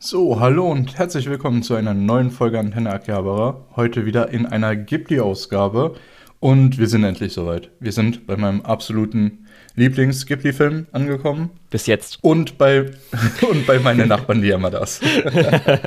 [0.00, 3.66] So, hallo und herzlich willkommen zu einer neuen Folge Antenne Akihabara.
[3.74, 5.96] Heute wieder in einer Ghibli-Ausgabe.
[6.38, 7.72] Und wir sind endlich soweit.
[7.80, 11.50] Wir sind bei meinem absoluten Lieblings-Ghibli-Film angekommen.
[11.70, 12.20] Bis jetzt.
[12.22, 12.92] Und bei,
[13.50, 15.00] und bei meinen Nachbarn, die Yamadas.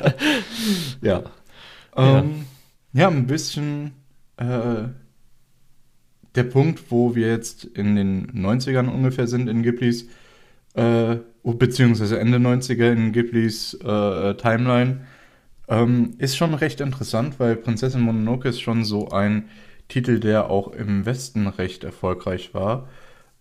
[1.00, 1.22] ja.
[1.96, 2.44] Ähm,
[2.92, 3.92] ja, ein bisschen
[4.36, 4.88] äh,
[6.34, 10.06] der Punkt, wo wir jetzt in den 90ern ungefähr sind in Ghiblis,
[10.74, 15.06] äh, beziehungsweise Ende 90er in Ghiblis äh, Timeline,
[15.68, 19.48] ähm, ist schon recht interessant, weil Prinzessin Mononoke ist schon so ein
[19.88, 22.88] Titel, der auch im Westen recht erfolgreich war.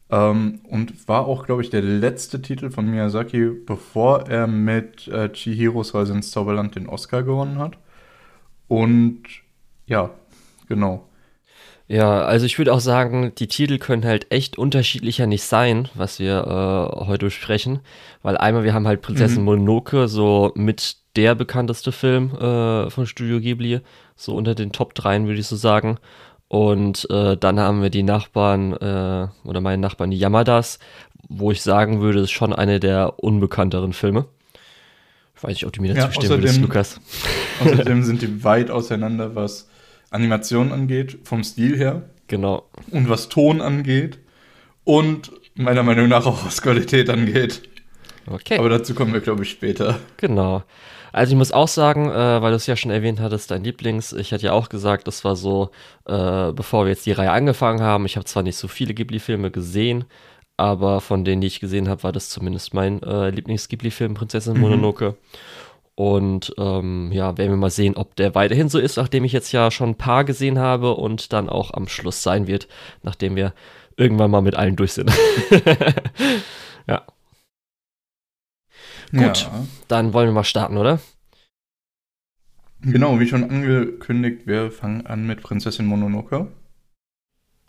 [0.10, 5.32] Ähm, und war auch, glaube ich, der letzte Titel von Miyazaki, bevor er mit äh,
[5.32, 7.78] Chihiros Reise ins Zauberland den Oscar gewonnen hat.
[8.68, 9.24] Und
[9.88, 10.12] ja,
[10.68, 11.08] genau.
[11.92, 16.20] Ja, also ich würde auch sagen, die Titel können halt echt unterschiedlicher nicht sein, was
[16.20, 17.82] wir äh, heute besprechen.
[18.24, 19.46] Weil einmal, wir haben halt Prinzessin mhm.
[19.46, 23.82] Mononoke, so mit der bekannteste Film äh, von Studio Ghibli,
[24.16, 25.98] so unter den Top 3 würde ich so sagen.
[26.48, 30.80] Und äh, dann haben wir die Nachbarn äh, oder meine Nachbarn, die Yamadas,
[31.28, 34.28] wo ich sagen würde, ist schon eine der unbekannteren Filme.
[35.36, 37.02] Ich weiß nicht, ob du mir dazu ja, stimmen würdest, Lukas.
[37.60, 39.68] Außerdem sind die weit auseinander, was
[40.12, 42.04] Animation angeht, vom Stil her.
[42.28, 42.70] Genau.
[42.92, 44.20] Und was Ton angeht.
[44.84, 47.64] Und meiner Meinung nach auch was Qualität angeht.
[48.28, 48.58] Okay.
[48.58, 50.00] Aber dazu kommen wir, glaube ich, später.
[50.18, 50.64] Genau.
[51.12, 54.14] Also ich muss auch sagen, äh, weil du es ja schon erwähnt hattest, dein Lieblings,
[54.14, 55.72] ich hatte ja auch gesagt, das war so,
[56.06, 59.52] äh, bevor wir jetzt die Reihe angefangen haben, ich habe zwar nicht so viele Ghibli-Filme
[59.52, 60.06] gesehen,
[60.56, 64.96] aber von denen, die ich gesehen habe, war das zumindest mein äh, Lieblings-Ghibli-Film, Prinzessin mhm.
[66.02, 69.52] Und ähm, ja, werden wir mal sehen, ob der weiterhin so ist, nachdem ich jetzt
[69.52, 72.68] ja schon ein paar gesehen habe und dann auch am Schluss sein wird,
[73.04, 73.54] nachdem wir
[73.98, 75.12] irgendwann mal mit allen durch sind.
[76.88, 77.06] ja.
[79.12, 79.68] Gut, ja.
[79.90, 81.00] dann wollen wir mal starten, oder?
[82.82, 86.48] Genau, wie schon angekündigt, wir fangen an mit Prinzessin Mononoke.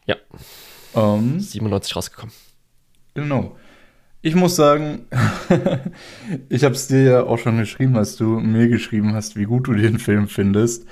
[0.07, 0.17] Ja.
[0.95, 2.35] Ähm, 97 rausgekommen.
[3.13, 3.59] Genau.
[4.25, 5.07] Ich muss sagen,
[6.49, 9.67] ich habe es dir ja auch schon geschrieben, als du mir geschrieben hast, wie gut
[9.67, 10.87] du den Film findest.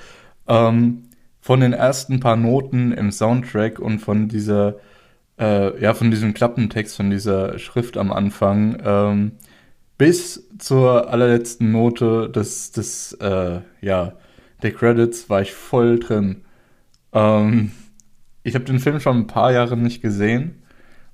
[0.49, 1.03] Ähm,
[1.39, 4.75] von den ersten paar Noten im Soundtrack und von dieser,
[5.39, 9.31] äh, ja, von diesem Klappentext, von dieser Schrift am Anfang, ähm,
[9.97, 14.13] bis zur allerletzten Note des, des äh, ja,
[14.61, 16.41] der Credits war ich voll drin.
[17.13, 17.71] Ähm,
[18.43, 20.60] ich habe den Film schon ein paar Jahre nicht gesehen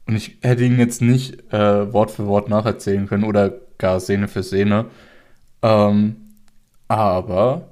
[0.07, 4.27] und ich hätte ihn jetzt nicht äh, Wort für Wort nacherzählen können oder gar Szene
[4.27, 4.85] für Szene.
[5.61, 6.15] Ähm,
[6.87, 7.67] aber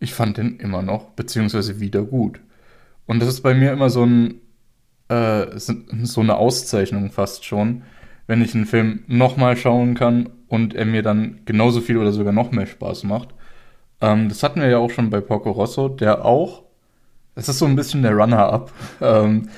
[0.00, 2.40] ich fand den immer noch, beziehungsweise wieder gut.
[3.06, 4.40] Und das ist bei mir immer so ein,
[5.08, 7.82] äh, so eine Auszeichnung fast schon,
[8.26, 12.32] wenn ich einen Film nochmal schauen kann und er mir dann genauso viel oder sogar
[12.32, 13.28] noch mehr Spaß macht.
[14.00, 16.64] Ähm, das hatten wir ja auch schon bei Porco Rosso, der auch,
[17.34, 19.48] es ist so ein bisschen der Runner-up, ähm,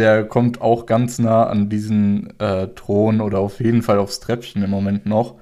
[0.00, 4.62] der kommt auch ganz nah an diesen äh, Thron oder auf jeden Fall aufs Treppchen
[4.62, 5.36] im Moment noch,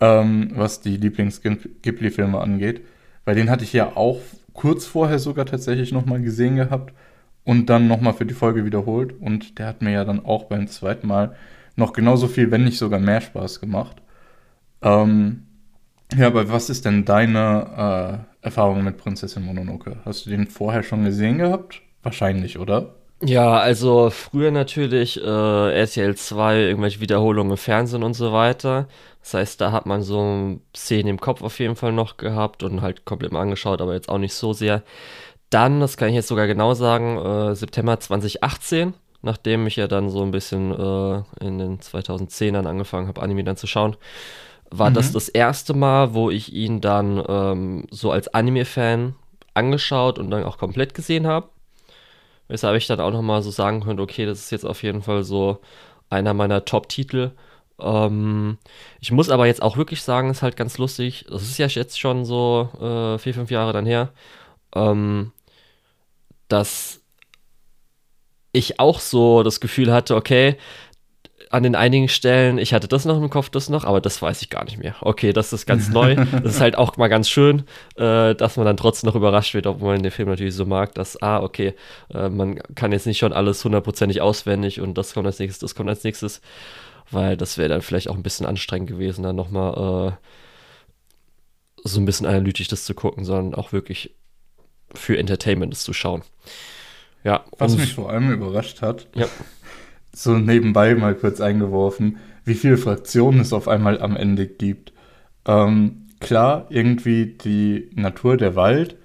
[0.00, 2.80] ähm, was die Lieblings-Ghibli-Filme angeht.
[3.26, 4.20] Weil den hatte ich ja auch
[4.54, 6.94] kurz vorher sogar tatsächlich nochmal gesehen gehabt
[7.44, 9.14] und dann nochmal für die Folge wiederholt.
[9.20, 11.36] Und der hat mir ja dann auch beim zweiten Mal
[11.76, 14.00] noch genauso viel, wenn nicht sogar mehr Spaß gemacht.
[14.82, 15.44] Ähm,
[16.16, 19.98] ja, aber was ist denn deine äh, Erfahrung mit Prinzessin Mononoke?
[20.06, 21.82] Hast du den vorher schon gesehen gehabt?
[22.02, 22.94] Wahrscheinlich, oder?
[23.24, 28.86] Ja, also früher natürlich äh, RTL 2, irgendwelche Wiederholungen im Fernsehen und so weiter.
[29.20, 32.82] Das heißt, da hat man so Szenen im Kopf auf jeden Fall noch gehabt und
[32.82, 34.82] halt komplett mal angeschaut, aber jetzt auch nicht so sehr.
[35.48, 40.10] Dann, das kann ich jetzt sogar genau sagen, äh, September 2018 nachdem ich ja dann
[40.10, 43.96] so ein bisschen äh, in den 2010ern angefangen habe, Anime dann zu schauen,
[44.70, 44.94] war mhm.
[44.94, 49.14] das das erste Mal, wo ich ihn dann ähm, so als Anime-Fan
[49.54, 51.48] angeschaut und dann auch komplett gesehen habe.
[52.48, 55.24] Weshalb ich dann auch nochmal so sagen könnte, okay, das ist jetzt auf jeden Fall
[55.24, 55.60] so
[56.10, 57.32] einer meiner Top-Titel.
[57.80, 58.58] Ähm,
[59.00, 61.26] ich muss aber jetzt auch wirklich sagen, ist halt ganz lustig.
[61.28, 64.12] Das ist ja jetzt schon so äh, vier, fünf Jahre dann her,
[64.74, 65.32] ähm,
[66.48, 67.00] dass
[68.52, 70.56] ich auch so das Gefühl hatte, okay,
[71.54, 74.42] an den einigen Stellen, ich hatte das noch im Kopf, das noch, aber das weiß
[74.42, 74.96] ich gar nicht mehr.
[75.00, 76.16] Okay, das ist ganz neu.
[76.42, 77.60] Das ist halt auch mal ganz schön,
[77.96, 80.94] äh, dass man dann trotzdem noch überrascht wird, obwohl man den Film natürlich so mag,
[80.94, 81.74] dass, ah, okay,
[82.12, 85.74] äh, man kann jetzt nicht schon alles hundertprozentig auswendig und das kommt als nächstes, das
[85.76, 86.40] kommt als nächstes,
[87.12, 90.16] weil das wäre dann vielleicht auch ein bisschen anstrengend gewesen, dann nochmal
[91.84, 94.12] äh, so ein bisschen analytisch das zu gucken, sondern auch wirklich
[94.92, 96.22] für Entertainment das zu schauen.
[97.22, 97.44] Ja.
[97.58, 99.26] Was mich vor allem überrascht hat, ja.
[100.14, 104.92] So nebenbei mal kurz eingeworfen, wie viele Fraktionen es auf einmal am Ende gibt.
[105.46, 108.96] Ähm, klar, irgendwie die Natur, der Wald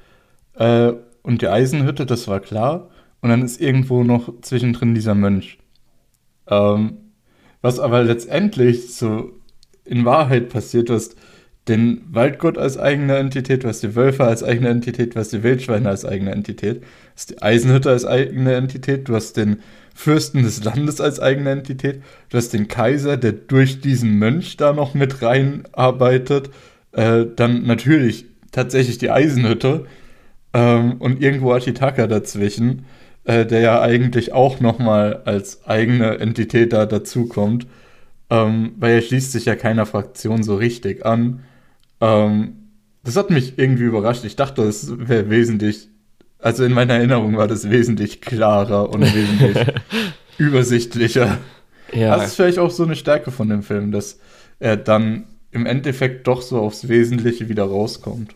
[0.55, 2.89] äh, und die Eisenhütte, das war klar.
[3.21, 5.59] Und dann ist irgendwo noch zwischendrin dieser Mönch.
[6.47, 6.97] Ähm,
[7.61, 9.31] was aber letztendlich so
[9.83, 11.17] in Wahrheit passiert ist,
[11.67, 16.05] den Waldgott als eigene Entität, was die Wölfe als eigene Entität, was die Wildschweine als
[16.05, 16.81] eigene Entität,
[17.13, 19.59] was die Eisenhütte als eigene Entität, du hast den
[19.99, 24.71] Fürsten des Landes als eigene Entität, du hast den Kaiser, der durch diesen Mönch da
[24.71, 26.51] noch mit reinarbeitet,
[26.93, 29.87] äh, dann natürlich tatsächlich die Eisenhütte
[30.53, 32.85] ähm, und irgendwo Atitaka dazwischen,
[33.25, 37.67] äh, der ja eigentlich auch nochmal als eigene Entität da dazukommt,
[38.29, 41.41] ähm, weil er schließt sich ja keiner Fraktion so richtig an.
[41.99, 42.53] Ähm,
[43.03, 44.23] das hat mich irgendwie überrascht.
[44.23, 45.89] Ich dachte, es wäre wesentlich,
[46.39, 49.67] also in meiner Erinnerung war das wesentlich klarer und wesentlich
[50.37, 51.37] übersichtlicher.
[51.93, 52.15] Ja.
[52.15, 54.19] Das ist vielleicht auch so eine Stärke von dem Film, dass
[54.59, 58.35] er dann im Endeffekt doch so aufs Wesentliche wieder rauskommt.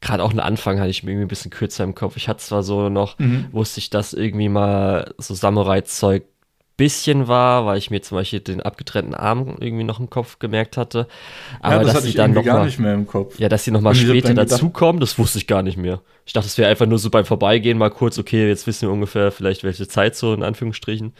[0.00, 2.16] Gerade auch den Anfang hatte ich mir irgendwie ein bisschen kürzer im Kopf.
[2.16, 3.46] Ich hatte zwar so noch, mhm.
[3.52, 6.24] wusste ich, dass irgendwie mal so Samurai-Zeug
[6.76, 10.76] bisschen war, weil ich mir zum Beispiel den abgetrennten Arm irgendwie noch im Kopf gemerkt
[10.76, 11.06] hatte.
[11.60, 13.38] Aber ja, das dass sie dann noch gar mal, nicht mehr im Kopf.
[13.38, 16.00] Ja, dass sie noch mal später dazukommen, das wusste ich gar nicht mehr.
[16.26, 18.92] Ich dachte, es wäre einfach nur so beim Vorbeigehen mal kurz, okay, jetzt wissen wir
[18.92, 21.12] ungefähr vielleicht welche Zeit so in Anführungsstrichen,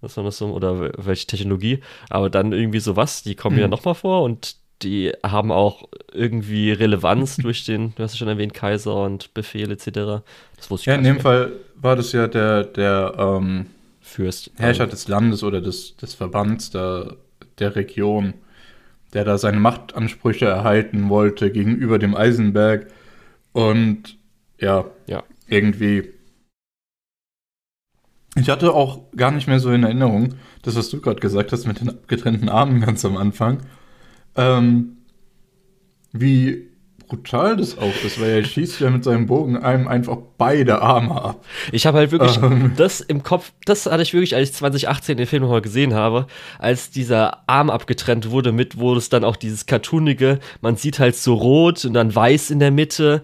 [0.00, 1.80] was war das so oder welche Technologie.
[2.10, 3.62] Aber dann irgendwie so was, die kommen mhm.
[3.62, 8.18] ja noch mal vor und die haben auch irgendwie Relevanz durch den, du hast ja
[8.18, 10.24] schon erwähnt, Kaiser und Befehl etc.
[10.56, 11.22] Das wusste ich Ja, in dem mehr.
[11.22, 13.66] Fall war das ja der, der ähm
[14.06, 14.52] Fürst.
[14.56, 17.16] Herrscher des Landes oder des, des Verbands der,
[17.58, 18.34] der Region,
[19.12, 22.86] der da seine Machtansprüche erhalten wollte gegenüber dem Eisenberg.
[23.52, 24.16] Und
[24.58, 25.24] ja, ja.
[25.48, 26.12] irgendwie.
[28.36, 31.66] Ich hatte auch gar nicht mehr so in Erinnerung, das, was du gerade gesagt hast
[31.66, 33.62] mit den abgetrennten Armen ganz am Anfang,
[34.36, 34.98] ähm,
[36.12, 36.68] wie
[37.08, 41.22] brutal das auch ist, weil er schießt ja mit seinem Bogen einem einfach beide Arme
[41.22, 41.44] ab.
[41.72, 42.72] Ich habe halt wirklich ähm.
[42.76, 46.26] das im Kopf, das hatte ich wirklich, als ich 2018 den Film nochmal gesehen habe,
[46.58, 51.16] als dieser Arm abgetrennt wurde mit, wo es dann auch dieses cartoonige, man sieht halt
[51.16, 53.22] so rot und dann weiß in der Mitte,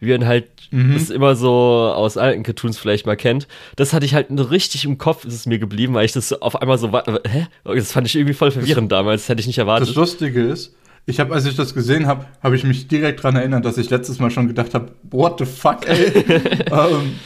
[0.00, 0.94] wie man halt mhm.
[0.94, 3.48] das immer so aus alten Cartoons vielleicht mal kennt.
[3.76, 6.60] Das hatte ich halt richtig im Kopf, ist es mir geblieben, weil ich das auf
[6.60, 7.46] einmal so, hä?
[7.64, 9.88] Das fand ich irgendwie voll verwirrend das, damals, das hätte ich nicht erwartet.
[9.88, 10.74] Das Lustige ist,
[11.06, 13.90] ich habe, als ich das gesehen habe, habe ich mich direkt daran erinnert, dass ich
[13.90, 16.06] letztes Mal schon gedacht habe, what the fuck, ey?
[16.70, 17.16] ähm,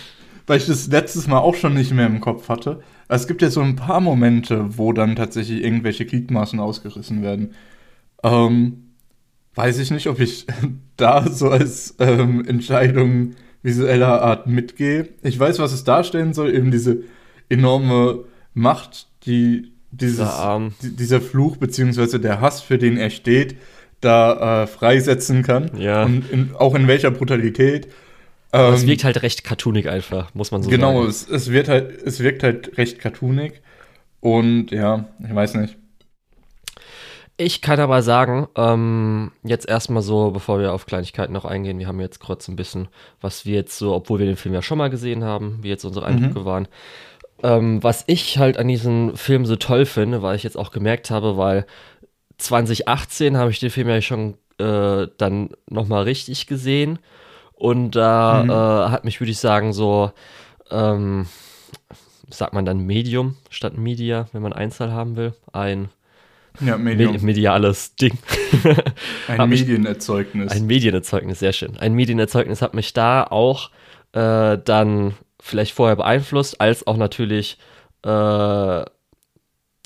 [0.47, 2.81] weil ich das letztes Mal auch schon nicht mehr im Kopf hatte.
[3.09, 7.55] Es gibt ja so ein paar Momente, wo dann tatsächlich irgendwelche Gliedmaßen ausgerissen werden.
[8.23, 8.95] Ähm,
[9.55, 10.47] weiß ich nicht, ob ich
[10.97, 15.09] da so als ähm, Entscheidung visueller Art mitgehe.
[15.23, 17.03] Ich weiß, was es darstellen soll, eben diese
[17.49, 20.29] enorme Macht, die dieses,
[20.81, 23.57] dieser Fluch beziehungsweise der Hass, für den er steht,
[24.01, 25.71] da äh, freisetzen kann.
[25.79, 26.05] Ja.
[26.05, 27.89] Und in, auch in welcher Brutalität.
[28.53, 30.99] Ähm, es wirkt halt recht cartoonig einfach, muss man so genau, sagen.
[30.99, 33.61] Genau, es, es, wird halt, es wirkt halt recht cartoonig.
[34.21, 35.77] Und ja, ich weiß nicht.
[37.41, 41.87] Ich kann aber sagen, ähm, jetzt erstmal so, bevor wir auf Kleinigkeiten noch eingehen, wir
[41.87, 42.89] haben jetzt kurz ein bisschen,
[43.21, 45.85] was wir jetzt so, obwohl wir den Film ja schon mal gesehen haben, wie jetzt
[45.85, 46.45] unsere Eindrücke mhm.
[46.45, 46.69] waren,
[47.43, 51.11] ähm, was ich halt an diesem Film so toll finde, weil ich jetzt auch gemerkt
[51.11, 51.67] habe, weil
[52.39, 56.99] 2018 habe ich den Film ja schon äh, dann nochmal richtig gesehen.
[57.55, 58.51] Und da mhm.
[58.51, 60.13] äh, hat mich, würde ich sagen, so,
[60.71, 61.27] ähm,
[62.31, 65.89] sagt man dann Medium statt Media, wenn man Einzahl haben will, ein
[66.61, 67.13] ja, Medium.
[67.13, 68.19] Me mediales Ding.
[69.29, 70.53] ein Medienerzeugnis.
[70.53, 71.77] Ein Medienerzeugnis, sehr schön.
[71.79, 73.71] Ein Medienerzeugnis hat mich da auch
[74.13, 75.15] äh, dann
[75.49, 77.59] vielleicht vorher beeinflusst, als auch natürlich
[78.03, 78.85] äh,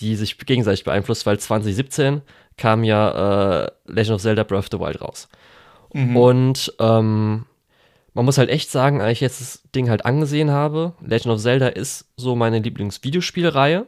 [0.00, 2.23] die sich gegenseitig beeinflusst, weil 2017
[2.57, 5.28] kam ja äh, Legend of Zelda Breath of the Wild raus.
[5.95, 6.16] Mhm.
[6.16, 7.47] Und ähm,
[8.12, 11.40] man muss halt echt sagen, als ich jetzt das Ding halt angesehen habe, Legend of
[11.40, 13.87] Zelda ist so meine Lieblingsvideospielreihe.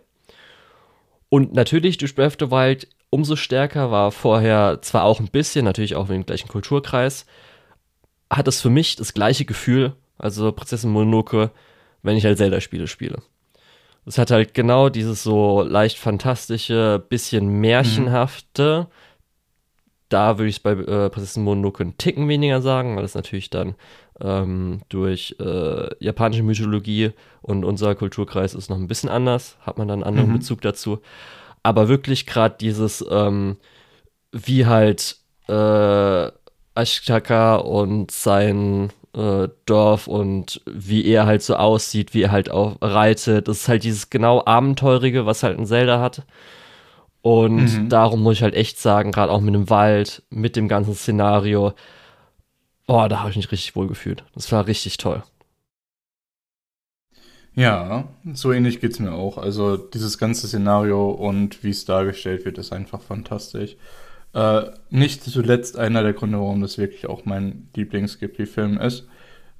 [1.29, 5.65] Und natürlich durch Breath of the Wild umso stärker war vorher zwar auch ein bisschen,
[5.65, 7.27] natürlich auch im gleichen Kulturkreis,
[8.31, 11.51] hat es für mich das gleiche Gefühl also Prinzessin Mononoke,
[12.03, 13.23] wenn ich halt Zelda-Spiele spiele.
[14.07, 18.87] Es hat halt genau dieses so leicht fantastische, bisschen märchenhafte.
[18.89, 18.95] Mhm.
[20.11, 23.51] Da würde ich es bei äh, Prinzessin Mononoke einen Ticken weniger sagen, weil es natürlich
[23.51, 23.75] dann
[24.21, 29.89] ähm, durch äh, japanische Mythologie und unser Kulturkreis ist noch ein bisschen anders, hat man
[29.89, 30.39] dann einen anderen mhm.
[30.39, 31.01] Bezug dazu.
[31.63, 33.57] Aber wirklich gerade dieses, ähm,
[34.33, 35.17] wie halt
[35.49, 36.31] äh,
[36.75, 42.77] Ashitaka und sein äh, Dorf und wie er halt so aussieht, wie er halt auch
[42.81, 43.49] reitet.
[43.49, 46.23] Das ist halt dieses genau Abenteurige, was halt ein Zelda hat.
[47.23, 47.89] Und mhm.
[47.89, 51.73] darum muss ich halt echt sagen, gerade auch mit dem Wald, mit dem ganzen Szenario,
[52.87, 54.25] oh, da habe ich mich richtig wohl gefühlt.
[54.35, 55.23] Das war richtig toll.
[57.55, 59.39] Ja, so ähnlich geht es mir auch.
[59.39, 63.77] Also dieses ganze Szenario und wie es dargestellt wird, ist einfach fantastisch.
[64.35, 69.07] Äh, nicht zuletzt einer der Gründe, warum das wirklich auch mein Lieblings-Ghibli-Film ist.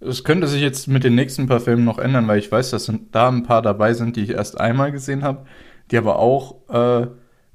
[0.01, 2.93] Es könnte sich jetzt mit den nächsten paar Filmen noch ändern, weil ich weiß, dass
[3.13, 5.47] da ein paar dabei sind, die ich erst einmal gesehen habe,
[5.91, 7.07] die aber auch äh,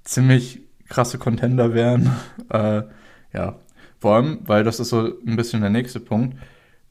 [0.03, 2.09] ziemlich krasse Contender wären.
[2.49, 2.83] äh,
[3.33, 3.59] ja,
[3.99, 6.37] vor allem, weil das ist so ein bisschen der nächste Punkt.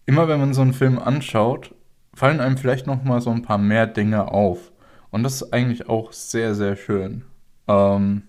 [0.05, 1.75] Immer wenn man so einen Film anschaut,
[2.15, 4.73] fallen einem vielleicht noch mal so ein paar mehr Dinge auf.
[5.11, 7.25] Und das ist eigentlich auch sehr, sehr schön.
[7.67, 8.23] Ähm,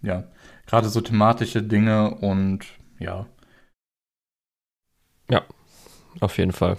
[0.00, 0.24] ja,
[0.66, 2.66] gerade so thematische Dinge und
[2.98, 3.26] ja.
[5.30, 5.42] Ja,
[6.20, 6.76] auf jeden Fall.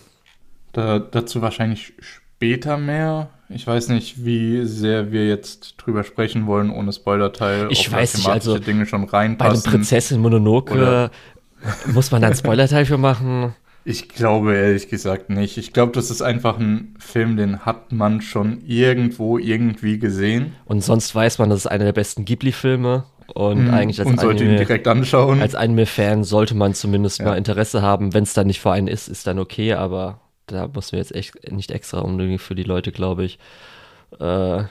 [0.71, 3.29] Da, dazu wahrscheinlich später mehr.
[3.49, 7.67] Ich weiß nicht, wie sehr wir jetzt drüber sprechen wollen, ohne Spoilerteil.
[7.69, 9.61] Ich weiß nicht, also Dinge schon reinpassen.
[9.63, 11.11] Bei einer Prinzessin Mononoke Oder
[11.85, 13.55] muss man da einen Spoilerteil für machen?
[13.85, 15.57] Ich glaube ehrlich gesagt nicht.
[15.57, 20.55] Ich glaube, das ist einfach ein Film, den hat man schon irgendwo irgendwie gesehen.
[20.65, 23.03] Und sonst weiß man, das ist einer der besten Ghibli-Filme.
[23.27, 25.41] Und mm, eigentlich als und sollte Anime, ihn direkt anschauen.
[25.41, 27.25] Als Anime-Fan sollte man zumindest ja.
[27.25, 28.13] mal Interesse haben.
[28.13, 31.15] Wenn es dann nicht vor einen ist, ist dann okay, aber da muss man jetzt
[31.15, 33.39] echt nicht extra unbedingt für die Leute, glaube ich.
[34.19, 34.63] Äh,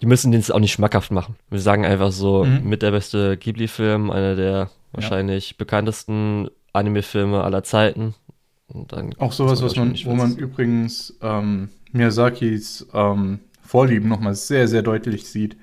[0.00, 1.36] die müssen den es auch nicht schmackhaft machen.
[1.48, 2.68] Wir sagen einfach so, mhm.
[2.68, 5.54] mit der beste Ghibli-Film, einer der wahrscheinlich ja.
[5.58, 8.14] bekanntesten Anime-Filme aller Zeiten.
[9.18, 15.28] auch sowas, was man, wo man übrigens ähm, Miyazakis ähm, Vorlieben nochmal sehr, sehr deutlich
[15.28, 15.56] sieht.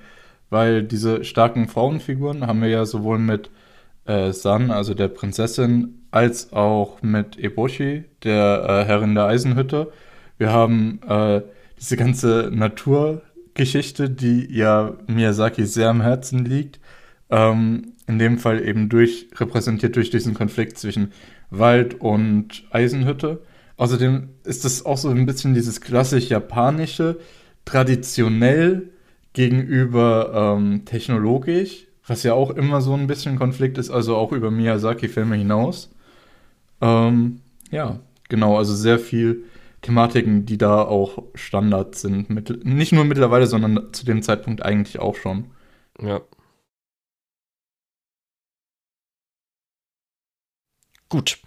[0.50, 3.50] Weil diese starken Frauenfiguren haben wir ja sowohl mit
[4.06, 9.92] äh, San, also der Prinzessin, als auch mit Eboshi, der äh, Herrin der Eisenhütte.
[10.38, 11.42] Wir haben äh,
[11.80, 16.80] diese ganze Naturgeschichte, die ja Miyazaki sehr am Herzen liegt.
[17.30, 21.12] Ähm, in dem Fall eben durch, repräsentiert durch diesen Konflikt zwischen
[21.52, 23.44] Wald und Eisenhütte.
[23.78, 27.20] Außerdem ist das auch so ein bisschen dieses klassisch japanische,
[27.66, 28.90] traditionell
[29.40, 34.52] gegenüber ähm, technologisch, was ja auch immer so ein bisschen Konflikt ist, also auch über
[34.52, 35.90] Miyazaki-Filme hinaus.
[36.82, 37.42] Ähm,
[37.72, 39.46] ja, genau, also sehr viel
[39.82, 42.30] Thematiken, die da auch Standard sind.
[42.30, 45.46] Mit, nicht nur mittlerweile, sondern zu dem Zeitpunkt eigentlich auch schon.
[46.02, 46.20] Ja.
[51.08, 51.40] Gut.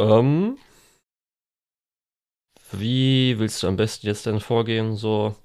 [0.00, 0.56] Ähm,
[2.72, 4.96] wie willst du am besten jetzt denn vorgehen?
[4.96, 5.36] So.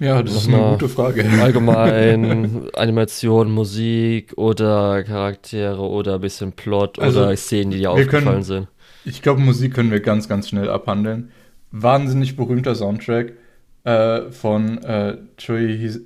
[0.00, 1.24] Ja, das ist eine gute Frage.
[1.40, 8.24] Allgemein Animation, Musik oder Charaktere oder ein bisschen Plot also, oder Szenen, die dir aufgefallen
[8.24, 8.68] können, sind.
[9.04, 11.30] Ich glaube, Musik können wir ganz, ganz schnell abhandeln.
[11.70, 13.34] Wahnsinnig berühmter Soundtrack
[13.84, 16.00] äh, von äh, Choi His,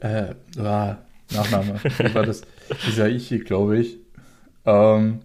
[0.00, 0.98] äh, ah,
[1.32, 1.80] Nachname.
[1.98, 2.42] Wie war das?
[2.78, 3.98] Hisaichi, glaube ich.
[4.64, 5.20] Ähm,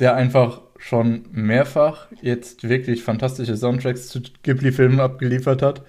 [0.00, 5.82] der einfach schon mehrfach jetzt wirklich fantastische Soundtracks zu Ghibli-Filmen abgeliefert hat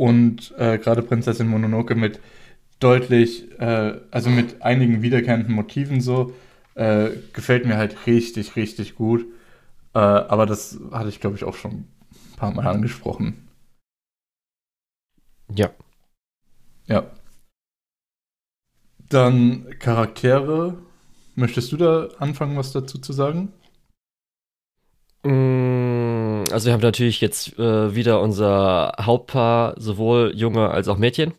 [0.00, 2.20] und äh, gerade Prinzessin Mononoke mit
[2.80, 6.32] deutlich, äh, also mit einigen wiederkehrenden Motiven so,
[6.74, 9.26] äh, gefällt mir halt richtig, richtig gut.
[9.94, 11.86] Äh, aber das hatte ich, glaube ich, auch schon ein
[12.36, 13.46] paar Mal angesprochen.
[15.54, 15.70] Ja.
[16.86, 17.10] Ja.
[19.10, 20.78] Dann Charaktere
[21.34, 23.52] Möchtest du da anfangen, was dazu zu sagen?
[25.22, 25.79] Mm,
[26.52, 31.34] also wir haben natürlich jetzt äh, wieder unser Hauptpaar, sowohl Junge als auch Mädchen.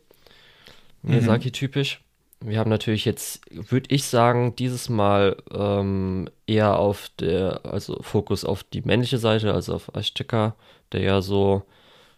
[1.02, 2.00] Miyazaki-typisch.
[2.40, 2.48] Mhm.
[2.48, 8.44] Wir haben natürlich jetzt, würde ich sagen, dieses Mal ähm, eher auf der, also Fokus
[8.44, 10.56] auf die männliche Seite, also auf Ashtika,
[10.90, 11.62] der ja so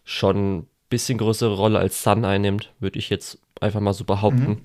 [0.03, 4.47] schon ein bisschen größere Rolle als Sun einnimmt, würde ich jetzt einfach mal so behaupten.
[4.47, 4.61] Mhm.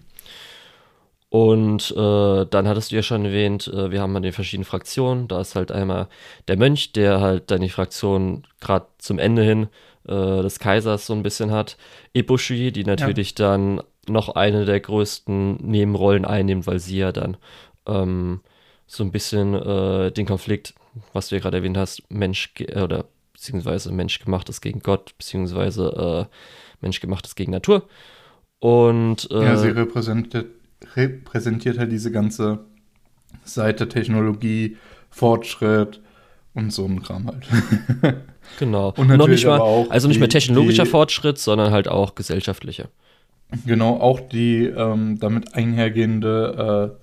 [1.31, 5.29] Und äh, dann hattest du ja schon erwähnt, äh, wir haben an den verschiedenen Fraktionen.
[5.29, 6.09] Da ist halt einmal
[6.49, 9.69] der Mönch, der halt dann die Fraktion gerade zum Ende hin
[10.09, 11.77] äh, des Kaisers so ein bisschen hat.
[12.15, 13.47] Ibushi, die natürlich ja.
[13.47, 17.37] dann noch eine der größten Nebenrollen einnimmt, weil sie ja dann
[17.87, 18.41] ähm,
[18.89, 20.75] so ein bisschen äh, den Konflikt,
[21.13, 26.35] was du ja gerade erwähnt hast, Mensch oder beziehungsweise Menschgemachtes gegen Gott, beziehungsweise äh,
[26.81, 27.89] Menschgemachtes gegen Natur.
[28.59, 30.60] Und äh, ja, sie repräsentiert
[30.95, 32.61] repräsentiert halt diese ganze
[33.45, 34.77] Seite Technologie,
[35.11, 36.01] Fortschritt
[36.55, 37.47] und so ein Kram halt.
[38.59, 38.93] genau.
[38.97, 42.89] Und noch nicht mal, also nicht mehr technologischer die, Fortschritt, sondern halt auch gesellschaftlicher.
[43.67, 46.97] Genau, auch die ähm, damit einhergehende,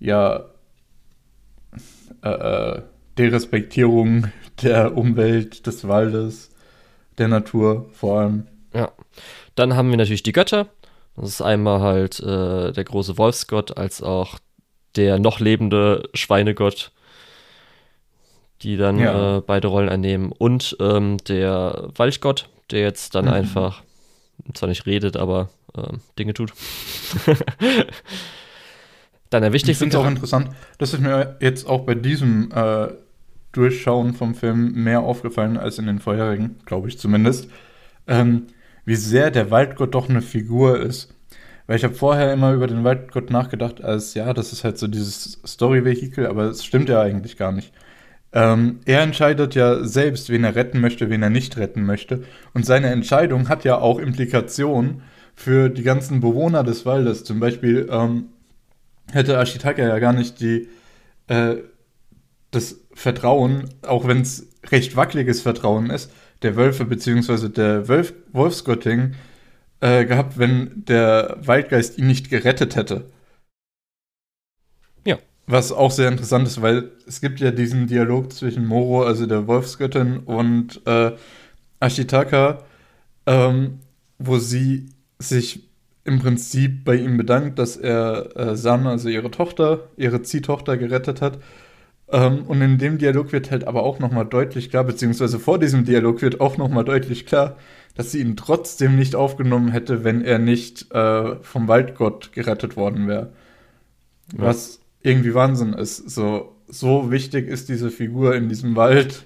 [0.00, 0.44] äh, ja,
[2.22, 2.82] äh, äh,
[3.18, 4.28] Derespektierung
[4.62, 6.50] der Umwelt, des Waldes,
[7.18, 8.46] der Natur vor allem.
[8.72, 8.90] Ja.
[9.54, 10.68] Dann haben wir natürlich die Götter,
[11.16, 14.38] Das ist einmal halt äh, der große Wolfsgott als auch
[14.96, 16.92] der noch lebende Schweinegott,
[18.62, 19.38] die dann ja.
[19.38, 20.32] äh, beide Rollen einnehmen.
[20.32, 23.32] Und ähm, der Waldgott, der jetzt dann mhm.
[23.32, 23.82] einfach
[24.54, 26.52] zwar nicht redet, aber äh, Dinge tut.
[29.30, 29.84] dann der wichtigste.
[29.84, 32.88] Ich finde es auch interessant, das ist mir jetzt auch bei diesem äh,
[33.52, 37.48] Durchschauen vom Film mehr aufgefallen als in den vorherigen, glaube ich zumindest,
[38.06, 38.48] ähm,
[38.84, 41.14] wie sehr der Waldgott doch eine Figur ist.
[41.66, 44.86] Weil ich habe vorher immer über den Waldgott nachgedacht, als ja, das ist halt so
[44.86, 47.72] dieses Story-Vehikel, aber es stimmt ja eigentlich gar nicht.
[48.32, 52.24] Ähm, er entscheidet ja selbst, wen er retten möchte, wen er nicht retten möchte.
[52.52, 55.02] Und seine Entscheidung hat ja auch Implikationen
[55.34, 57.24] für die ganzen Bewohner des Waldes.
[57.24, 58.26] Zum Beispiel ähm,
[59.12, 60.68] hätte Ashitaka ja gar nicht die,
[61.28, 61.56] äh,
[62.50, 66.10] das Vertrauen, auch wenn es recht wackeliges Vertrauen ist,
[66.42, 67.48] der Wölfe bzw.
[67.48, 69.14] der Wolf Wolfsgöttin
[69.80, 73.10] äh, gehabt, wenn der Waldgeist ihn nicht gerettet hätte.
[75.04, 75.18] Ja.
[75.46, 79.46] Was auch sehr interessant ist, weil es gibt ja diesen Dialog zwischen Moro, also der
[79.46, 81.12] Wolfsgöttin, und äh,
[81.80, 82.64] Ashitaka,
[83.26, 83.80] ähm,
[84.18, 84.86] wo sie
[85.18, 85.68] sich
[86.04, 91.20] im Prinzip bei ihm bedankt, dass er äh, San, also ihre Tochter, ihre Ziehtochter gerettet
[91.20, 91.38] hat.
[92.08, 95.84] Ähm, und in dem Dialog wird halt aber auch nochmal deutlich klar, beziehungsweise vor diesem
[95.84, 97.56] Dialog wird auch nochmal deutlich klar,
[97.94, 103.08] dass sie ihn trotzdem nicht aufgenommen hätte, wenn er nicht äh, vom Waldgott gerettet worden
[103.08, 103.32] wäre.
[104.32, 104.44] Ja.
[104.44, 106.10] Was irgendwie Wahnsinn ist.
[106.10, 109.24] So, so wichtig ist diese Figur in diesem Wald.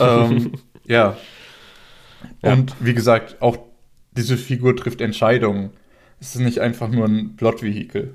[0.00, 0.52] ähm,
[0.84, 1.16] ja.
[2.42, 2.52] ja.
[2.52, 3.58] Und wie gesagt, auch
[4.12, 5.70] diese Figur trifft Entscheidungen.
[6.20, 8.14] Es ist nicht einfach nur ein Plotvehikel.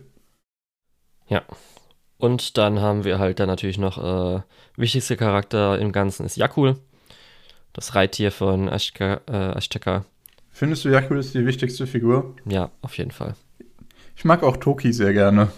[1.27, 1.43] Ja.
[2.17, 4.41] Und dann haben wir halt dann natürlich noch äh,
[4.75, 6.77] wichtigste Charakter im Ganzen ist Yakul,
[7.73, 10.05] das Reittier von Ashka, äh, Ashtaka.
[10.51, 12.35] Findest du Yakul ist die wichtigste Figur?
[12.45, 13.35] Ja, auf jeden Fall.
[14.15, 15.49] Ich mag auch Toki sehr gerne.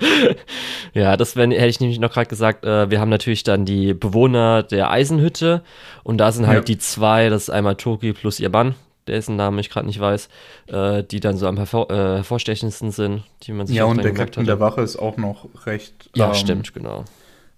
[0.94, 2.64] ja, das wenn, hätte ich nämlich noch gerade gesagt.
[2.64, 5.62] Äh, wir haben natürlich dann die Bewohner der Eisenhütte
[6.02, 6.64] und da sind halt ja.
[6.64, 8.74] die zwei, das ist einmal Toki plus ihr Mann,
[9.06, 10.28] dessen Namen ich gerade nicht weiß,
[10.68, 14.14] äh, die dann so am hervor, äh, hervorstechendsten sind, die man sich Ja, und der
[14.14, 16.10] Captain der Wache ist auch noch recht.
[16.14, 17.04] Ja, ähm, stimmt, genau.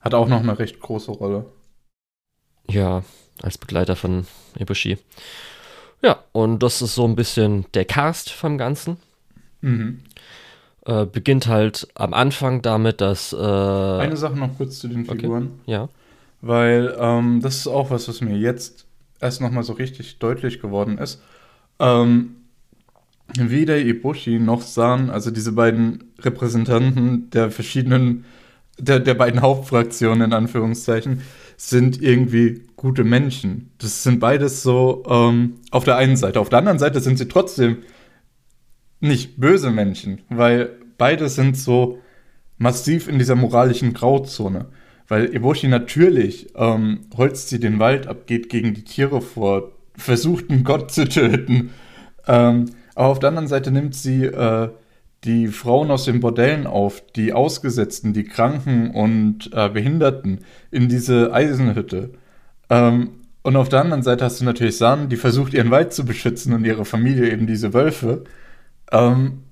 [0.01, 1.47] Hat auch noch eine recht große Rolle.
[2.69, 3.03] Ja,
[3.43, 4.27] als Begleiter von
[4.59, 4.99] Ibushi.
[6.03, 8.97] Ja, und das ist so ein bisschen der Cast vom Ganzen.
[9.61, 10.01] Mhm.
[10.85, 13.33] Äh, beginnt halt am Anfang damit, dass.
[13.33, 15.61] Äh, Eine Sache noch kurz zu den Figuren.
[15.63, 15.71] Okay.
[15.71, 15.89] Ja.
[16.41, 18.85] Weil ähm, das ist auch was, was mir jetzt
[19.21, 21.23] erst nochmal so richtig deutlich geworden ist.
[21.79, 22.37] Ähm,
[23.39, 28.25] weder Ibushi noch San, also diese beiden Repräsentanten der verschiedenen,
[28.79, 31.23] der, der beiden Hauptfraktionen in Anführungszeichen,
[31.57, 33.71] sind irgendwie gute Menschen.
[33.79, 36.41] Das sind beides so ähm, auf der einen Seite.
[36.41, 37.79] Auf der anderen Seite sind sie trotzdem
[39.01, 41.99] nicht böse Menschen, weil beide sind so
[42.59, 44.67] massiv in dieser moralischen Grauzone.
[45.09, 50.51] Weil Eboshi natürlich ähm, holzt sie den Wald ab, geht gegen die Tiere vor, versucht
[50.51, 51.71] einen Gott zu töten.
[52.27, 54.69] Ähm, aber auf der anderen Seite nimmt sie äh,
[55.25, 61.33] die Frauen aus den Bordellen auf, die Ausgesetzten, die Kranken und äh, Behinderten in diese
[61.33, 62.11] Eisenhütte.
[62.69, 63.11] Ähm,
[63.43, 66.53] und auf der anderen Seite hast du natürlich San, die versucht, ihren Wald zu beschützen
[66.53, 68.25] und ihre Familie, eben diese Wölfe.
[68.91, 69.43] Ähm,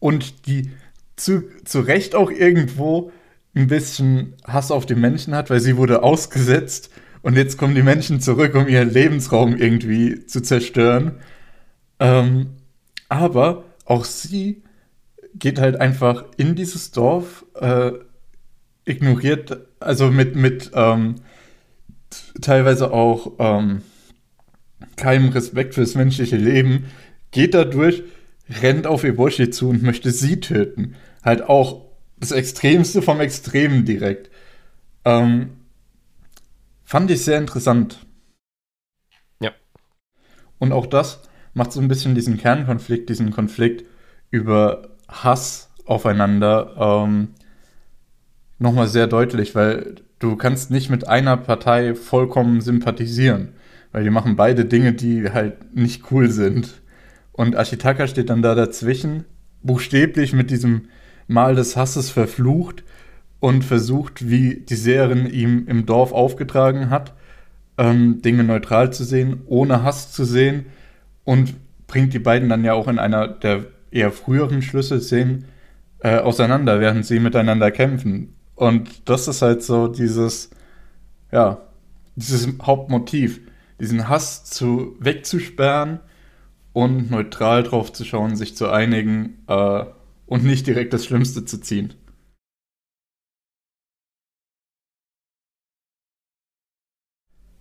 [0.00, 0.70] und die
[1.16, 3.10] zu, zu Recht auch irgendwo
[3.54, 6.90] ein bisschen Hass auf die Menschen hat, weil sie wurde ausgesetzt
[7.22, 11.16] und jetzt kommen die Menschen zurück, um ihren Lebensraum irgendwie zu zerstören.
[12.00, 12.50] Ähm,
[13.08, 14.62] aber auch sie
[15.34, 17.92] geht halt einfach in dieses Dorf, äh,
[18.84, 21.16] ignoriert, also mit, mit ähm,
[22.40, 23.82] teilweise auch ähm,
[24.96, 26.86] keinem Respekt fürs menschliche Leben,
[27.30, 28.02] geht da durch,
[28.62, 30.94] rennt auf Eboshi zu und möchte sie töten.
[31.22, 31.86] Halt auch
[32.18, 34.30] das Extremste vom Extremen direkt.
[35.04, 35.50] Ähm,
[36.88, 37.98] fand ich sehr interessant.
[39.42, 39.50] Ja.
[40.58, 41.20] Und auch das
[41.52, 43.84] macht so ein bisschen diesen Kernkonflikt, diesen Konflikt
[44.30, 47.34] über Hass aufeinander ähm,
[48.58, 53.52] nochmal sehr deutlich, weil du kannst nicht mit einer Partei vollkommen sympathisieren,
[53.92, 56.80] weil die machen beide Dinge, die halt nicht cool sind.
[57.32, 59.26] Und Ashitaka steht dann da dazwischen,
[59.62, 60.88] buchstäblich mit diesem
[61.26, 62.82] Mal des Hasses verflucht
[63.40, 67.14] und versucht, wie die Seherin ihm im Dorf aufgetragen hat,
[67.76, 70.66] ähm, Dinge neutral zu sehen, ohne Hass zu sehen
[71.24, 71.54] und
[71.86, 75.46] bringt die beiden dann ja auch in einer der eher früheren Schlüsselszenen
[76.00, 78.34] äh, auseinander, während sie miteinander kämpfen.
[78.54, 80.50] Und das ist halt so dieses,
[81.32, 81.60] ja,
[82.16, 83.40] dieses Hauptmotiv,
[83.80, 86.00] diesen Hass zu wegzusperren
[86.72, 89.84] und neutral drauf zu schauen, sich zu einigen äh,
[90.26, 91.94] und nicht direkt das Schlimmste zu ziehen.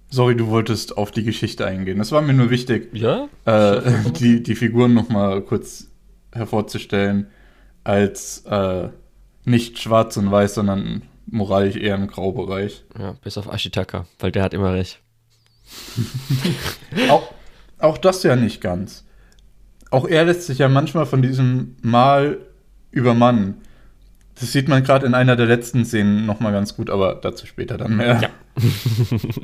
[0.09, 1.97] Sorry, du wolltest auf die Geschichte eingehen.
[1.97, 3.27] Das war mir nur wichtig, Ja?
[3.45, 3.81] äh,
[4.19, 5.87] die, die Figuren nochmal kurz
[6.33, 7.27] hervorzustellen,
[7.83, 8.89] als äh,
[9.43, 12.83] nicht schwarz und weiß, sondern moralisch eher im Graubereich.
[12.97, 14.99] Ja, bis auf Ashitaka, weil der hat immer recht.
[17.09, 17.31] Auch,
[17.79, 19.03] auch das ja nicht ganz.
[19.91, 22.37] Auch er lässt sich ja manchmal von diesem Mal
[22.91, 23.55] übermannen.
[24.39, 27.77] Das sieht man gerade in einer der letzten Szenen nochmal ganz gut, aber dazu später
[27.77, 28.19] dann mehr.
[28.21, 28.29] Ja.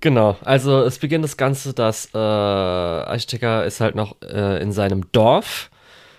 [0.00, 5.10] Genau, also es beginnt das Ganze, dass äh, Ashitaka ist halt noch äh, in seinem
[5.10, 5.70] Dorf.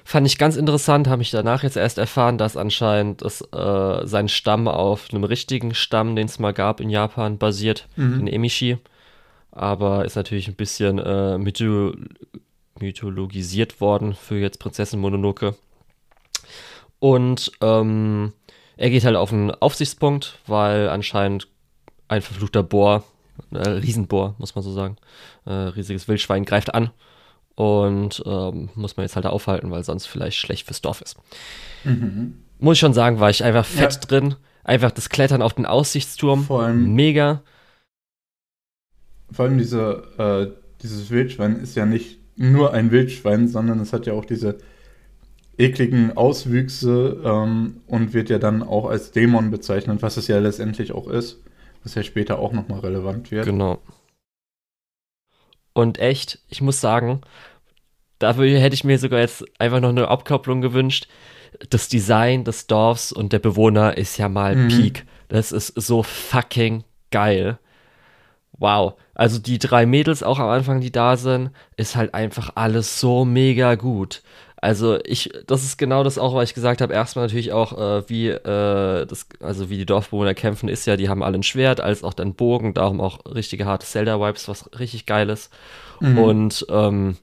[0.04, 4.28] Fand ich ganz interessant, habe ich danach jetzt erst erfahren, dass anscheinend das, äh, sein
[4.28, 8.22] Stamm auf einem richtigen Stamm, den es mal gab in Japan, basiert, Mhm.
[8.22, 8.80] in Emishi.
[9.52, 11.94] Aber ist natürlich ein bisschen äh, mytho
[12.82, 15.56] mythologisiert worden für jetzt Prinzessin Mononoke.
[17.00, 18.34] Und ähm,
[18.80, 21.48] er geht halt auf einen Aufsichtspunkt, weil anscheinend
[22.08, 23.04] ein verfluchter Bohr,
[23.52, 24.96] äh, Riesenbohr, muss man so sagen,
[25.46, 26.90] äh, riesiges Wildschwein greift an
[27.56, 31.18] und ähm, muss man jetzt halt aufhalten, weil sonst vielleicht schlecht fürs Dorf ist.
[31.84, 32.42] Mhm.
[32.60, 34.00] Muss ich schon sagen, war ich einfach fett Ja.
[34.02, 34.36] drin.
[34.64, 36.44] Einfach das Klettern auf den Aussichtsturm.
[36.46, 37.42] Vor allem- Mega.
[39.32, 44.06] Vor allem diese, äh, dieses Wildschwein ist ja nicht nur ein Wildschwein, sondern es hat
[44.08, 44.58] ja auch diese
[45.60, 50.94] ekligen Auswüchse ähm, und wird ja dann auch als Dämon bezeichnet, was es ja letztendlich
[50.94, 51.42] auch ist,
[51.84, 53.46] was ja später auch nochmal relevant wird.
[53.46, 53.80] Genau.
[55.74, 57.22] Und echt, ich muss sagen,
[58.20, 61.08] dafür hätte ich mir sogar jetzt einfach noch eine Abkopplung gewünscht.
[61.70, 64.68] Das Design des Dorfs und der Bewohner ist ja mal Mhm.
[64.70, 65.06] Peak.
[65.28, 67.60] Das ist so fucking geil.
[68.58, 68.96] Wow.
[69.14, 73.26] Also die drei Mädels auch am Anfang, die da sind, ist halt einfach alles so
[73.26, 74.22] mega gut.
[74.62, 76.94] Also ich, das ist genau das auch, was ich gesagt habe.
[76.94, 81.08] Erstmal natürlich auch, äh, wie äh, das, also wie die Dorfbewohner kämpfen, ist ja, die
[81.08, 85.06] haben alle ein Schwert, als auch dann Bogen, darum auch richtige harte Zelda-Vibes, was richtig
[85.06, 85.52] geil ist.
[86.02, 86.18] Mhm.
[86.18, 87.18] Und ähm,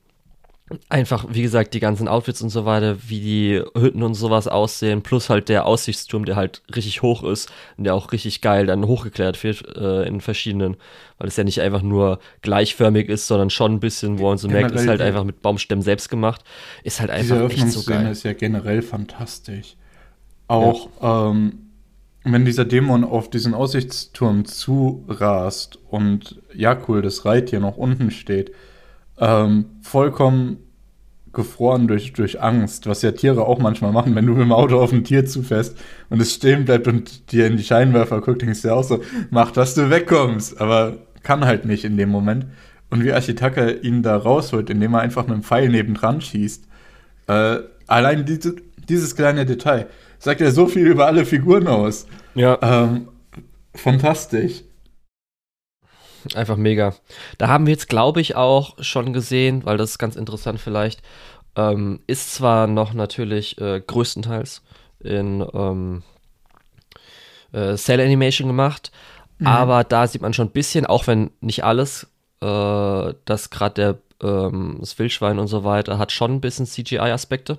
[0.89, 5.03] einfach, wie gesagt, die ganzen Outfits und so weiter, wie die Hütten und sowas aussehen,
[5.03, 8.85] plus halt der Aussichtsturm, der halt richtig hoch ist und der auch richtig geil dann
[8.85, 10.77] hochgeklärt wird äh, in verschiedenen,
[11.19, 14.49] weil es ja nicht einfach nur gleichförmig ist, sondern schon ein bisschen, wo man so
[14.49, 16.43] merkt, ist Generell halt einfach mit Baumstämmen selbst gemacht,
[16.83, 18.11] ist halt Diese einfach echt so geil.
[18.11, 19.77] ist ja generell fantastisch.
[20.49, 21.67] Auch ähm,
[22.25, 28.51] wenn dieser Dämon auf diesen Aussichtsturm zurast und Jakul, das Reittier, noch unten steht,
[29.19, 30.59] ähm, vollkommen
[31.33, 34.81] gefroren durch, durch Angst, was ja Tiere auch manchmal machen, wenn du mit dem Auto
[34.81, 35.77] auf ein Tier zufährst
[36.09, 39.03] und es stehen bleibt und dir in die Scheinwerfer guckt, denkst du ja auch so,
[39.31, 42.47] mach, dass du wegkommst, aber kann halt nicht in dem Moment.
[42.89, 46.65] Und wie Ashitaka ihn da rausholt, indem er einfach einen Pfeil nebendran schießt,
[47.27, 48.57] äh, allein diese,
[48.89, 52.07] dieses kleine Detail sagt ja so viel über alle Figuren aus.
[52.35, 53.09] Ja, Ähm,
[53.75, 54.63] fantastisch.
[56.35, 56.95] Einfach mega.
[57.39, 61.03] Da haben wir jetzt, glaube ich, auch schon gesehen, weil das ist ganz interessant vielleicht,
[61.55, 64.63] ähm, ist zwar noch natürlich äh, größtenteils
[65.01, 66.03] in ähm,
[67.53, 68.91] äh, Cell Animation gemacht,
[69.45, 72.05] aber da sieht man schon ein bisschen, auch wenn nicht alles,
[72.41, 77.59] äh, dass gerade der ähm, das Wildschwein und so weiter hat schon ein bisschen CGI-Aspekte,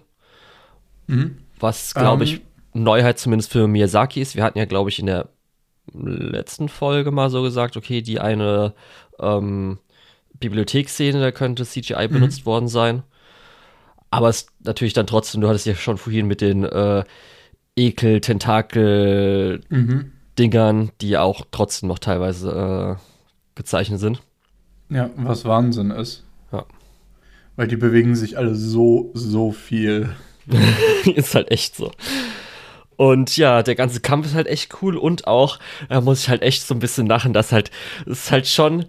[1.06, 1.38] Mhm.
[1.60, 2.30] was glaube Ähm.
[2.30, 2.42] ich
[2.74, 4.36] Neuheit zumindest für Miyazaki ist.
[4.36, 5.30] Wir hatten ja glaube ich in der
[5.94, 8.74] letzten Folge mal so gesagt, okay, die eine
[9.20, 9.80] ähm,
[10.40, 13.04] Bibliotheksszene, da könnte CGI benutzt worden sein.
[14.10, 17.04] Aber es natürlich dann trotzdem, du hattest ja schon vorhin mit den äh,
[17.76, 20.12] Ekel, Tentakel, Mhm.
[21.02, 23.02] Die auch trotzdem noch teilweise äh,
[23.56, 24.22] gezeichnet sind.
[24.90, 26.24] Ja, was Wahnsinn ist.
[26.52, 26.66] Ja.
[27.56, 30.10] Weil die bewegen sich alle so, so viel.
[31.16, 31.92] ist halt echt so.
[32.98, 36.42] Und ja, der ganze Kampf ist halt echt cool und auch, da muss ich halt
[36.42, 37.72] echt so ein bisschen lachen, dass halt,
[38.06, 38.86] es ist halt schon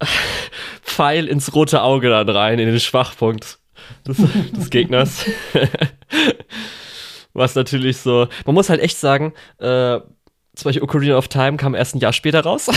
[0.82, 3.58] Pfeil ins rote Auge dann rein, in den Schwachpunkt
[4.06, 4.18] des,
[4.52, 5.24] des Gegners.
[7.32, 10.00] Was natürlich so, man muss halt echt sagen, äh,
[10.54, 12.68] zum Beispiel Ocarina of Time kam erst ein Jahr später raus.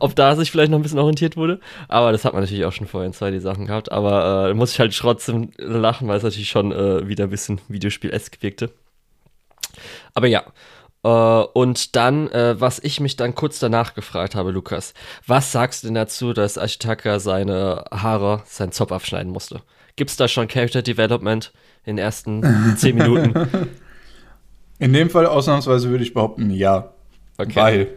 [0.00, 1.60] Ob da sich vielleicht noch ein bisschen orientiert wurde.
[1.88, 3.92] Aber das hat man natürlich auch schon vorher in zwei die Sachen gehabt.
[3.92, 7.60] Aber äh, muss ich halt trotzdem lachen, weil es natürlich schon äh, wieder ein bisschen
[7.68, 8.70] Videospiel-esk wirkte.
[10.14, 10.44] Aber ja.
[11.02, 14.94] Äh, und dann, äh, was ich mich dann kurz danach gefragt habe, Lukas,
[15.26, 19.60] was sagst du denn dazu, dass Ashitaka seine Haare, seinen Zopf abschneiden musste?
[19.96, 21.52] Gibt's da schon Character Development
[21.84, 23.70] in den ersten zehn Minuten?
[24.78, 26.92] In dem Fall ausnahmsweise würde ich behaupten, ja.
[27.38, 27.54] Okay.
[27.54, 27.88] Weil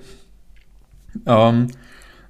[1.25, 1.67] ähm,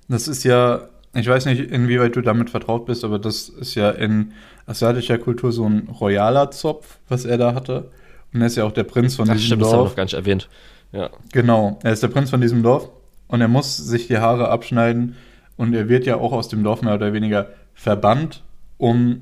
[0.08, 3.90] das ist ja ich weiß nicht, inwieweit du damit vertraut bist, aber das ist ja
[3.90, 4.34] in
[4.68, 7.90] asiatischer Kultur so ein royaler Zopf, was er da hatte.
[8.34, 9.90] Und er ist ja auch der Prinz von Ach, diesem stimmt, das haben wir Dorf.
[9.92, 10.50] noch gar nicht erwähnt.
[10.92, 11.10] Ja.
[11.32, 12.90] Genau, er ist der Prinz von diesem Dorf
[13.28, 15.16] und er muss sich die Haare abschneiden
[15.56, 18.44] und er wird ja auch aus dem Dorf mehr oder weniger verbannt,
[18.78, 19.22] um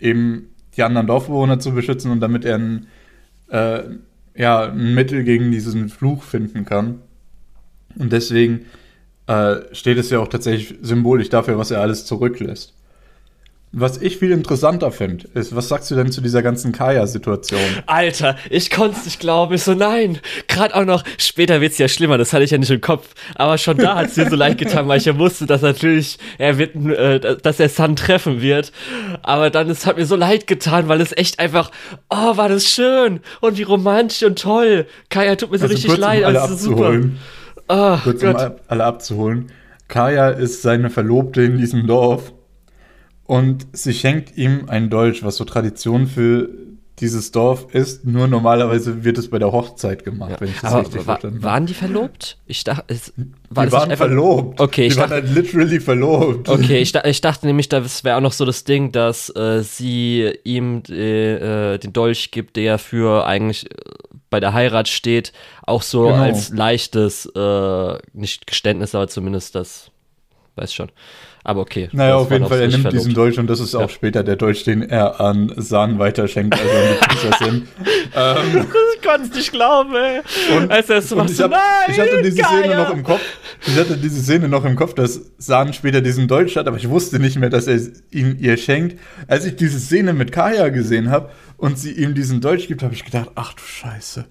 [0.00, 2.86] eben die anderen Dorfbewohner zu beschützen und damit er ein,
[3.48, 3.82] äh,
[4.36, 7.00] ja, ein Mittel gegen diesen Fluch finden kann.
[7.98, 8.66] Und deswegen
[9.26, 12.75] äh, steht es ja auch tatsächlich symbolisch dafür, was er alles zurücklässt.
[13.78, 17.60] Was ich viel interessanter finde, ist, was sagst du denn zu dieser ganzen Kaya-Situation?
[17.84, 19.54] Alter, ich konnte es nicht glauben.
[19.54, 20.18] Ich so, nein.
[20.48, 23.08] Gerade auch noch, später wird's ja schlimmer, das hatte ich ja nicht im Kopf.
[23.34, 26.56] Aber schon da hat's mir so leid getan, weil ich ja wusste, dass natürlich, er
[26.56, 28.72] wird, äh, dass er Sun treffen wird.
[29.22, 31.70] Aber dann, es hat mir so leid getan, weil es echt einfach,
[32.08, 33.20] oh, war das schön.
[33.42, 34.86] Und wie romantisch und toll.
[35.10, 36.76] Kaya tut mir so Also richtig kurz, um leid, alle aber es ist super.
[36.86, 37.18] abzuholen.
[37.68, 38.40] Oh, kurz um Gott.
[38.40, 39.52] ab- alle abzuholen.
[39.88, 42.32] Kaya ist seine Verlobte in diesem Dorf
[43.26, 46.48] und sie schenkt ihm einen Dolch, was so Tradition für
[46.98, 48.06] dieses Dorf ist.
[48.06, 50.40] Nur normalerweise wird es bei der Hochzeit gemacht, Ja.
[50.40, 51.44] wenn ich das Aber richtig wa verstanden habe.
[51.44, 52.38] waren die verlobt?
[52.46, 53.12] Ich dachte, es
[53.50, 54.58] war Die waren einfach- verlobt.
[54.60, 56.48] Okay, ich die waren dachte- halt literally verlobt.
[56.48, 60.32] Okay, ich, ich dachte nämlich, das wäre auch noch so das Ding, dass äh, sie
[60.44, 63.74] ihm äh, äh, den Dolch gibt, der für eigentlich äh,
[64.30, 65.34] bei der Heirat steht,
[65.66, 66.14] auch so Genau.
[66.22, 69.90] als leichtes, äh, nicht Geständnis, aber zumindest das,
[70.54, 70.88] weiß schon.
[71.48, 71.88] Aber okay.
[71.92, 72.98] Naja, auf jeden Fall, er nimmt verlobt.
[72.98, 73.88] diesen Dolch und das ist auch Ja.
[73.88, 77.68] später der Dolch, den er an San weiterschenkt, also an die Prinzessin.
[78.16, 80.22] ähm, Ich konnte es nicht glauben, ey.
[80.56, 82.82] Und- Als er es macht, ich, hab, nein, ich hatte diese Szene Gaia.
[82.82, 83.20] noch im Kopf.
[83.64, 86.88] Ich hatte diese Szene noch im Kopf, dass San später diesen Dolch hat, aber ich
[86.88, 87.78] wusste nicht mehr, dass er
[88.10, 88.98] ihn ihr schenkt.
[89.28, 92.94] Als ich diese Szene mit Kaya gesehen habe und sie ihm diesen Dolch gibt, habe
[92.94, 94.24] ich gedacht, ach du Scheiße.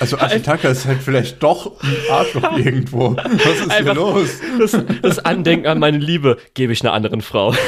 [0.00, 3.16] Also Ashitaka ist halt vielleicht doch ein Arschloch irgendwo.
[3.16, 3.26] Was
[3.60, 4.28] ist hier Einfach- los?
[4.58, 7.54] Das, das Andenken an meine Liebe gebe ich einer anderen Frau.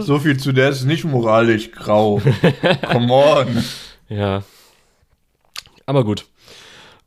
[0.00, 2.20] So viel zu der ist nicht moralisch grau.
[2.90, 3.64] Come on.
[4.08, 4.42] Ja.
[5.86, 6.26] Aber gut.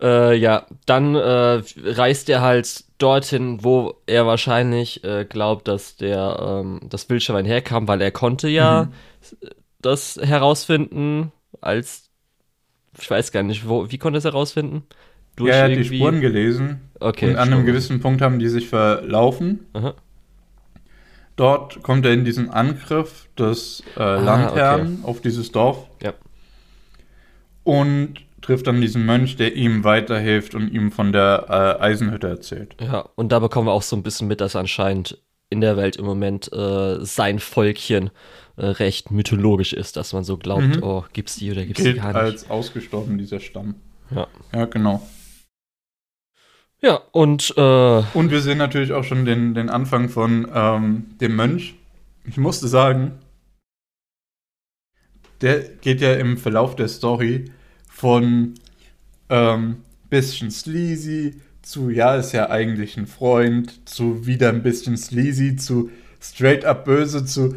[0.01, 6.61] Äh, ja, dann äh, reist er halt dorthin, wo er wahrscheinlich äh, glaubt, dass der
[6.63, 9.49] ähm, das Wildschwein herkam, weil er konnte ja Mhm.
[9.81, 12.09] das herausfinden, als
[12.99, 14.83] ich weiß gar nicht, wo, wie konnte es herausfinden?
[15.39, 16.81] Ja, er hat die Spuren gelesen.
[16.99, 19.65] Okay, und an einem gewissen Punkt haben die sich verlaufen.
[19.73, 19.93] Aha.
[21.37, 26.13] Dort kommt er in diesen Angriff des äh, Landherrn auf dieses Dorf Ja.
[27.63, 31.45] und trifft dann diesen Mönch, der ihm weiterhilft und ihm von der
[31.79, 32.75] äh, Eisenhütte erzählt.
[32.81, 35.17] Ja, und da bekommen wir auch so ein bisschen mit, dass anscheinend
[35.49, 38.09] in der Welt im Moment äh, sein Volkchen
[38.65, 40.83] recht mythologisch ist, dass man so glaubt, Mhm.
[40.83, 42.15] oh, gibt's die oder gibt's die Gilt gar nicht.
[42.21, 43.75] als ausgestorben, dieser Stamm.
[44.11, 44.27] Ja.
[44.53, 45.07] Ja, genau.
[46.81, 51.35] Ja, und äh, Und wir sehen natürlich auch schon den, den Anfang von ähm, dem
[51.35, 51.75] Mönch.
[52.25, 53.19] Ich musste sagen,
[55.41, 57.45] der geht ja im Verlauf der Story
[57.87, 58.55] von
[59.29, 59.77] ähm,
[60.09, 65.91] bisschen sleazy zu, ja, ist ja eigentlich ein Freund, zu wieder ein bisschen sleazy, zu
[66.21, 67.55] straight up böse, zu,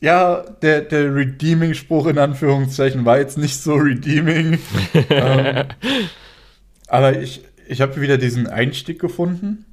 [0.00, 4.58] ja, der, der Redeeming-Spruch in Anführungszeichen war jetzt nicht so redeeming.
[5.10, 5.64] ähm,
[6.88, 9.64] aber ich, ich habe wieder diesen Einstieg gefunden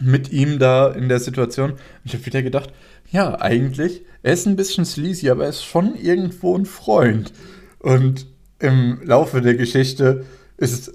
[0.00, 1.74] mit ihm da in der Situation.
[2.04, 2.72] Ich habe wieder gedacht,
[3.10, 7.32] ja, eigentlich, er ist ein bisschen sleazy, aber er ist schon irgendwo ein Freund.
[7.78, 8.26] Und
[8.58, 10.24] im Laufe der Geschichte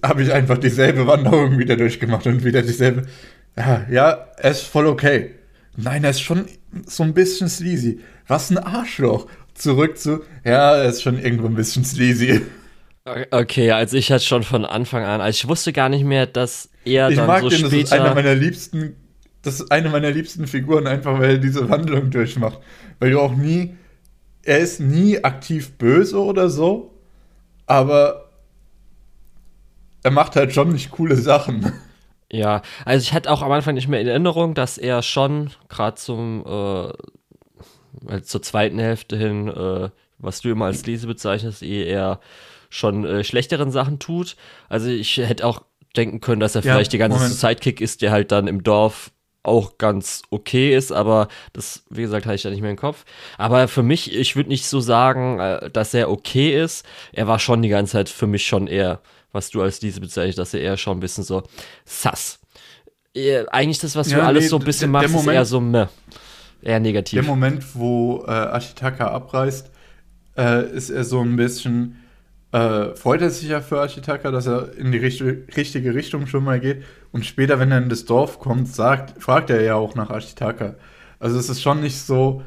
[0.03, 3.07] habe ich einfach dieselbe Wanderung wieder durchgemacht und wieder dieselbe.
[3.57, 5.31] Ja, ja, er ist voll okay.
[5.75, 6.45] Nein, er ist schon
[6.85, 7.99] so ein bisschen sleazy.
[8.27, 9.27] Was ein Arschloch.
[9.53, 12.41] Zurück zu, ja, er ist schon irgendwo ein bisschen sleazy.
[13.31, 16.69] okay, also ich hatte schon von Anfang an, also ich wusste gar nicht mehr, dass
[16.85, 18.15] er Ich dann mag so den, das ist einer später.
[18.15, 18.95] meiner liebsten,
[19.41, 22.59] das ist eine meiner liebsten Figuren, einfach weil er diese Wandlung durchmacht.
[22.99, 23.75] Weil du auch nie,
[24.43, 26.93] er ist nie aktiv böse oder so,
[27.65, 28.29] aber
[30.03, 31.73] er macht halt schon nicht coole Sachen.
[32.31, 35.95] Ja, also ich hatte auch am Anfang nicht mehr in Erinnerung, dass er schon gerade
[35.97, 36.93] zum äh,
[38.23, 42.19] zur zweiten Hälfte hin, äh, was du immer als Lese bezeichnest, ehe er
[42.69, 44.35] schon äh, schlechteren Sachen tut.
[44.69, 45.61] Also ich hätte auch
[45.95, 47.35] denken können, dass er Ja, vielleicht die ganze Moment.
[47.35, 49.11] Sidekick ist, der halt dann im Dorf
[49.43, 53.03] auch ganz okay ist, aber das, wie gesagt, hatte ich da nicht mehr im Kopf.
[53.37, 56.85] Aber für mich, ich würde nicht so sagen, äh, dass er okay ist.
[57.11, 59.01] Er war schon die ganze Zeit für mich schon eher,
[59.33, 61.43] was du als diese bezeichnest, dass er eher schon ein bisschen so
[61.83, 62.39] sass.
[63.13, 65.45] Äh, Eigentlich das, was du Ja, alles nee, so ein bisschen machst, ist Moment- eher
[65.45, 65.85] so meh.
[66.63, 67.19] Eher negativ.
[67.19, 69.71] Der Moment, wo äh, Ashitaka abreist,
[70.37, 71.97] äh, ist er so ein bisschen,
[72.51, 76.43] äh, freut er sich ja für Ashitaka, dass er in die richtige, richtige Richtung schon
[76.43, 76.83] mal geht.
[77.11, 80.75] Und später, wenn er in das Dorf kommt, sagt, fragt er ja auch nach Ashitaka.
[81.19, 82.43] Also es ist schon nicht so,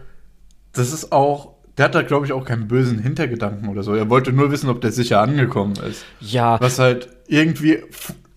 [0.73, 3.95] das ist auch, der hat da glaube ich auch keinen bösen Hintergedanken oder so.
[3.95, 6.05] Er wollte nur wissen, ob der sicher angekommen ist.
[6.21, 6.61] Ja.
[6.61, 7.83] Was halt irgendwie,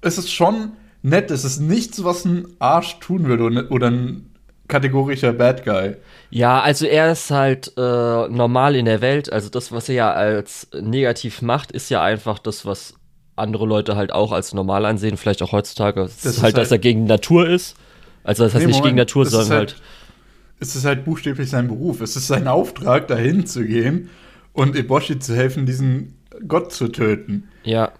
[0.01, 4.28] es ist schon nett, es ist nichts, was ein Arsch tun würde oder ein
[4.69, 5.95] kategorischer Bad Guy.
[6.29, 9.31] Ja, also er ist halt äh, normal in der Welt.
[9.31, 12.93] Also das, was er ja als negativ macht, ist ja einfach das, was
[13.35, 16.01] andere Leute halt auch als normal ansehen, vielleicht auch heutzutage.
[16.01, 17.75] Das, das ist halt, dass er gegen Natur ist.
[18.23, 19.81] Also das heißt nee, nicht Moment, gegen Natur, sondern halt, halt.
[20.59, 22.01] Es ist halt buchstäblich sein Beruf.
[22.01, 24.09] Es ist sein Auftrag, dahin zu gehen
[24.53, 26.15] und Eboshi zu helfen, diesen
[26.47, 27.49] Gott zu töten.
[27.63, 27.91] Ja.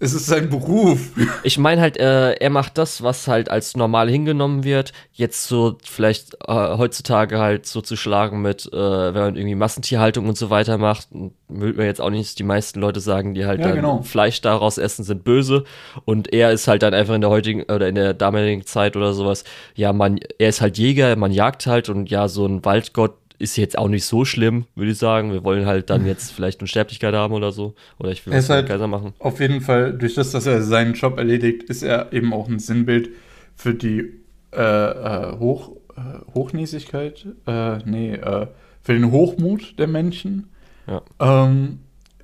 [0.00, 1.10] Es ist sein Beruf.
[1.44, 4.92] Ich meine halt, äh, er macht das, was halt als normal hingenommen wird.
[5.12, 10.28] Jetzt so vielleicht äh, heutzutage halt so zu schlagen mit, äh, wenn man irgendwie Massentierhaltung
[10.28, 11.08] und so weiter macht,
[11.48, 14.02] würde man jetzt auch nicht die meisten Leute sagen, die halt ja, dann genau.
[14.02, 15.64] Fleisch daraus essen, sind böse.
[16.04, 19.12] Und er ist halt dann einfach in der heutigen oder in der damaligen Zeit oder
[19.14, 23.14] sowas, ja, man, er ist halt Jäger, man jagt halt und ja, so ein Waldgott
[23.38, 25.32] ist jetzt auch nicht so schlimm, würde ich sagen.
[25.32, 27.74] Wir wollen halt dann jetzt vielleicht eine Sterblichkeit haben oder so.
[27.98, 29.14] Oder ich will was halt Kaiser machen.
[29.18, 32.58] Auf jeden Fall, durch das, dass er seinen Job erledigt, ist er eben auch ein
[32.58, 33.10] Sinnbild
[33.56, 34.12] für die
[34.52, 38.46] äh, äh, Hoch, äh, Hochnäsigkeit, äh, nee, äh,
[38.82, 40.48] für den Hochmut der Menschen.
[40.86, 41.02] Ja.
[41.18, 41.80] Ähm,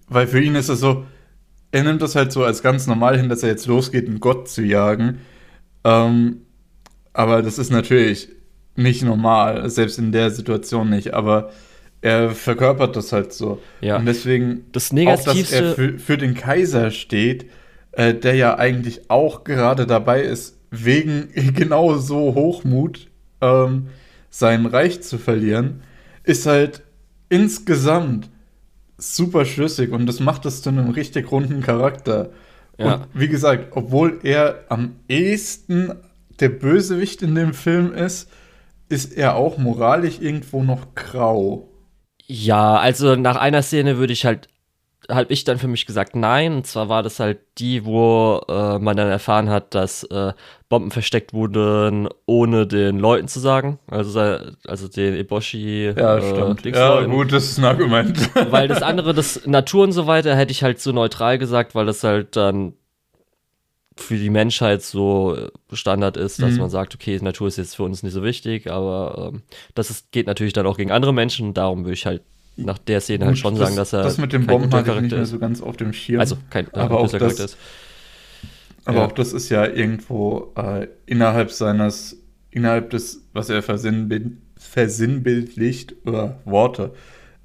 [0.09, 1.05] weil für ihn ist es so,
[1.73, 4.49] er nimmt das halt so als ganz normal hin, dass er jetzt losgeht, einen Gott
[4.49, 5.21] zu jagen.
[5.85, 6.43] Ähm,
[7.13, 8.29] aber das ist natürlich
[8.77, 11.51] nicht normal, selbst in der Situation nicht, aber
[12.03, 13.61] er verkörpert das halt so.
[13.81, 13.97] Ja.
[13.97, 17.51] Und deswegen das Negativste, auch, dass er für, für den Kaiser steht,
[17.93, 23.09] äh, der ja eigentlich auch gerade dabei ist, wegen genau so Hochmut
[23.41, 23.89] ähm,
[24.31, 25.83] sein Reich zu verlieren,
[26.25, 26.83] ist halt
[27.29, 28.31] insgesamt
[28.97, 32.31] super schlüssig und das macht es zu einem richtig runden Charakter.
[32.79, 32.95] Ja.
[32.95, 35.93] Und wie gesagt, obwohl er am ehesten
[36.39, 38.31] der Bösewicht in dem Film ist,
[38.91, 41.69] ist er auch moralisch irgendwo noch grau?
[42.27, 44.49] Ja, also nach einer Szene würde ich halt,
[45.09, 46.55] habe ich dann für mich gesagt, nein.
[46.55, 50.33] Und zwar war das halt die, wo äh, man dann erfahren hat, dass äh,
[50.69, 53.79] Bomben versteckt wurden, ohne den Leuten zu sagen.
[53.89, 54.21] Also,
[54.67, 55.93] also den Eboshi.
[55.97, 56.65] Ja, äh, stimmt.
[56.77, 58.31] Ja, gut, das ist ein Argument.
[58.51, 61.87] weil das andere, das Natur und so weiter, hätte ich halt so neutral gesagt, weil
[61.87, 62.75] das halt dann
[63.97, 65.37] für die Menschheit so
[65.73, 66.59] Standard ist, dass mhm.
[66.59, 69.43] man sagt, okay, Natur ist jetzt für uns nicht so wichtig, aber ähm,
[69.75, 71.55] das ist, geht natürlich dann auch gegen andere Menschen.
[71.55, 72.23] Darum würde ich halt
[72.57, 74.03] nach der Szene halt schon das, sagen, dass er.
[74.03, 76.21] Das mit dem Bomben hatte ich nicht mehr so ganz auf dem Schirm.
[76.21, 77.57] Also kein äh, aber auch das, ist.
[78.85, 79.07] Aber ja.
[79.07, 82.17] auch das ist ja irgendwo äh, innerhalb seines,
[82.51, 86.93] innerhalb des, was er versinnbild, versinnbildlicht, oder Worte,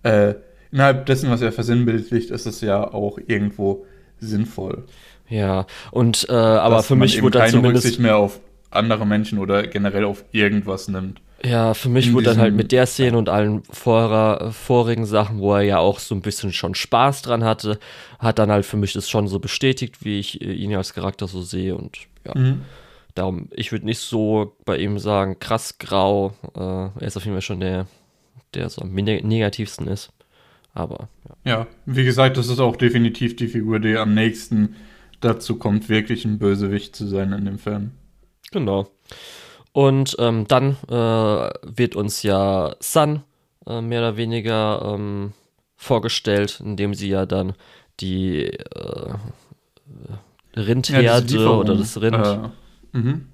[0.04, 0.36] äh,
[0.72, 3.86] innerhalb dessen, was er versinnbildlicht, ist es ja auch irgendwo
[4.20, 4.86] sinnvoll.
[5.30, 9.40] Ja, und äh, aber Dass für mich wurde dann zumindest Rücksicht mehr auf andere Menschen
[9.40, 11.22] oder generell auf irgendwas nimmt.
[11.44, 15.54] Ja, für mich wurde dann halt mit der Szene und allen vorer, vorigen Sachen, wo
[15.54, 17.80] er ja auch so ein bisschen schon Spaß dran hatte,
[18.20, 21.28] hat dann halt für mich das schon so bestätigt, wie ich äh, ihn als Charakter
[21.28, 22.34] so sehe und ja.
[22.36, 22.62] Mhm.
[23.14, 26.34] Darum, ich würde nicht so bei ihm sagen, krass grau.
[26.54, 27.88] Äh, er ist auf jeden Fall schon der,
[28.54, 30.12] der so am negativsten ist.
[30.74, 31.08] Aber
[31.46, 31.52] ja.
[31.52, 34.76] ja, wie gesagt, das ist auch definitiv die Figur, die am nächsten
[35.26, 37.92] dazu kommt, wirklich ein Bösewicht zu sein in dem Film.
[38.52, 38.88] Genau.
[39.72, 43.24] Und ähm, dann äh, wird uns ja Sun
[43.68, 45.34] äh, mehr oder weniger ähm,
[45.76, 47.54] vorgestellt, indem sie ja dann
[48.00, 49.14] die äh,
[50.56, 52.16] Rindherde ja, oder das Rind.
[52.16, 53.28] Äh, mhm.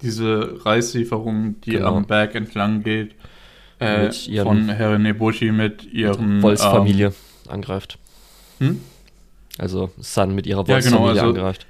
[0.00, 1.96] Diese Reislieferung, die genau.
[1.96, 3.16] am Berg entlang geht,
[3.80, 7.12] äh, von Herren Eboshi mit ihren Wolfsfamilie ähm,
[7.50, 7.98] angreift.
[8.58, 8.80] Hm?
[9.58, 11.66] Also Sun mit ihrer Wolfsfamilie ja, genau, also, angreift.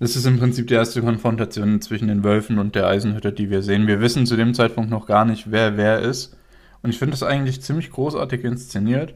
[0.00, 3.62] Das ist im Prinzip die erste Konfrontation zwischen den Wölfen und der Eisenhütte, die wir
[3.62, 3.86] sehen.
[3.86, 6.36] Wir wissen zu dem Zeitpunkt noch gar nicht, wer wer ist.
[6.82, 9.14] Und ich finde das eigentlich ziemlich großartig inszeniert,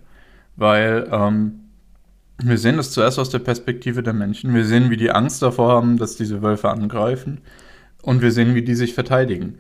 [0.55, 1.61] weil ähm,
[2.39, 4.55] wir sehen das zuerst aus der Perspektive der Menschen.
[4.55, 7.41] Wir sehen, wie die Angst davor haben, dass diese Wölfe angreifen.
[8.03, 9.59] Und wir sehen, wie die sich verteidigen.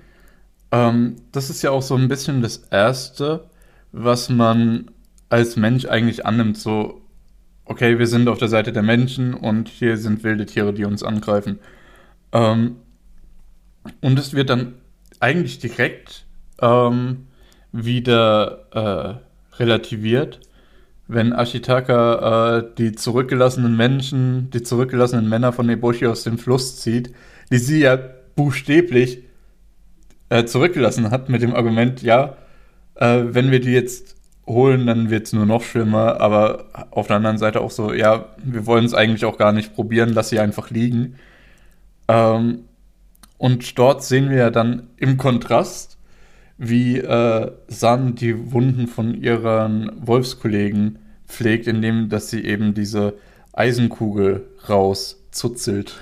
[0.71, 3.49] Ähm, das ist ja auch so ein bisschen das Erste,
[3.93, 4.91] was man
[5.29, 6.59] als Mensch eigentlich annimmt.
[6.59, 7.01] So,
[7.67, 11.03] okay, wir sind auf der Seite der Menschen und hier sind wilde Tiere, die uns
[11.03, 11.59] angreifen.
[12.33, 12.77] Ähm,
[14.01, 14.75] und es wird dann
[15.21, 16.25] eigentlich direkt
[16.61, 17.27] ähm,
[17.73, 19.21] wieder
[19.53, 20.41] äh, relativiert,
[21.09, 27.13] wenn Ashitaka äh, die zurückgelassenen Menschen, die zurückgelassenen Männer von Eboshi aus dem Fluss zieht,
[27.51, 27.99] die sie ja
[28.35, 29.23] buchstäblich
[30.29, 32.37] äh, zurückgelassen hat mit dem Argument, ja,
[32.97, 34.16] äh, wenn wir die jetzt
[34.47, 36.21] holen, dann wird es nur noch schlimmer.
[36.21, 39.75] Aber auf der anderen Seite auch so, ja, wir wollen es eigentlich auch gar nicht
[39.75, 41.17] probieren, lass sie einfach liegen.
[42.09, 42.65] Ähm,
[43.39, 45.99] und dort sehen wir ja dann im Kontrast,
[46.59, 53.15] wie äh, San die Wunden von ihren Wolfskollegen pflegt, indem dass sie eben diese
[53.53, 55.97] Eisenkugel rauszuzelt.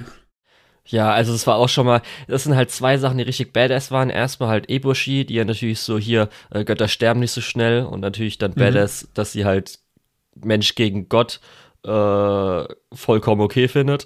[0.87, 3.91] Ja, also es war auch schon mal, das sind halt zwei Sachen, die richtig badass
[3.91, 4.11] waren.
[4.11, 8.01] Erstmal halt Eboshi, die ja natürlich so hier, äh, Götter sterben nicht so schnell und
[8.01, 8.61] natürlich dann mhm.
[8.61, 9.79] badass, dass sie halt
[10.35, 11.41] Mensch gegen Gott
[11.85, 14.05] äh, vollkommen okay findet.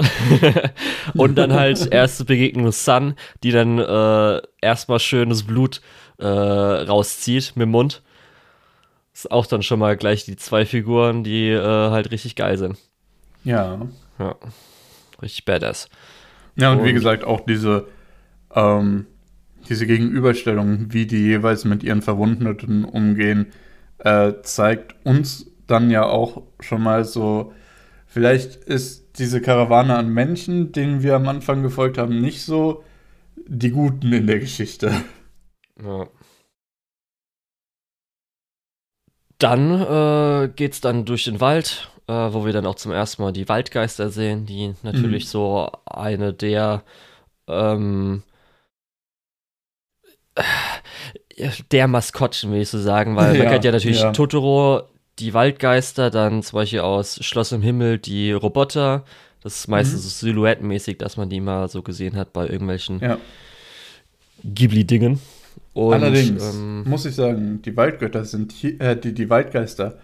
[1.15, 5.81] und dann halt erste Begegnung mit Sun, die dann äh, erstmal schönes Blut
[6.19, 8.03] äh, rauszieht mit dem Mund.
[9.13, 12.79] Ist auch dann schon mal gleich die zwei Figuren, die äh, halt richtig geil sind.
[13.43, 13.81] Ja.
[14.21, 14.37] Ja.
[15.21, 15.89] Richtig badass.
[16.59, 17.87] Ja, und, und wie gesagt, auch diese,
[18.55, 19.07] ähm,
[19.69, 23.47] diese Gegenüberstellung, wie die jeweils mit ihren Verwundeten umgehen,
[23.99, 27.53] äh, zeigt uns dann ja auch schon mal so,
[28.07, 32.83] vielleicht ist diese Karawane an Menschen, denen wir am Anfang gefolgt haben, nicht so
[33.47, 34.93] die Guten in der Geschichte.
[35.83, 36.09] Ja.
[39.39, 43.33] Dann äh, geht's dann durch den Wald äh, wo wir dann auch zum ersten Mal
[43.33, 45.29] die Waldgeister sehen, die natürlich mhm.
[45.29, 46.83] so eine der
[47.47, 48.23] ähm,
[51.71, 54.13] der Maskottchen, will ich so sagen, weil ja, man kennt ja natürlich ja.
[54.13, 54.83] Totoro,
[55.19, 59.05] die Waldgeister, dann zum Beispiel aus Schloss im Himmel die Roboter.
[59.43, 60.09] Das ist meistens mhm.
[60.09, 63.19] so silhouettenmäßig, dass man die mal so gesehen hat bei irgendwelchen ja.
[64.45, 65.21] Ghibli-Dingen.
[65.75, 69.99] Allerdings ähm, muss ich sagen, die Waldgötter sind hier, äh, die, die Waldgeister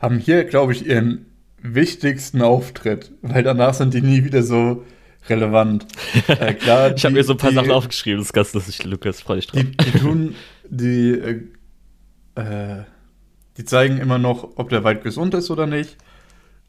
[0.00, 1.26] haben hier, glaube ich, ihren
[1.62, 4.84] wichtigsten Auftritt, weil danach sind die nie wieder so
[5.28, 5.86] relevant.
[6.28, 8.84] Äh, klar, ich habe mir so ein paar die, Sachen aufgeschrieben, das ist ganz lustig,
[8.84, 9.60] Lukas, freue dich drauf.
[9.62, 10.34] Die, die tun,
[10.68, 11.40] die, äh,
[12.40, 12.82] äh,
[13.56, 15.96] die zeigen immer noch, ob der Wald gesund ist oder nicht.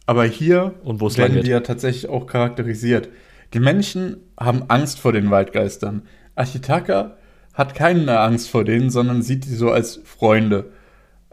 [0.05, 3.09] Aber hier werden die ja tatsächlich auch charakterisiert.
[3.53, 6.03] Die Menschen haben Angst vor den Waldgeistern.
[6.35, 7.17] Ashitaka
[7.53, 10.71] hat keine Angst vor denen, sondern sieht die so als Freunde.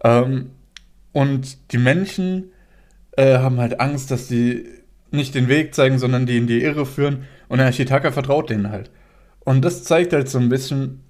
[0.05, 0.51] Ähm,
[1.13, 2.53] und die Menschen
[3.17, 4.65] äh, haben halt Angst, dass die
[5.11, 7.25] nicht den Weg zeigen, sondern die in die Irre führen.
[7.49, 8.91] Und der Ashitaka vertraut denen halt.
[9.41, 11.01] Und das zeigt halt so ein bisschen,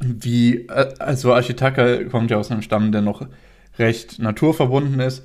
[0.00, 3.26] wie, äh, also Ashitaka kommt ja aus einem Stamm, der noch
[3.78, 5.24] recht naturverbunden ist.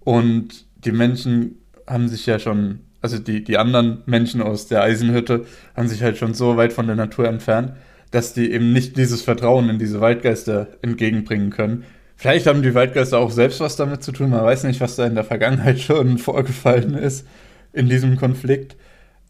[0.00, 5.46] Und die Menschen haben sich ja schon, also die, die anderen Menschen aus der Eisenhütte
[5.76, 7.72] haben sich halt schon so weit von der Natur entfernt,
[8.10, 11.84] dass die eben nicht dieses Vertrauen in diese Waldgeister entgegenbringen können.
[12.20, 14.28] Vielleicht haben die Waldgeister auch selbst was damit zu tun.
[14.28, 17.26] Man weiß nicht, was da in der Vergangenheit schon vorgefallen ist
[17.72, 18.76] in diesem Konflikt.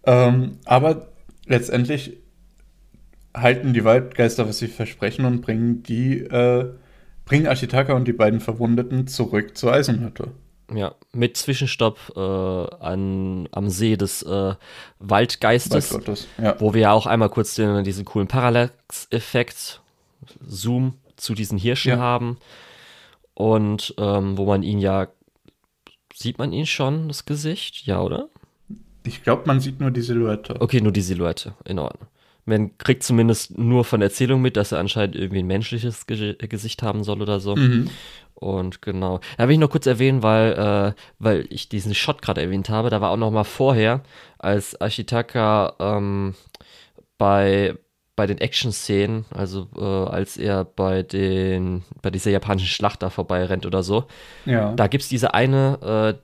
[0.03, 1.07] Ähm, aber
[1.47, 2.17] letztendlich
[3.33, 6.69] halten die Waldgeister, was sie versprechen und bringen die, äh,
[7.27, 10.33] bringen Ashitaka und die beiden Verwundeten zurück zur Eisenhütte.
[10.75, 14.55] Ja, mit Zwischenstopp äh, an, am See des äh,
[14.99, 16.57] Waldgeistes, ja.
[16.59, 19.81] wo wir ja auch einmal kurz den, diesen coolen Parallax-Effekt,
[20.45, 21.99] Zoom zu diesen Hirschen ja.
[21.99, 22.37] haben
[23.41, 25.09] und ähm, wo man ihn ja,
[26.15, 27.87] sieht man ihn schon, das Gesicht?
[27.87, 28.29] Ja, oder?
[29.03, 30.61] Ich glaube, man sieht nur die Silhouette.
[30.61, 32.09] Okay, nur die Silhouette, in Ordnung.
[32.45, 36.83] Man kriegt zumindest nur von Erzählung mit, dass er anscheinend irgendwie ein menschliches Ge Gesicht
[36.83, 37.57] haben soll oder so.
[37.57, 37.89] Mhm.
[38.35, 39.21] Und genau.
[39.39, 42.91] Da will ich noch kurz erwähnen, weil, äh, weil ich diesen Shot gerade erwähnt habe.
[42.91, 44.03] Da war auch noch mal vorher,
[44.39, 46.35] als Ashitaka ähm,
[47.17, 47.75] bei,
[48.21, 53.47] bei den Action-Szenen, also äh, als er bei den bei dieser japanischen Schlacht da vorbei
[53.47, 54.05] rennt oder so,
[54.45, 54.75] ja.
[54.75, 56.19] da gibt es diese eine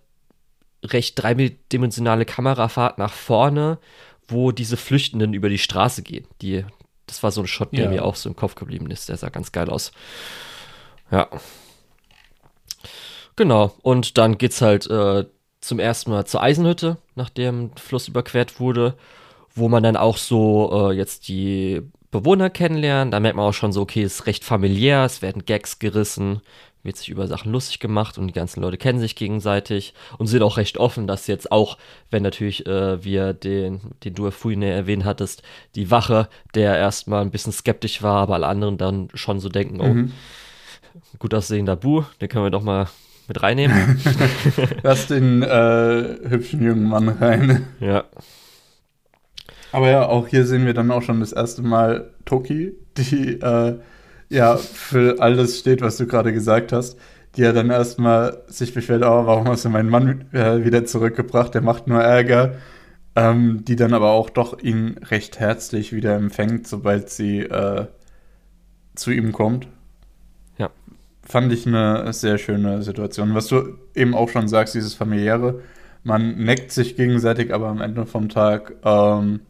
[0.84, 3.78] äh, recht dreidimensionale Kamerafahrt nach vorne,
[4.28, 6.26] wo diese Flüchtenden über die Straße gehen.
[6.42, 6.66] Die,
[7.06, 7.90] das war so ein Shot, der ja.
[7.90, 9.08] mir auch so im Kopf geblieben ist.
[9.08, 9.90] Der sah ganz geil aus.
[11.10, 11.30] Ja.
[13.36, 13.72] Genau.
[13.80, 15.24] Und dann geht's halt äh,
[15.62, 18.98] zum ersten Mal zur Eisenhütte, nachdem der Fluss überquert wurde
[19.56, 23.12] wo man dann auch so äh, jetzt die Bewohner kennenlernt.
[23.12, 26.40] Da merkt man auch schon so, okay, es ist recht familiär, es werden Gags gerissen,
[26.82, 30.42] wird sich über Sachen lustig gemacht und die ganzen Leute kennen sich gegenseitig und sind
[30.42, 31.78] auch recht offen, dass jetzt auch,
[32.10, 35.42] wenn natürlich äh, wir den, den du vorhin erwähnt hattest,
[35.74, 39.80] die Wache, der erstmal ein bisschen skeptisch war, aber alle anderen dann schon so denken,
[39.80, 40.12] oh, mhm.
[41.18, 42.88] gut aussehender Bu, den können wir doch mal
[43.26, 44.00] mit reinnehmen.
[44.82, 47.66] Lass den äh, hübschen jungen Mann rein.
[47.80, 48.04] Ja.
[49.72, 53.78] Aber ja, auch hier sehen wir dann auch schon das erste Mal Toki, die äh,
[54.28, 56.98] ja für alles steht, was du gerade gesagt hast.
[57.36, 61.54] Die ja dann erstmal sich beschwert, oh, warum hast du meinen Mann äh, wieder zurückgebracht?
[61.54, 62.54] Der macht nur Ärger.
[63.18, 67.86] Ähm, die dann aber auch doch ihn recht herzlich wieder empfängt, sobald sie äh,
[68.94, 69.68] zu ihm kommt.
[70.58, 70.70] Ja.
[71.22, 73.34] fand ich eine sehr schöne Situation.
[73.34, 75.60] Was du eben auch schon sagst, dieses familiäre,
[76.04, 79.40] man neckt sich gegenseitig, aber am Ende vom Tag ähm,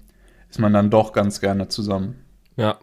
[0.48, 2.24] ist man dann doch ganz gerne zusammen.
[2.56, 2.78] Ja.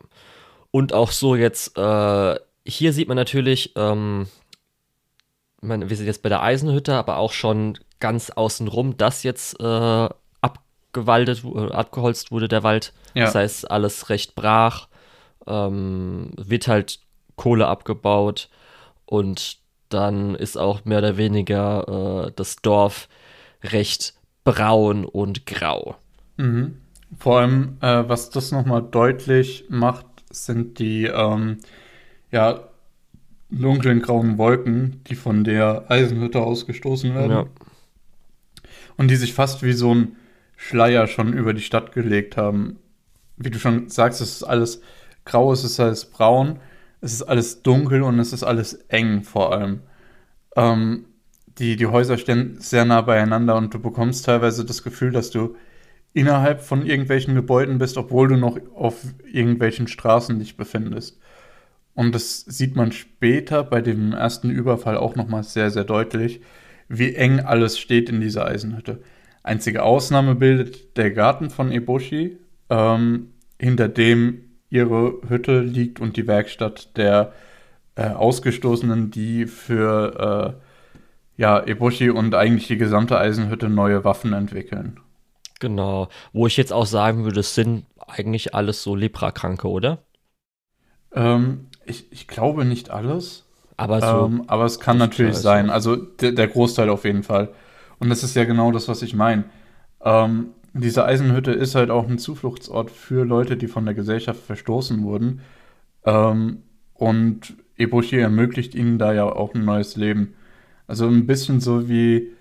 [0.71, 4.27] Und auch so jetzt, äh, hier sieht man natürlich, ähm,
[5.61, 10.09] man, wir sind jetzt bei der Eisenhütte, aber auch schon ganz außenrum, dass jetzt äh,
[10.41, 12.93] abgewaldet, äh, abgeholzt wurde, der Wald.
[13.13, 13.25] Ja.
[13.25, 14.87] Das heißt, alles recht brach,
[15.47, 16.99] ähm, wird halt
[17.35, 18.49] Kohle abgebaut
[19.05, 19.57] und
[19.89, 23.07] dann ist auch mehr oder weniger äh, das Dorf
[23.63, 25.95] recht braun und grau.
[26.37, 26.82] Mhm.
[27.19, 31.57] Vor allem, äh, was das nochmal deutlich macht, sind die ähm,
[32.31, 32.61] ja,
[33.49, 37.31] dunklen grauen Wolken, die von der Eisenhütte ausgestoßen werden.
[37.31, 37.45] Ja.
[38.97, 40.15] Und die sich fast wie so ein
[40.55, 42.77] Schleier schon über die Stadt gelegt haben.
[43.37, 44.81] Wie du schon sagst, es ist alles
[45.25, 46.59] grau, es ist alles braun,
[47.01, 49.81] es ist alles dunkel und es ist alles eng vor allem.
[50.55, 51.05] Ähm,
[51.57, 55.55] die, die Häuser stehen sehr nah beieinander und du bekommst teilweise das Gefühl, dass du
[56.13, 61.19] innerhalb von irgendwelchen Gebäuden bist, obwohl du noch auf irgendwelchen Straßen dich befindest.
[61.95, 66.41] Und das sieht man später bei dem ersten Überfall auch nochmal sehr, sehr deutlich,
[66.87, 69.01] wie eng alles steht in dieser Eisenhütte.
[69.43, 72.37] Einzige Ausnahme bildet der Garten von Eboshi,
[72.69, 73.27] ähm,
[73.59, 77.33] hinter dem ihre Hütte liegt und die Werkstatt der
[77.95, 84.99] äh, Ausgestoßenen, die für äh, ja, Eboshi und eigentlich die gesamte Eisenhütte neue Waffen entwickeln.
[85.63, 86.09] Genau.
[86.33, 90.03] Wo ich jetzt auch sagen würde, es sind eigentlich alles so Leprakranke, oder?
[91.13, 93.45] Ähm, ich, ich glaube nicht alles.
[93.77, 94.25] Aber so.
[94.25, 95.69] Ähm, aber es kann natürlich sein.
[95.69, 97.53] Also der, der Großteil auf jeden Fall.
[97.97, 99.45] Und das ist ja genau das, was ich meine.
[100.03, 105.01] Ähm, diese Eisenhütte ist halt auch ein Zufluchtsort für Leute, die von der Gesellschaft verstoßen
[105.03, 105.43] wurden.
[106.03, 110.33] Ähm, und Eboshi ermöglicht ihnen da ja auch ein neues Leben.
[110.87, 112.33] Also ein bisschen so wie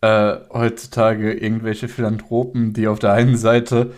[0.00, 3.92] äh, heutzutage irgendwelche Philanthropen, die auf der einen Seite,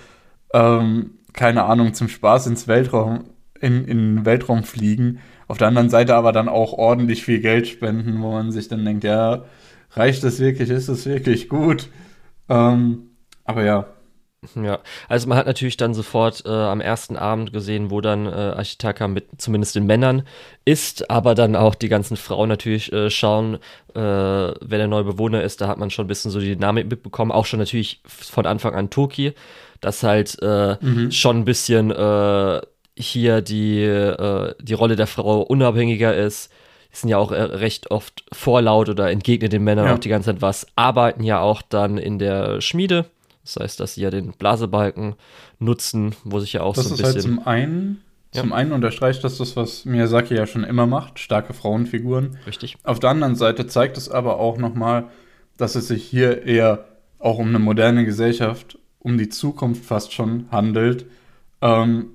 [0.53, 3.25] ähm, keine Ahnung, zum Spaß ins Weltraum,
[3.61, 7.67] in, in den Weltraum fliegen, auf der anderen Seite aber dann auch ordentlich viel Geld
[7.69, 9.45] spenden, wo man sich dann denkt, ja,
[9.93, 11.89] reicht das wirklich, ist das wirklich gut?
[12.49, 13.11] Ähm,
[13.45, 13.87] aber ja,
[14.55, 14.79] Ja,
[15.09, 19.09] also man hat natürlich dann sofort äh, am ersten Abend gesehen, wo dann äh, Ashitaka
[19.09, 20.23] mit zumindest den Männern
[20.65, 23.55] ist, aber dann auch die ganzen Frauen natürlich äh, schauen,
[23.95, 25.61] äh, wer der neue Bewohner ist.
[25.61, 28.77] Da hat man schon ein bisschen so die Dynamik mitbekommen, auch schon natürlich von Anfang
[28.77, 29.33] an Toki,
[29.81, 30.77] dass halt äh,
[31.11, 32.61] schon ein bisschen äh,
[32.97, 36.53] hier die, die Rolle der Frau unabhängiger ist.
[36.93, 39.95] Die sind ja auch recht oft vorlaut oder entgegnen den Männern Ja.
[39.95, 43.05] auch die ganze Zeit was, arbeiten ja auch dann in der Schmiede.
[43.55, 45.15] Das heißt, dass sie ja den Blasebalken
[45.59, 47.37] nutzen, wo sich ja auch das so ein ist halt bisschen.
[47.37, 48.03] zum einen,
[48.35, 48.43] Ja.
[48.43, 52.37] zum einen unterstreicht das das, was Miyazaki ja schon immer macht, starke Frauenfiguren.
[52.47, 52.77] richtig.
[52.85, 55.07] Auf der anderen Seite zeigt es aber auch nochmal,
[55.57, 56.85] dass es sich hier eher
[57.19, 61.07] auch um eine moderne Gesellschaft, um die Zukunft fast schon handelt,
[61.63, 62.11] ähm,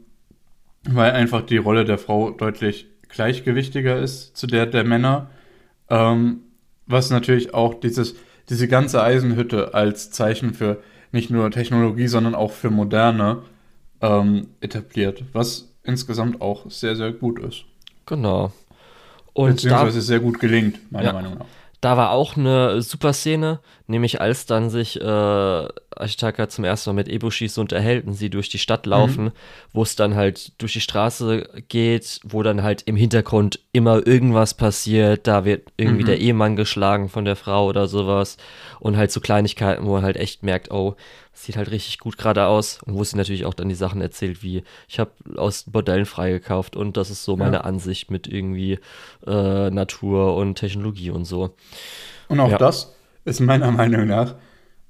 [0.87, 5.29] weil einfach die Rolle der Frau deutlich gleichgewichtiger ist zu der der Männer,
[5.89, 6.41] ähm,
[6.85, 8.15] was natürlich auch dieses,
[8.49, 10.81] diese ganze Eisenhütte als Zeichen für
[11.13, 13.43] nicht nur Technologie, sondern auch für Moderne
[14.01, 17.63] ähm, etabliert, was insgesamt auch sehr, sehr gut ist.
[18.05, 18.51] Genau.
[19.33, 21.13] Und da, Beziehungsweise sehr gut gelingt, meiner Ja.
[21.13, 21.45] Meinung nach.
[21.81, 26.93] da war auch eine super Szene, nämlich als dann sich äh, Ashitaka zum ersten Mal
[26.95, 29.31] mit Eboshi so unterhält und sie durch die Stadt laufen,
[29.73, 34.53] wo es dann halt durch die Straße geht, wo dann halt im Hintergrund immer irgendwas
[34.53, 36.07] passiert, da wird irgendwie Mhm.
[36.07, 38.37] der Ehemann geschlagen von der Frau oder sowas
[38.79, 40.95] und halt so Kleinigkeiten, wo man halt echt merkt, oh,
[41.33, 44.43] sieht halt richtig gut gerade aus und wo sie natürlich auch dann die Sachen erzählt,
[44.43, 47.61] wie ich habe aus Bordellen freigekauft und das ist so meine Ja.
[47.61, 48.79] Ansicht mit irgendwie
[49.27, 51.55] äh, Natur und Technologie und so.
[52.29, 52.57] Und auch Ja.
[52.57, 52.93] das
[53.25, 54.35] ist meiner Meinung nach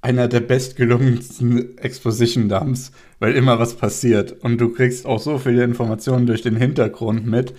[0.02, 4.34] einer der bestgelungensten Exposition-Dumps, weil immer was passiert.
[4.44, 7.54] Und du kriegst auch so viele Informationen durch den Hintergrund mit,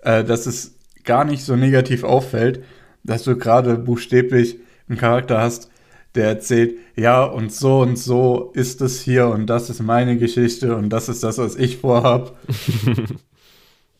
[0.00, 0.74] äh, dass es
[1.04, 2.62] gar nicht so negativ auffällt,
[3.02, 4.58] dass du gerade buchstäblich
[4.88, 5.70] einen Charakter hast,
[6.14, 10.76] der erzählt, ja, und so und so ist es hier und das ist meine Geschichte
[10.76, 12.38] und das ist das, was ich vorhab.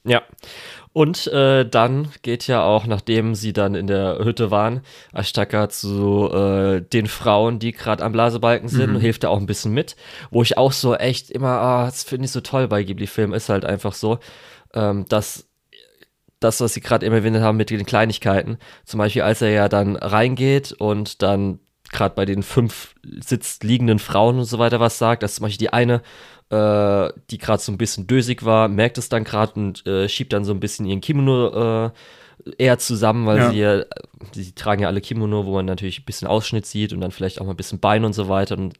[0.07, 0.23] Ja.
[0.97, 4.81] Und äh, dann geht ja auch, nachdem sie dann in der Hütte waren,
[5.13, 9.45] Ashtaka zu äh, den Frauen, die gerade am Blasebalken sind, und hilft da auch ein
[9.45, 9.95] bisschen mit.
[10.31, 13.51] Wo ich auch so echt immer, ah, das finde ich so toll bei Ghibli-Filmen, ist
[13.51, 14.21] halt einfach so,
[14.73, 15.47] ähm, dass
[16.41, 19.69] das, was sie gerade immer erwähnt haben mit den Kleinigkeiten, zum Beispiel als er ja
[19.69, 21.59] dann reingeht und dann
[21.93, 25.67] gerade bei den fünf sitzt liegenden Frauen und so weiter was sagt, dass zum Beispiel
[25.67, 26.01] die eine
[26.51, 30.33] äh, die gerade so ein bisschen dösig war, merkt es dann gerade und äh, schiebt
[30.33, 31.91] dann so ein bisschen ihren Kimono äh,
[32.59, 33.51] eher zusammen, weil Ja.
[33.51, 33.85] sie ja,
[34.35, 37.41] die tragen ja alle Kimono, wo man natürlich ein bisschen Ausschnitt sieht und dann vielleicht
[37.41, 38.57] auch mal ein bisschen Bein und so weiter.
[38.57, 38.75] Und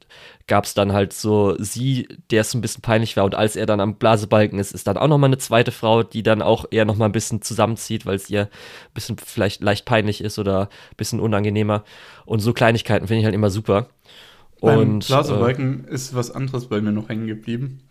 [0.47, 3.25] gab es dann halt so sie, der es ein bisschen peinlich war.
[3.25, 6.03] Und als er dann am Blasebalken ist, ist dann auch noch mal eine zweite Frau,
[6.03, 9.61] die dann auch eher noch mal ein bisschen zusammenzieht, weil es ihr ein bisschen vielleicht
[9.61, 10.61] leicht peinlich ist oder
[10.91, 11.83] ein bisschen unangenehmer.
[12.25, 13.87] Und so Kleinigkeiten finde ich halt immer super.
[14.61, 17.81] Beim Und äh, Blasebalken ist was anderes bei mir noch hängen geblieben.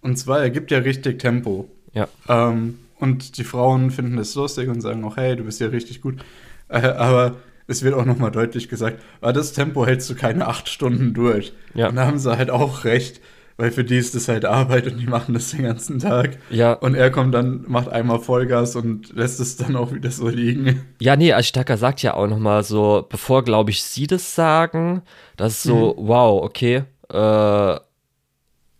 [0.00, 1.70] Und zwar, er gibt ja richtig Tempo.
[1.92, 5.68] ja, Ähm, und die Frauen finden das lustig und sagen auch, hey, du bist ja
[5.68, 6.24] richtig gut.
[6.68, 10.68] Äh, aber es wird auch nochmal deutlich gesagt, aber das Tempo hältst du keine acht
[10.68, 11.52] Stunden durch.
[11.74, 11.88] Ja.
[11.88, 13.20] Und da haben sie halt auch recht,
[13.56, 16.38] weil für die ist das halt Arbeit und die machen das den ganzen Tag.
[16.50, 20.28] ja, Und er kommt dann, macht einmal Vollgas und lässt es dann auch wieder so
[20.28, 20.82] liegen.
[21.00, 25.02] Ja, nee, Ashitaka sagt ja auch noch mal so, bevor, glaube ich, sie das sagen,
[25.36, 26.08] das ist so, Mhm.
[26.08, 27.80] wow, okay, äh, Ja,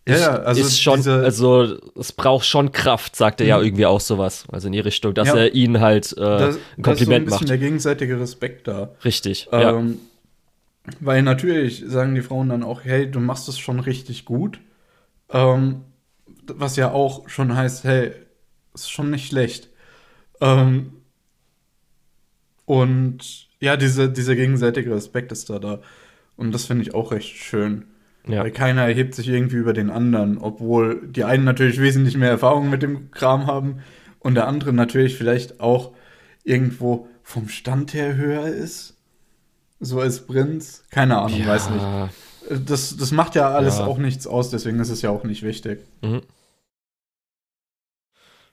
[0.07, 4.43] ja, also ist schon, also es braucht schon Kraft, sagt er ja irgendwie auch sowas,
[4.51, 5.35] also in die Richtung, dass Ja.
[5.37, 7.49] er ihn halt äh, Da, ein da ist so ein Kompliment bisschen macht.
[7.49, 8.91] der gegenseitige Respekt da.
[9.03, 9.81] Richtig, ja.
[10.99, 14.59] Weil natürlich sagen die Frauen dann auch, hey, du machst es schon richtig gut.
[15.29, 15.81] Ähm,
[16.47, 18.11] was ja auch schon heißt, hey,
[18.73, 19.69] ist schon nicht schlecht.
[20.41, 20.93] Ähm,
[22.65, 25.81] und ja, diese, dieser gegenseitige Respekt ist da da.
[26.35, 27.85] Und das finde ich auch recht schön.
[28.27, 28.43] ja.
[28.43, 32.69] Weil keiner erhebt sich irgendwie über den anderen, obwohl die einen natürlich wesentlich mehr Erfahrung
[32.69, 33.79] mit dem Kram haben
[34.19, 35.93] und der andere natürlich vielleicht auch
[36.43, 38.94] irgendwo vom Stand her höher ist.
[39.79, 40.83] So als Prinz.
[40.89, 41.81] Keine Ahnung, weiß nicht.
[41.81, 42.09] Ja,
[42.49, 43.85] Das, das macht ja alles Ja.
[43.87, 45.79] auch nichts aus, deswegen ist es ja auch nicht wichtig.
[46.01, 46.21] Mhm.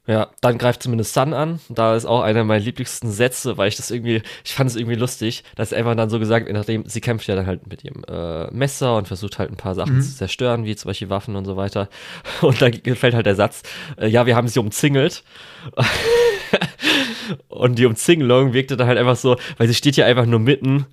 [0.05, 1.61] Ja, dann greift zumindest Sun an.
[1.69, 4.97] Da ist auch einer meiner lieblichsten Sätze, weil ich das irgendwie, ich fand es irgendwie
[4.97, 7.85] lustig, dass er einfach dann so gesagt, wird, nachdem sie kämpft ja dann halt mit
[7.85, 10.03] ihrem äh, Messer und versucht halt ein paar Sachen Mhm.
[10.03, 11.89] zu zerstören, wie zum Beispiel Waffen und so weiter.
[12.43, 13.63] Und dann fällt halt der Satz,
[13.97, 15.23] äh, ja, wir haben sie umzingelt.
[17.49, 20.87] und die Umzingelung wirkte dann halt einfach so, weil sie steht ja einfach nur mitten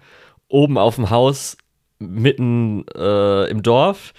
[0.49, 1.57] oben auf dem Haus,
[1.99, 4.13] mitten äh, im Dorf.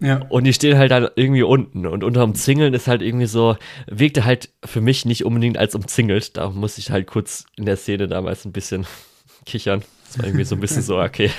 [0.00, 0.20] Ja.
[0.28, 1.86] Und die stehen halt dann irgendwie unten.
[1.86, 3.56] Und unter Umzingeln ist halt irgendwie so,
[3.86, 6.36] wirkte halt für mich nicht unbedingt als umzingelt.
[6.36, 8.86] Da musste ich halt kurz in der Szene damals ein bisschen
[9.46, 9.82] kichern.
[10.08, 11.30] Das war irgendwie so ein bisschen so, okay,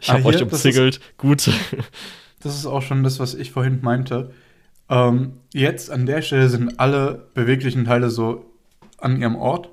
[0.00, 1.50] ich Ah, hab hier, euch umzingelt, gut.
[2.40, 4.30] Das ist auch schon das, was ich vorhin meinte.
[4.88, 8.44] Ähm, jetzt an der Stelle sind alle beweglichen Teile so
[8.98, 9.70] an ihrem Ort.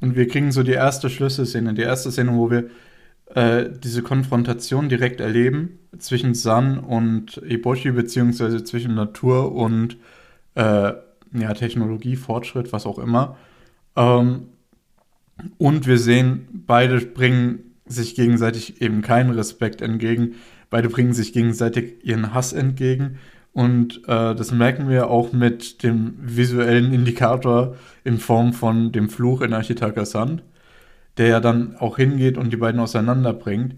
[0.00, 2.70] Und wir kriegen so die erste Schlüsselszene, die erste Szene, wo wir
[3.34, 9.96] äh, diese Konfrontation direkt erleben zwischen San und Eboshi, beziehungsweise zwischen Natur und
[10.54, 10.92] äh,
[11.34, 13.36] ja, Technologie, Fortschritt, was auch immer.
[13.96, 14.48] Ähm,
[15.58, 20.34] und wir sehen, beide bringen sich gegenseitig eben keinen Respekt entgegen.
[20.70, 23.18] Beide bringen sich gegenseitig ihren Hass entgegen.
[23.52, 29.40] Und äh, das merken wir auch mit dem visuellen Indikator in Form von dem Fluch
[29.40, 30.42] in Architakas Hand,
[31.18, 33.76] der ja dann auch hingeht und die beiden auseinanderbringt.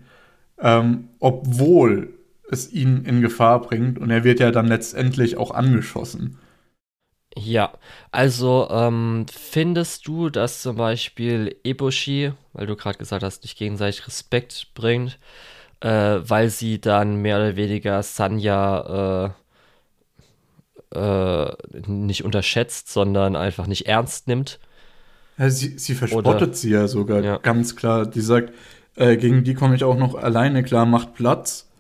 [0.59, 2.15] Ähm, obwohl
[2.51, 6.39] es ihn in Gefahr bringt und er wird ja dann letztendlich auch angeschossen.
[7.37, 7.73] Ja,
[8.11, 14.07] also ähm, findest du, dass zum Beispiel Eboshi, weil du gerade gesagt hast, nicht gegenseitig
[14.07, 15.19] Respekt bringt,
[15.81, 15.89] äh,
[16.23, 19.33] weil sie dann mehr oder weniger Sanya
[20.93, 24.59] äh, äh, nicht unterschätzt, sondern einfach nicht ernst nimmt?
[25.41, 27.39] Ja, sie, sie verspottet Oder- sie ja sogar Ja.
[27.39, 28.05] ganz klar.
[28.05, 28.53] Die sagt,
[28.97, 31.71] äh, gegen die komme ich auch noch alleine klar, macht Platz.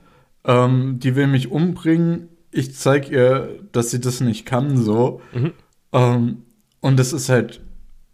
[0.44, 2.30] Ähm, die will mich umbringen.
[2.50, 5.20] Ich zeig ihr, dass sie das nicht kann, so.
[5.34, 5.52] Mhm.
[5.92, 6.42] Ähm,
[6.80, 7.60] und das ist halt,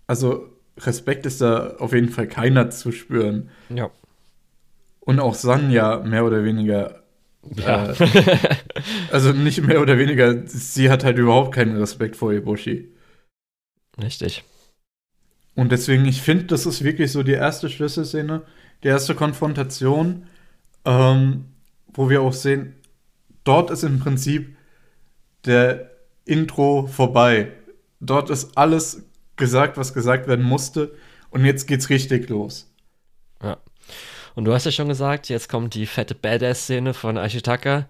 [0.09, 3.49] also Respekt ist da auf jeden Fall keiner zu spüren.
[3.69, 3.89] Ja.
[4.99, 7.05] Und auch Sanja mehr oder weniger.
[7.55, 7.93] Ja.
[7.93, 7.95] Äh,
[9.13, 12.89] also nicht mehr oder weniger, sie hat halt überhaupt keinen Respekt vor Ibushi.
[14.03, 14.43] Richtig.
[15.57, 18.43] Und deswegen, ich finde, das ist wirklich so die erste Schlüsselszene,
[18.85, 20.27] die erste Konfrontation,
[20.85, 21.47] ähm,
[21.89, 22.75] wo wir auch sehen,
[23.43, 24.55] dort ist im Prinzip
[25.47, 25.91] der
[26.27, 27.53] Intro vorbei.
[28.01, 30.95] Dort ist alles gesagt, was gesagt werden musste.
[31.31, 32.71] Und jetzt geht's richtig los.
[33.43, 33.57] Ja.
[34.35, 37.89] Und du hast ja schon gesagt, jetzt kommt die fette Badass-Szene von Ashitaka.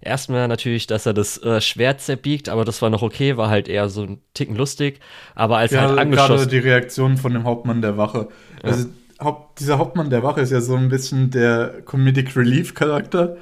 [0.00, 3.68] Erstmal natürlich, dass er das äh, Schwert zerbiegt, aber das war noch okay, war halt
[3.68, 5.00] eher so ein Ticken lustig.
[5.34, 8.28] Aber als er Ja, halt gerade angeschossen die Reaktion von dem Hauptmann der Wache.
[8.62, 8.86] Also,
[9.20, 13.36] Haupt, dieser Hauptmann der Wache ist ja so ein bisschen der Comedic Relief Charakter,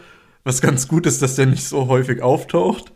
[0.44, 2.92] was ganz gut ist, dass der nicht so häufig auftaucht.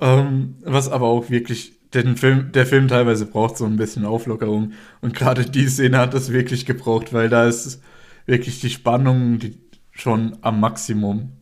[0.00, 4.72] Ähm, was aber auch wirklich den Film, der Film teilweise braucht so ein bisschen Auflockerung.
[5.00, 7.82] Und gerade die Szene hat das wirklich gebraucht, weil da ist
[8.26, 9.58] wirklich die Spannung die
[9.92, 11.32] schon am Maximum.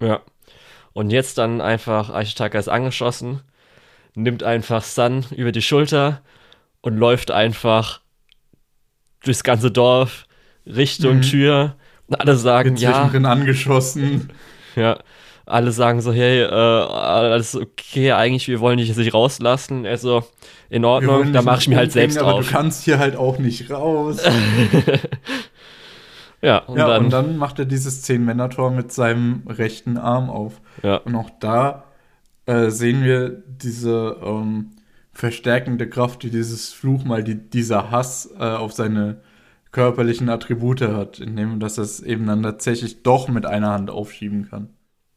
[0.00, 0.22] Ja.
[0.94, 3.40] Und jetzt dann einfach, Ashitaka ist angeschossen,
[4.14, 6.22] nimmt einfach Sun über die Schulter
[6.80, 8.00] und läuft einfach
[9.24, 10.26] durchs ganze Dorf,
[10.66, 11.22] Richtung mhm.
[11.22, 11.76] Tür.
[12.10, 13.02] Alle sagen, ja.
[13.02, 14.32] angeschossen.
[14.76, 14.98] Ja,
[15.46, 19.84] alle sagen so, hey, äh, alles okay, eigentlich, wir wollen dich jetzt nicht rauslassen.
[19.84, 20.24] Er so,
[20.70, 22.46] in Ordnung, da mache ich mir halt selbst aber auf.
[22.46, 24.18] du kannst hier halt auch nicht raus.
[26.44, 30.60] ja, und, ja dann, und dann macht er dieses Zehn-Männer-Tor mit seinem rechten Arm auf.
[30.82, 30.96] Ja.
[30.98, 31.84] Und auch da
[32.46, 34.70] äh, sehen wir diese ähm,
[35.12, 39.20] verstärkende Kraft, die dieses Fluch mal, die, dieser Hass äh, auf seine
[39.72, 44.48] körperlichen Attribute hat, indem dass er es eben dann tatsächlich doch mit einer Hand aufschieben
[44.48, 44.68] kann.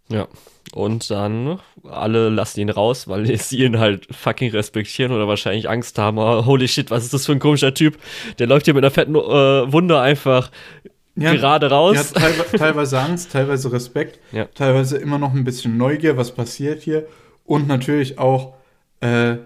[0.10, 0.28] Ja.
[0.74, 5.98] Und dann alle lassen ihn raus, weil sie ihn halt fucking respektieren oder wahrscheinlich Angst
[5.98, 6.18] haben.
[6.18, 7.98] Oh, holy shit, was ist das für ein komischer Typ?
[8.40, 9.20] Der läuft hier mit einer fetten äh,
[9.72, 10.52] Wunde einfach
[11.18, 11.96] ja, gerade raus.
[11.96, 14.46] Ja, teilweise, teilweise Angst, teilweise Respekt, ja.
[14.54, 17.08] teilweise immer noch ein bisschen Neugier, was passiert hier.
[17.46, 18.54] Und natürlich auch,
[19.02, 19.38] äh,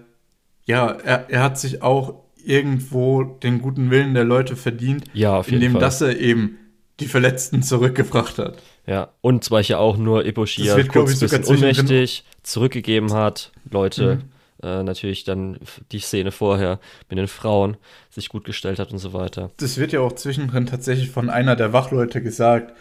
[0.64, 2.14] ja, er, er hat sich auch
[2.44, 5.80] irgendwo den guten Willen der Leute verdient, ja, indem Fall.
[5.80, 6.58] dass er eben
[7.00, 8.58] die Verletzten zurückgebracht hat.
[8.86, 13.52] Ja, und zwar ja auch nur Ibushi ja kurz ein bisschen ohnmächtig zurückgegeben hat.
[13.70, 14.68] Leute, mhm.
[14.68, 15.58] äh, natürlich dann
[15.92, 17.76] die Szene vorher mit den Frauen
[18.12, 19.50] sich gut gestellt hat und so weiter.
[19.56, 22.74] Das wird ja auch zwischendrin tatsächlich von einer der Wachleute gesagt.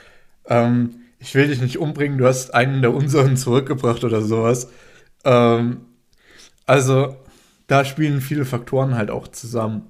[0.45, 4.69] Ähm, ich will dich nicht umbringen, du hast einen der unseren zurückgebracht oder sowas.
[5.23, 5.81] Ähm,
[6.65, 7.15] also,
[7.67, 9.87] da spielen viele Faktoren halt auch zusammen.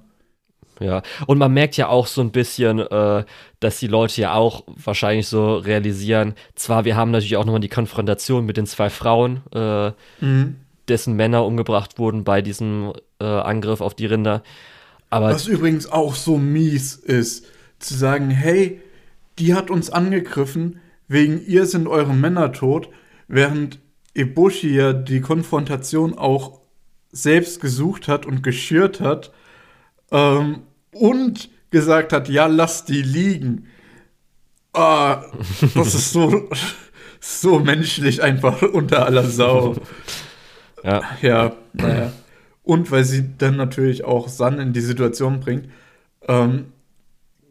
[0.78, 3.24] Ja, und man merkt ja auch so ein bisschen, äh,
[3.60, 7.68] dass die Leute ja auch wahrscheinlich so realisieren, zwar, wir haben natürlich auch nochmal die
[7.68, 10.56] Konfrontation mit den zwei Frauen, äh, mhm.
[10.88, 14.42] dessen Männer umgebracht wurden bei diesem äh, Angriff auf die Rinder.
[15.12, 17.44] Aber Was übrigens auch so mies ist,
[17.78, 18.80] zu sagen, hey,
[19.38, 22.88] die hat uns angegriffen, wegen ihr sind eure Männer tot,
[23.28, 23.78] während
[24.14, 26.60] Eboshi ja die Konfrontation auch
[27.10, 29.32] selbst gesucht hat und geschürt hat
[30.12, 33.66] ähm, und gesagt hat, ja, lass die liegen.
[34.72, 35.24] Ah,
[35.74, 36.48] das ist so,
[37.20, 39.76] so menschlich einfach unter aller Sau.
[40.84, 41.00] Ja.
[41.20, 42.12] Ja, naja.
[42.62, 45.68] Und weil sie dann natürlich auch San in die Situation bringt,
[46.28, 46.72] ähm,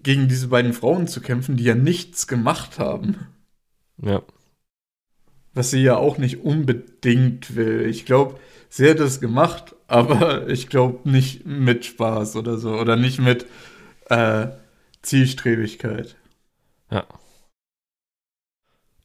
[0.03, 3.27] gegen diese beiden Frauen zu kämpfen, die ja nichts gemacht haben.
[4.01, 4.21] Ja.
[5.53, 7.85] Was sie ja auch nicht unbedingt will.
[7.85, 8.39] Ich glaube,
[8.69, 12.73] sie hat es gemacht, aber ich glaube nicht mit Spaß oder so.
[12.75, 13.45] Oder nicht mit
[14.09, 14.47] äh,
[15.01, 16.15] Zielstrebigkeit.
[16.89, 17.05] Ja.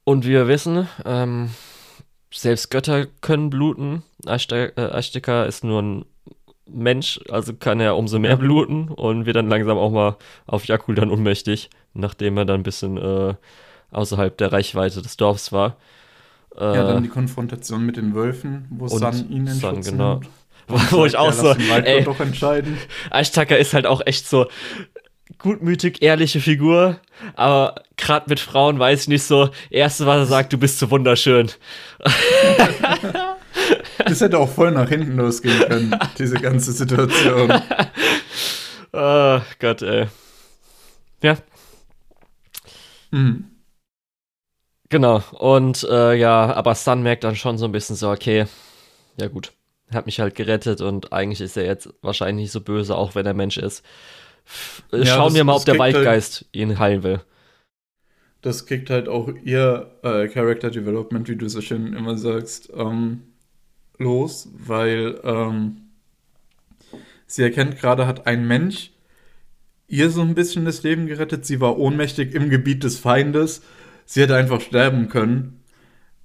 [0.04, 1.50] Und wir wissen, ähm,
[2.30, 4.02] selbst Götter können bluten.
[4.26, 6.04] Ashtika äh, ist nur ein
[6.68, 10.16] Mensch, also kann er umso mehr bluten und wird dann langsam auch mal
[10.46, 13.34] auf Jakul dann unmächtig, nachdem er dann ein bisschen äh,
[13.92, 15.76] außerhalb der Reichweite des Dorfs war.
[16.56, 20.14] Äh, ja, dann die Konfrontation mit den Wölfen, wo San ihn in San, genau.
[20.14, 20.28] nimmt.
[20.66, 22.78] Wo, wo ich auch so, ey, doch entscheiden.
[23.10, 24.46] Ashtaka ist halt auch echt so
[25.38, 26.98] gutmütig, ehrliche Figur,
[27.34, 30.90] aber gerade mit Frauen weiß ich nicht so, erste, was er sagt, du bist so
[30.90, 31.50] wunderschön.
[34.04, 37.52] das hätte auch voll nach hinten losgehen können, diese ganze Situation.
[38.92, 40.06] oh Gott, ey.
[41.22, 41.36] Ja.
[43.10, 43.50] Mhm.
[44.88, 48.46] Genau, und äh, ja, aber Sun merkt dann schon so ein bisschen so, okay,
[49.18, 49.52] ja gut,
[49.92, 53.26] hat mich halt gerettet und eigentlich ist er jetzt wahrscheinlich nicht so böse, auch wenn
[53.26, 53.84] er Mensch ist.
[54.44, 57.20] F ja, Schauen das, wir mal, ob der Waldgeist ihn heilen will.
[58.42, 63.22] Das kriegt halt auch ihr äh, Character Development, wie du so schön immer sagst, ähm,
[63.98, 65.78] los, weil ähm,
[67.26, 68.92] sie erkennt gerade, hat ein Mensch
[69.88, 71.46] ihr so ein bisschen das Leben gerettet.
[71.46, 73.62] Sie war ohnmächtig im Gebiet des Feindes
[74.06, 75.60] sie hätte einfach sterben können.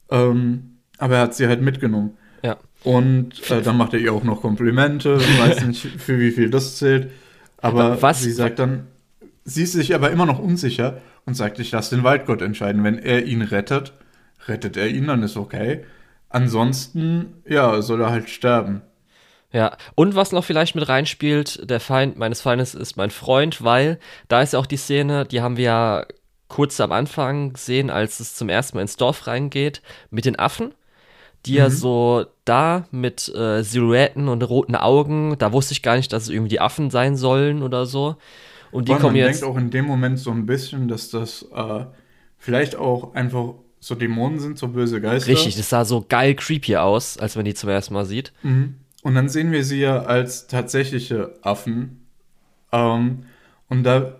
[0.09, 2.17] Ähm, aber er hat sie halt mitgenommen.
[2.43, 2.57] Ja.
[2.83, 5.17] Und äh, dann macht er ihr auch noch Komplimente.
[5.19, 7.11] Ich weiß nicht, für wie viel das zählt.
[7.57, 8.21] Aber Was?
[8.21, 8.87] sie sagt dann,
[9.43, 12.83] sie ist sich aber immer noch unsicher und sagt, ich lasse den Waldgott entscheiden.
[12.83, 13.93] Wenn er ihn rettet,
[14.47, 15.85] rettet er ihn, dann ist okay.
[16.29, 18.81] Ansonsten, ja, soll er halt sterben.
[19.51, 23.99] Ja, und was noch vielleicht mit reinspielt, der Feind meines Feindes ist mein Freund, weil
[24.29, 26.05] da ist ja auch die Szene, die haben wir ja
[26.47, 30.73] kurz am Anfang sehen, als es zum ersten Mal ins Dorf reingeht, mit den Affen,
[31.45, 31.57] die mhm.
[31.57, 36.23] ja so da mit äh, Silhouetten und roten Augen, da wusste ich gar nicht, dass
[36.23, 38.15] es irgendwie die Affen sein sollen oder so.
[38.71, 39.41] Und die Boah, kommen man jetzt.
[39.41, 41.85] denkt auch in dem Moment so ein bisschen, dass das äh,
[42.37, 45.31] vielleicht auch einfach so Dämonen sind, so böse Geister.
[45.31, 48.31] Richtig, das sah so geil creepy aus, als man die zum ersten Mal sieht.
[48.43, 48.75] Mhm.
[49.01, 52.05] Und dann sehen wir sie ja als tatsächliche Affen.
[52.71, 53.23] Ähm,
[53.67, 54.17] und da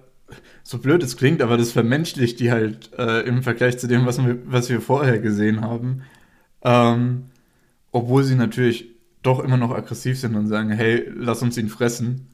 [0.63, 4.23] so blöd es klingt, aber das vermenschlicht die halt äh, im Vergleich zu dem, was
[4.23, 6.03] wir, was wir vorher gesehen haben.
[6.63, 7.25] Ähm,
[7.91, 8.87] obwohl sie natürlich
[9.21, 12.30] doch immer noch aggressiv sind und sagen, hey, lass uns ihn fressen.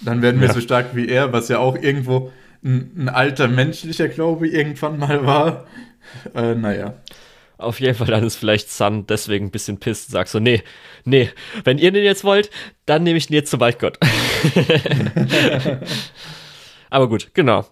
[0.00, 0.54] Dann werden wir Ja.
[0.54, 2.30] so stark wie er, was ja auch irgendwo
[2.64, 5.66] ein, ein alter menschlicher Glaube irgendwann mal war.
[6.34, 6.94] Äh, naja.
[7.58, 10.62] Auf jeden Fall, dann ist vielleicht Sun deswegen ein bisschen pisst und sagt so, nee,
[11.04, 11.28] nee,
[11.64, 12.50] wenn ihr den jetzt wollt,
[12.86, 13.98] dann nehme ich den jetzt zum Waldgott.
[16.90, 17.66] Aber gut, genau.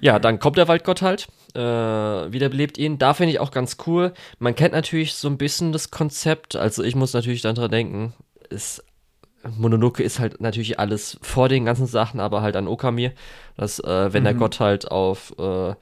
[0.00, 2.98] Ja, dann kommt der Waldgott halt, äh, wiederbelebt ihn.
[2.98, 4.12] Da finde ich auch ganz cool.
[4.38, 8.12] Man kennt natürlich so ein bisschen das Konzept, also ich muss natürlich dann dran denken,
[8.50, 8.84] ist
[9.56, 13.10] Mononoke ist halt natürlich alles vor den ganzen Sachen, aber halt an Okami,
[13.56, 15.74] dass äh, wenn der Gott halt auf äh,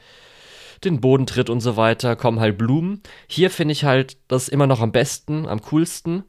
[0.85, 3.03] den Boden tritt und so weiter, kommen halt Blumen.
[3.27, 6.23] Hier finde ich halt das immer noch am besten, am coolsten,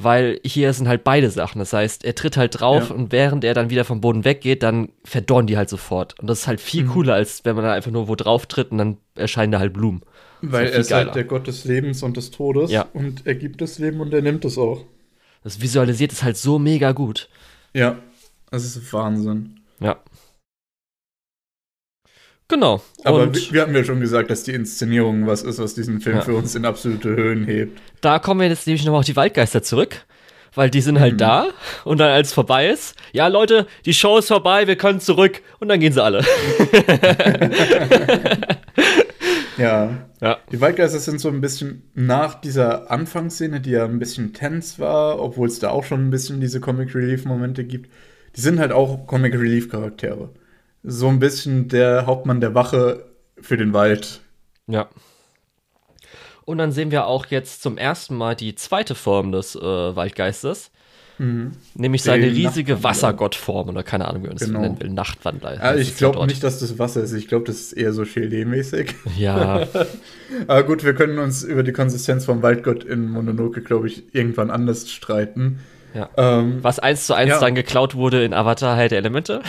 [0.00, 1.58] weil hier sind halt beide Sachen.
[1.58, 2.94] Das heißt, er tritt halt drauf Ja.
[2.94, 6.14] und während er dann wieder vom Boden weggeht, dann verdorren die halt sofort.
[6.20, 8.70] Und das ist halt viel cooler, als wenn man da einfach nur wo drauf tritt
[8.70, 10.02] und dann erscheinen da halt Blumen.
[10.42, 11.06] Weil viel er ist geiler.
[11.06, 12.70] halt der Gott des Lebens und des Todes.
[12.70, 12.86] Ja.
[12.92, 14.84] Und er gibt das Leben und er nimmt es auch.
[15.48, 17.30] Das visualisiert es halt so mega gut.
[17.72, 17.96] Ja.
[18.50, 19.60] Das ist Wahnsinn.
[19.80, 19.96] Ja.
[22.48, 22.82] Genau.
[23.02, 26.16] Aber und wir, haben ja schon gesagt, dass die Inszenierung was ist, was diesen Film
[26.16, 26.22] Ja.
[26.22, 27.80] für uns in absolute Höhen hebt.
[28.02, 30.04] da kommen wir jetzt nämlich nochmal auf die Waldgeister zurück.
[30.54, 31.18] Weil die sind halt Mhm.
[31.18, 31.46] da
[31.84, 35.40] und dann als es vorbei ist, ja Leute, die Show ist vorbei, wir können zurück
[35.60, 36.22] und dann gehen sie alle.
[39.58, 40.08] Ja.
[40.20, 40.38] Ja.
[40.50, 45.20] Die Waldgeister sind so ein bisschen nach dieser Anfangsszene, die ja ein bisschen tense war,
[45.20, 47.90] obwohl es da auch schon ein bisschen diese Comic Relief Momente gibt.
[48.36, 50.30] Die sind halt auch Comic Relief Charaktere.
[50.82, 53.06] So ein bisschen der Hauptmann der Wache
[53.40, 54.20] für den Wald.
[54.66, 54.88] Ja.
[56.44, 60.70] Und dann sehen wir auch jetzt zum ersten Mal die zweite Form des äh, Waldgeistes.
[61.74, 62.84] Nämlich seine Den riesige.
[62.84, 64.60] Wassergottform oder keine Ahnung, wie man das Genau.
[64.60, 64.88] nennen will.
[64.90, 65.54] Nachtwandler.
[65.54, 67.12] Ja, heißt ich glaube nicht, dass das Wasser ist.
[67.12, 68.94] Ich glaube, das ist eher so Gelee-mäßig.
[69.16, 69.66] Ja,
[70.46, 74.50] Aber gut, wir können uns über die Konsistenz vom Waldgott in Mononoke, glaube ich, irgendwann
[74.50, 75.58] anders streiten.
[75.94, 76.08] ja.
[76.16, 77.40] Ähm, Was eins zu eins Ja.
[77.40, 79.42] dann geklaut wurde in Avatar Heil der Elemente.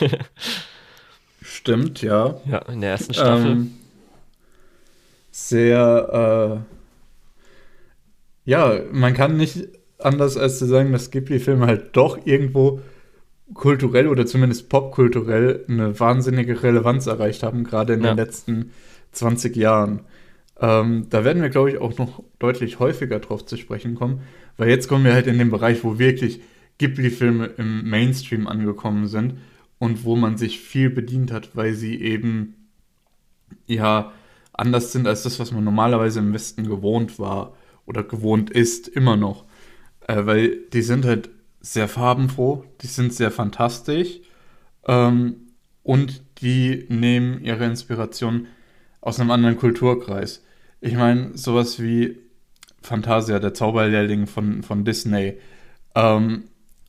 [1.42, 2.40] stimmt, ja.
[2.46, 3.50] Ja, in der ersten Staffel.
[3.52, 3.72] Ähm,
[5.30, 6.62] sehr,
[8.46, 9.68] äh, ja, man kann nicht
[10.04, 12.80] anders als zu sagen, dass Ghibli-Filme halt doch irgendwo
[13.54, 18.08] kulturell oder zumindest popkulturell eine wahnsinnige Relevanz erreicht haben, gerade in Ja.
[18.12, 18.70] den letzten
[19.12, 20.00] 20 Jahren.
[20.60, 24.20] Ähm, da werden wir, glaube ich, auch noch deutlich häufiger drauf zu sprechen kommen,
[24.56, 26.40] weil jetzt kommen wir halt in den Bereich, wo wirklich
[26.78, 29.34] Ghibli-Filme im Mainstream angekommen sind
[29.78, 32.54] und wo man sich viel bedient hat, weil sie eben
[33.66, 34.12] ja
[34.52, 37.54] anders sind als das, was man normalerweise im Westen gewohnt war
[37.86, 39.44] oder gewohnt ist, immer noch.
[40.08, 41.30] Äh, weil die sind halt
[41.60, 44.20] sehr farbenfroh, die sind sehr fantastisch
[44.86, 48.48] ähm, und die nehmen ihre Inspiration
[49.00, 50.44] aus einem anderen Kulturkreis.
[50.80, 52.18] Ich meine, sowas wie
[52.82, 55.38] Fantasia, der Zauberlehrling von, von Disney,
[55.94, 56.44] ähm,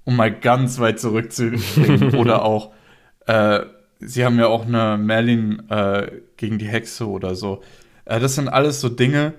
[0.05, 2.71] um mal ganz weit zurückzuspringen, oder auch,
[3.27, 3.61] äh,
[3.99, 7.61] sie haben ja auch eine Merlin äh, gegen die Hexe oder so.
[8.05, 9.33] Äh, das sind alles so Dinge,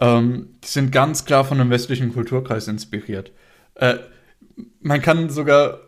[0.00, 3.32] ähm, die sind ganz klar von einem westlichen Kulturkreis inspiriert.
[3.74, 3.96] Äh,
[4.80, 5.80] man kann sogar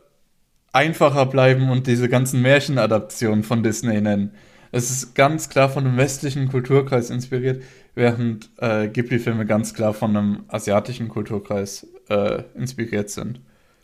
[0.73, 4.35] einfacher bleiben und diese ganzen Märchenadaptionen von Disney nennen.
[4.73, 7.63] Es ist ganz klar von einem westlichen Kulturkreis inspiriert,
[7.95, 13.41] während äh, Ghibli-Filme ganz klar von einem asiatischen Kulturkreis äh, inspiriert sind.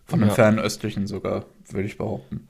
[0.07, 0.35] Von einem Ja.
[0.35, 2.49] fernöstlichen sogar, würde ich behaupten.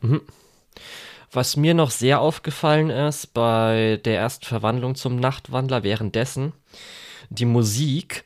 [1.30, 6.54] Was mir noch sehr aufgefallen ist bei der ersten Verwandlung zum Nachtwandler währenddessen,
[7.30, 8.24] die Musik.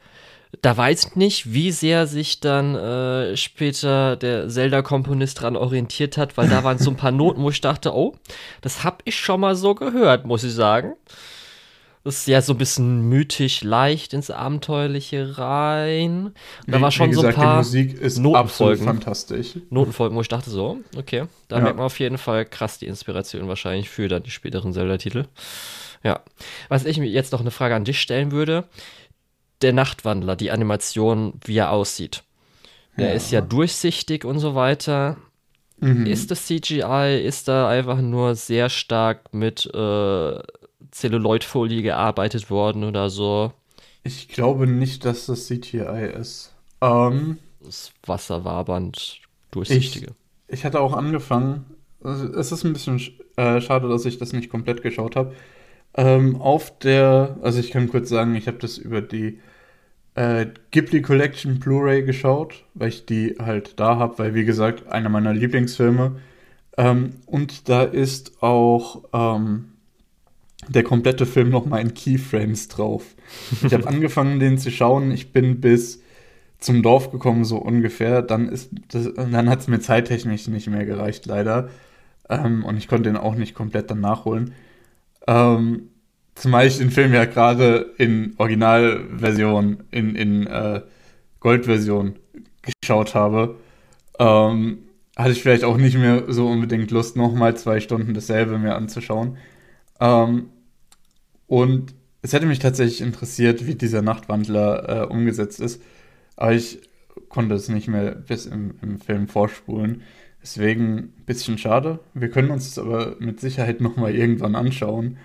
[0.62, 6.36] Da weiß ich nicht, wie sehr sich dann äh, später der Zelda-Komponist dran orientiert hat,
[6.36, 8.14] weil da waren so ein paar Noten, wo ich dachte, oh,
[8.60, 10.94] das hab ich schon mal so gehört, muss ich sagen.
[12.04, 16.26] Das ist ja so ein bisschen mythisch leicht ins Abenteuerliche rein.
[16.26, 16.34] Und
[16.66, 18.84] da war schon Wie so gesagt, ein paar die Musik ist absolut Notenfolgen.
[18.84, 19.48] fantastisch.
[19.70, 21.62] Notenfolgen, wo ich dachte so, okay, da Ja.
[21.62, 25.24] merkt man auf jeden Fall krass die Inspiration wahrscheinlich für dann die späteren Zelda-Titel.
[26.04, 26.20] Ja.
[26.68, 28.64] Was ich mir jetzt noch eine Frage an dich stellen würde,
[29.62, 32.22] der Nachtwandler, die Animation, wie er aussieht.
[32.98, 33.14] Der Ja.
[33.14, 35.16] ist ja durchsichtig und so weiter.
[35.80, 36.06] Mhm.
[36.06, 37.20] Ist das CGI?
[37.24, 40.38] Ist da einfach nur sehr stark mit äh,
[40.92, 43.52] Celluloidfolie gearbeitet worden oder so?
[44.04, 46.52] Ich glaube nicht, dass das CGI ist.
[46.80, 50.08] Ähm, Das Wasserwabernd durchsichtige.
[50.48, 51.64] ich hatte auch angefangen,
[52.02, 55.34] es ist ein bisschen sch- äh, schade, dass ich das nicht komplett geschaut habe.
[55.96, 59.38] Ähm, auf der, also ich kann kurz sagen, ich habe das über die
[60.14, 65.08] äh, Ghibli Collection Blu-ray geschaut, weil ich die halt da habe, weil wie gesagt, einer
[65.08, 66.16] meiner Lieblingsfilme.
[66.76, 69.72] Ähm, und da ist auch ähm,
[70.68, 73.04] der komplette Film nochmal in Keyframes drauf.
[73.64, 75.10] Ich habe angefangen, den zu schauen.
[75.10, 76.02] Ich bin bis
[76.58, 78.22] zum Dorf gekommen, so ungefähr.
[78.22, 81.68] Dann ist das, dann hat es mir zeittechnisch nicht mehr gereicht, leider.
[82.28, 84.54] Ähm, und ich konnte den auch nicht komplett dann nachholen.
[85.26, 85.90] Ähm,
[86.34, 90.82] zumal ich den Film ja gerade in Originalversion, in, in äh,
[91.40, 92.16] Goldversion
[92.80, 93.56] geschaut habe,
[94.18, 94.78] ähm,
[95.16, 99.36] hatte ich vielleicht auch nicht mehr so unbedingt Lust, nochmal zwei Stunden dasselbe mir anzuschauen.
[100.00, 100.50] Ähm,
[101.46, 105.82] und es hätte mich tatsächlich interessiert, wie dieser Nachtwandler äh, umgesetzt ist.
[106.36, 106.80] Aber ich
[107.28, 110.02] konnte es nicht mehr bis im, im Film vorspulen.
[110.44, 112.00] Deswegen ein bisschen schade.
[112.12, 115.16] Wir können uns das aber mit Sicherheit nochmal irgendwann anschauen.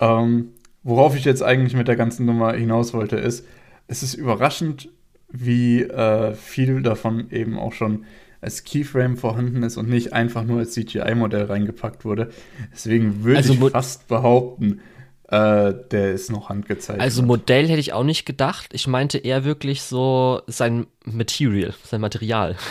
[0.00, 0.48] Ähm,
[0.82, 3.46] worauf ich jetzt eigentlich mit der ganzen Nummer hinaus wollte, ist,
[3.86, 4.88] es ist überraschend,
[5.30, 8.04] wie äh, viel davon eben auch schon
[8.40, 12.30] als Keyframe vorhanden ist und nicht einfach nur als CGI-Modell reingepackt wurde.
[12.72, 14.80] Deswegen würde also, ich fast behaupten,
[15.28, 17.00] äh, der ist noch handgezeichnet.
[17.00, 18.70] Also Modell hätte ich auch nicht gedacht.
[18.72, 22.56] Ich meinte eher wirklich so sein Material, sein Material.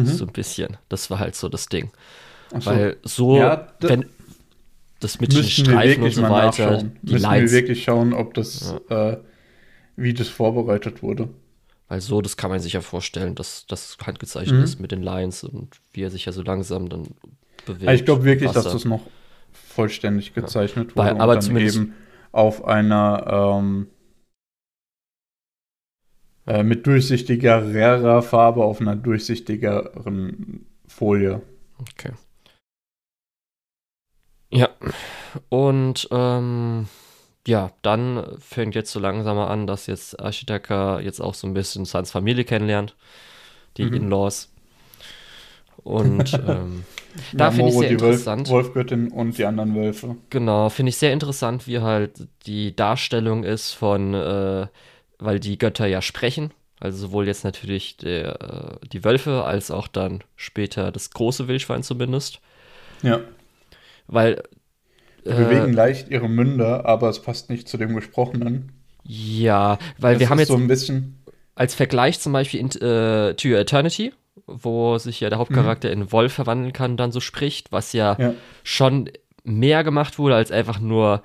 [0.00, 0.06] Mhm.
[0.06, 0.76] so ein bisschen.
[0.88, 1.90] Das war halt so das Ding.
[2.50, 2.66] So.
[2.66, 4.06] Weil so, ja, wenn
[5.00, 7.52] das mit den Streifen und so weiter, die müssen Lines.
[7.52, 9.12] wir wirklich schauen, ob das, ja.
[9.12, 9.18] äh,
[9.96, 11.28] wie das vorbereitet wurde.
[11.88, 14.64] Weil so, das kann man sich ja vorstellen, dass das handgezeichnet mhm.
[14.64, 17.08] ist mit den Lines und wie er sich ja so langsam dann
[17.66, 17.92] bewegt.
[17.92, 19.02] Ich glaube wirklich, dass das noch
[19.52, 20.96] vollständig gezeichnet ja.
[20.96, 21.94] wurde Weil, aber und dann eben
[22.32, 23.88] auf einer ähm,
[26.46, 31.42] äh, mit durchsichtigerer Farbe auf einer durchsichtigeren Folie.
[31.78, 32.12] Okay.
[34.50, 34.68] Ja,
[35.48, 36.86] und ähm,
[37.46, 41.84] ja, dann fängt jetzt so langsam an, dass jetzt Architeka jetzt auch so ein bisschen
[41.84, 42.94] Sans Familie kennenlernt,
[43.76, 43.94] die mhm.
[43.94, 44.50] In-Laws.
[45.82, 46.84] Und ähm,
[47.32, 48.48] da finde ich sehr interessant.
[48.48, 50.16] Wolf, Wolfgöttin und die anderen Wölfe.
[50.30, 54.66] Genau, finde ich sehr interessant, wie halt die Darstellung ist von, äh,
[55.24, 56.52] weil die Götter ja sprechen.
[56.80, 61.82] Also sowohl jetzt natürlich der, äh, die Wölfe als auch dann später das große Wildschwein
[61.82, 62.40] zumindest.
[63.02, 63.20] Ja.
[64.06, 64.42] Weil.
[65.24, 68.72] Die äh, bewegen leicht ihre Münder, aber es passt nicht zu dem Gesprochenen.
[69.04, 71.18] Ja, weil das wir haben jetzt so ein bisschen
[71.54, 74.12] als Vergleich zum Beispiel in, äh, To Your Eternity
[74.46, 76.02] wo sich ja der Hauptcharakter mhm.
[76.02, 79.10] in Wolf verwandeln kann, dann so spricht, was ja, ja, schon
[79.42, 81.22] mehr gemacht wurde, als einfach nur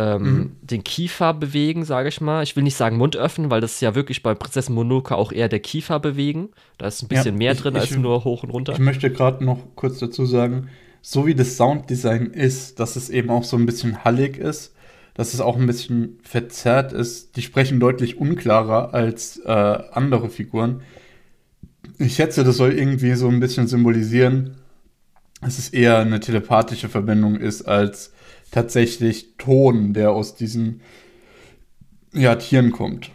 [0.00, 0.56] ähm, mhm.
[0.62, 2.42] den Kiefer bewegen, sage ich mal.
[2.42, 5.30] Ich will nicht sagen Mund öffnen, weil das ist ja wirklich bei Prinzessin Mononoke auch
[5.30, 6.48] eher der Kiefer bewegen.
[6.78, 8.72] Da ist ein bisschen ja, mehr drin ich, als nur hoch und runter.
[8.72, 10.68] Ich möchte gerade noch kurz dazu sagen,
[11.02, 14.74] so wie das Sounddesign ist, dass es eben auch so ein bisschen hallig ist,
[15.14, 17.36] dass es auch ein bisschen verzerrt ist.
[17.36, 20.80] Die sprechen deutlich unklarer als äh, andere Figuren.
[21.98, 24.56] Ich schätze, das soll irgendwie so ein bisschen symbolisieren,
[25.42, 28.12] dass es eher eine telepathische Verbindung ist als
[28.50, 30.80] tatsächlich Ton, der aus diesen
[32.12, 33.10] ja, Tieren kommt.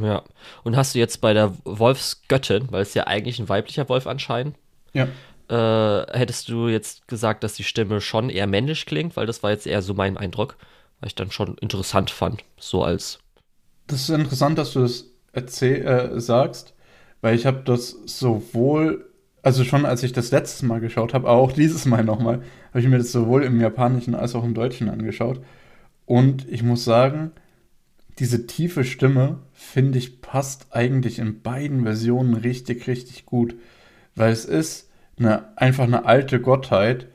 [0.00, 0.22] Ja.
[0.62, 4.56] Und hast du jetzt bei der Wolfsgöttin, weil es ja eigentlich ein weiblicher Wolf anscheinend,
[4.92, 5.08] ja.
[5.48, 9.50] äh, hättest du jetzt gesagt, dass die Stimme schon eher männlich klingt, weil das war
[9.50, 10.56] jetzt eher so mein Eindruck,
[11.00, 13.18] weil ich dann schon interessant fand, so als.
[13.86, 16.74] Das ist interessant, dass du das erzähl äh, sagst,
[17.20, 19.09] weil ich habe das sowohl,
[19.42, 22.86] also schon als ich das letztes Mal geschaut habe, auch dieses Mal nochmal, habe ich
[22.86, 25.40] mir das sowohl im Japanischen als auch im Deutschen angeschaut.
[26.06, 27.30] Und ich muss sagen,
[28.18, 33.54] diese tiefe Stimme, finde ich, passt eigentlich in beiden Versionen richtig, richtig gut.
[34.14, 37.06] Weil es ist eine, einfach eine alte Gottheit,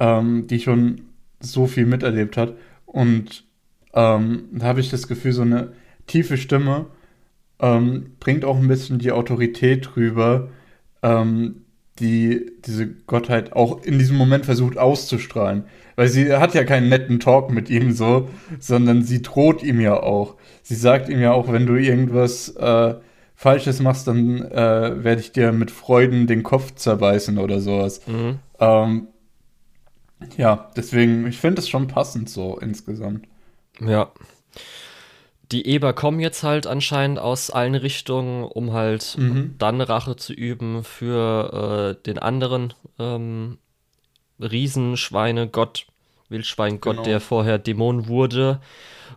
[0.00, 1.02] ähm, die schon
[1.40, 2.54] so viel miterlebt hat.
[2.86, 3.44] Und
[3.92, 5.72] ähm, da habe ich das Gefühl, so eine
[6.06, 6.86] tiefe Stimme
[7.60, 10.48] ähm, bringt auch ein bisschen die Autorität rüber,
[11.02, 11.64] ähm,
[11.98, 15.64] die diese Gottheit auch in diesem Moment versucht auszustrahlen.
[15.96, 18.28] Weil sie hat ja keinen netten Talk mit ihm so,
[18.60, 20.36] sondern sie droht ihm ja auch.
[20.62, 22.94] Sie sagt ihm ja auch, wenn du irgendwas äh,
[23.34, 28.00] Falsches machst, dann äh, werde ich dir mit Freuden den Kopf zerbeißen oder sowas.
[28.06, 28.38] Mhm.
[28.60, 29.08] Ähm,
[30.36, 33.26] ja, deswegen, ich finde es schon passend so insgesamt.
[33.80, 34.12] Ja
[35.52, 39.54] die Eber kommen jetzt halt anscheinend aus allen Richtungen, um halt mhm.
[39.58, 43.58] dann Rache zu üben für äh, den anderen ähm,
[44.40, 45.86] Riesenschweine-Gott,
[46.28, 47.04] Wildschwein-Gott, genau.
[47.04, 48.60] der vorher Dämon wurde,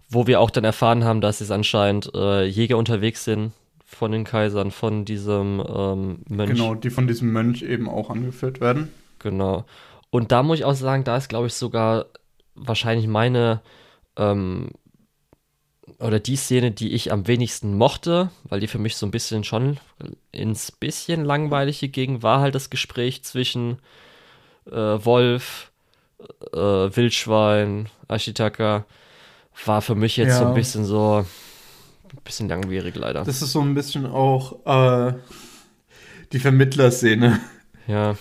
[0.09, 3.51] wo wir auch dann erfahren haben, dass es anscheinend äh, Jäger unterwegs sind
[3.85, 6.51] von den Kaisern, von diesem ähm, Mönch.
[6.51, 8.89] Genau, die von diesem Mönch eben auch angeführt werden.
[9.19, 9.65] Genau.
[10.09, 12.05] Und da muss ich auch sagen, da ist, glaube ich, sogar
[12.55, 13.61] wahrscheinlich meine
[14.17, 14.69] ähm,
[16.01, 19.43] oder die Szene, die ich am wenigsten mochte, weil die für mich so ein bisschen
[19.43, 19.77] schon
[20.31, 23.77] ins bisschen langweilig ging, war halt das Gespräch zwischen
[24.65, 25.71] äh, Wolf,
[26.53, 28.85] äh, Wildschwein, Ashitaka.
[29.65, 30.39] War für mich jetzt ja.
[30.39, 31.25] so ein bisschen so,
[32.23, 33.23] bisschen langwierig leider.
[33.23, 35.13] Das ist so ein bisschen auch äh,
[36.31, 37.39] die Vermittlerszene.
[37.87, 38.15] Ja.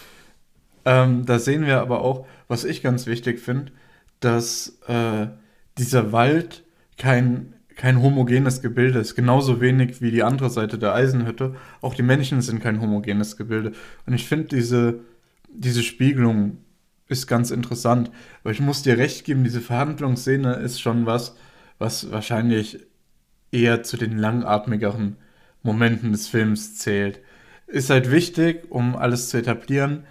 [0.85, 3.73] Ähm, da sehen wir aber auch, was ich ganz wichtig finde,
[4.21, 5.29] dass äh,
[5.79, 6.65] dieser Wald
[6.97, 9.15] kein, kein homogenes Gebilde ist.
[9.15, 11.55] Genauso wenig wie die andere Seite der Eisenhütte.
[11.81, 13.73] Auch die Menschen sind kein homogenes Gebilde.
[14.07, 15.01] Und ich finde diese,
[15.49, 16.59] diese Spiegelung
[17.09, 18.11] ist ganz interessant.
[18.43, 21.37] Aber ich muss dir recht geben, diese Verhandlungsszene ist schon was,
[21.79, 22.87] was wahrscheinlich
[23.53, 25.17] eher zu den langatmigeren
[25.63, 27.21] Momenten des Films zählt.
[27.67, 30.05] Ist halt wichtig, um alles zu etablieren.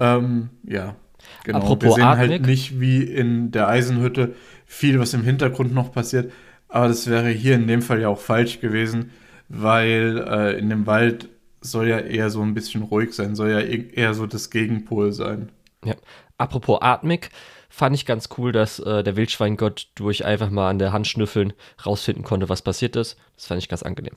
[0.00, 0.96] Ähm, ja,
[1.44, 1.58] genau.
[1.58, 2.30] Apropos Wir sehen atmig.
[2.30, 4.34] halt nicht wie in der Eisenhütte
[4.66, 6.32] viel, was im Hintergrund noch passiert.
[6.68, 9.12] Aber das wäre hier in dem Fall ja auch falsch gewesen,
[9.48, 11.28] weil äh, in dem Wald
[11.60, 15.12] soll ja eher so ein bisschen ruhig sein, soll ja e- eher so das Gegenpol
[15.12, 15.50] sein.
[15.84, 15.94] Ja.
[16.38, 17.30] Apropos atmig,
[17.70, 21.52] fand ich ganz cool, dass äh, der Wildschweingott durch einfach mal an der Hand schnüffeln
[21.84, 23.16] rausfinden konnte, was passiert ist.
[23.36, 24.16] Das fand ich ganz angenehm.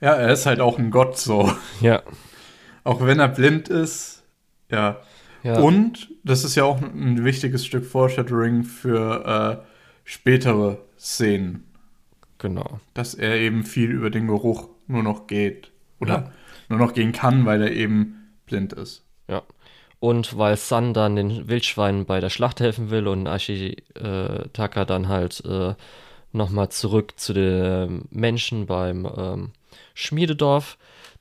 [0.00, 1.52] Ja, er ist halt auch ein Gott so.
[1.80, 2.02] Ja.
[2.84, 4.22] Auch wenn er blind ist,
[4.70, 5.00] ja.
[5.42, 5.58] ja.
[5.58, 9.66] Und das ist ja auch ein wichtiges Stück Foreshadowing für äh,
[10.04, 11.64] spätere Szenen,
[12.38, 12.80] genau.
[12.94, 15.70] dass er eben viel über den Geruch nur noch geht.
[16.00, 16.32] Oder Ja.
[16.68, 19.04] nur noch gehen kann, weil er eben blind ist.
[19.28, 19.42] Ja.
[20.00, 25.44] Und weil Sun dann den Wildschweinen bei der Schlacht helfen will und Ashitaka dann halt
[25.44, 25.74] äh,
[26.32, 29.50] nochmal zurück zu den Menschen beim ähm,
[29.94, 30.78] Schmiededorf,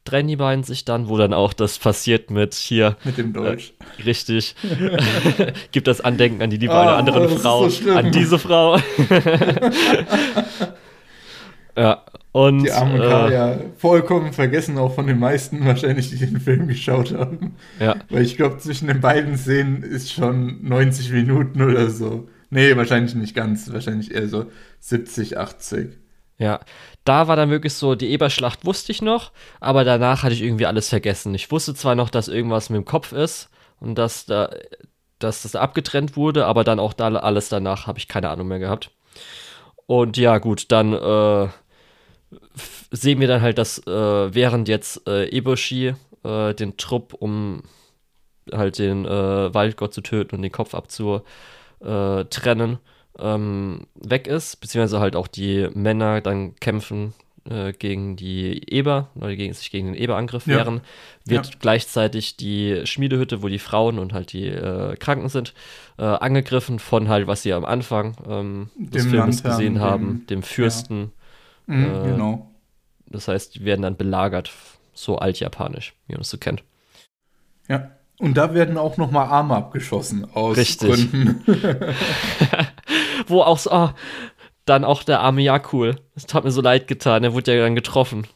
[0.08, 3.74] trennen die beiden sich dann, wo dann auch das passiert mit hier Mit dem Deutsch.
[4.06, 4.56] richtig
[5.72, 8.78] gibt das Andenken an die Liebe Ah, einer anderen Frau, so an diese Frau.
[11.78, 16.40] ja, und Die armen äh, Kaya vollkommen vergessen, auch von den meisten wahrscheinlich, die den
[16.40, 17.56] Film geschaut haben.
[17.80, 22.28] ja, Weil ich glaube, zwischen den beiden Szenen ist schon 90 Minuten oder so.
[22.50, 23.72] Nee, wahrscheinlich nicht ganz.
[23.74, 24.46] Wahrscheinlich eher so
[24.80, 25.98] 70, 80.
[26.40, 26.60] Ja,
[27.08, 30.66] da war dann wirklich so, die Eberschlacht wusste ich noch, aber danach hatte ich irgendwie
[30.66, 31.34] alles vergessen.
[31.36, 33.50] Ich wusste zwar noch, dass irgendwas mit dem Kopf ist
[33.80, 34.50] und dass da,
[35.20, 38.60] dass das abgetrennt wurde, aber dann auch da alles danach habe ich keine Ahnung mehr
[38.60, 38.92] gehabt.
[39.86, 41.48] Und ja, gut, dann äh,
[42.92, 47.64] sehen wir dann halt, dass äh, während jetzt äh, Eboshi äh, den Trupp, um
[48.52, 52.78] halt den äh, Waldgott zu töten und den Kopf abzutrennen, äh,
[53.20, 57.14] ähm, weg ist, beziehungsweise halt auch die Männer dann kämpfen
[57.50, 60.58] äh, gegen die Eber oder gegen, sich gegen den Eberangriff Ja.
[60.58, 60.82] wehren,
[61.26, 61.52] wird Ja.
[61.60, 65.54] gleichzeitig die Schmiedehütte, wo die Frauen und halt die äh, Kranken sind,
[65.98, 70.26] äh, angegriffen von halt, was sie am Anfang ähm, des Dem Films Landherrn, gesehen haben,
[70.30, 71.12] dem Fürsten.
[71.68, 72.52] Mhm, Äh, genau.
[73.10, 74.52] Das heißt, die werden dann belagert,
[74.94, 76.64] so altjapanisch, wie man es so kennt.
[77.70, 77.92] Ja.
[78.20, 80.90] Und da werden auch noch mal Arme abgeschossen aus Richtig.
[81.12, 81.44] Gründen.
[83.28, 83.96] Wo auch so, ah,
[84.66, 85.96] dann auch der arme Jakul.
[86.16, 88.28] Es hat mir so leid getan, er wurde ja dann getroffen.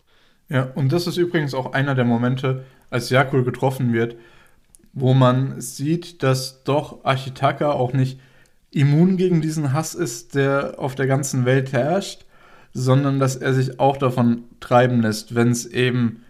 [0.50, 4.18] Ja, und das ist übrigens auch einer der Momente, als Jakul getroffen wird,
[4.94, 8.20] wo man sieht, dass doch Ashitaka auch nicht
[8.70, 12.26] immun gegen diesen Hass ist, der auf der ganzen Welt herrscht,
[12.74, 16.24] sondern dass er sich auch davon treiben lässt, wenn es eben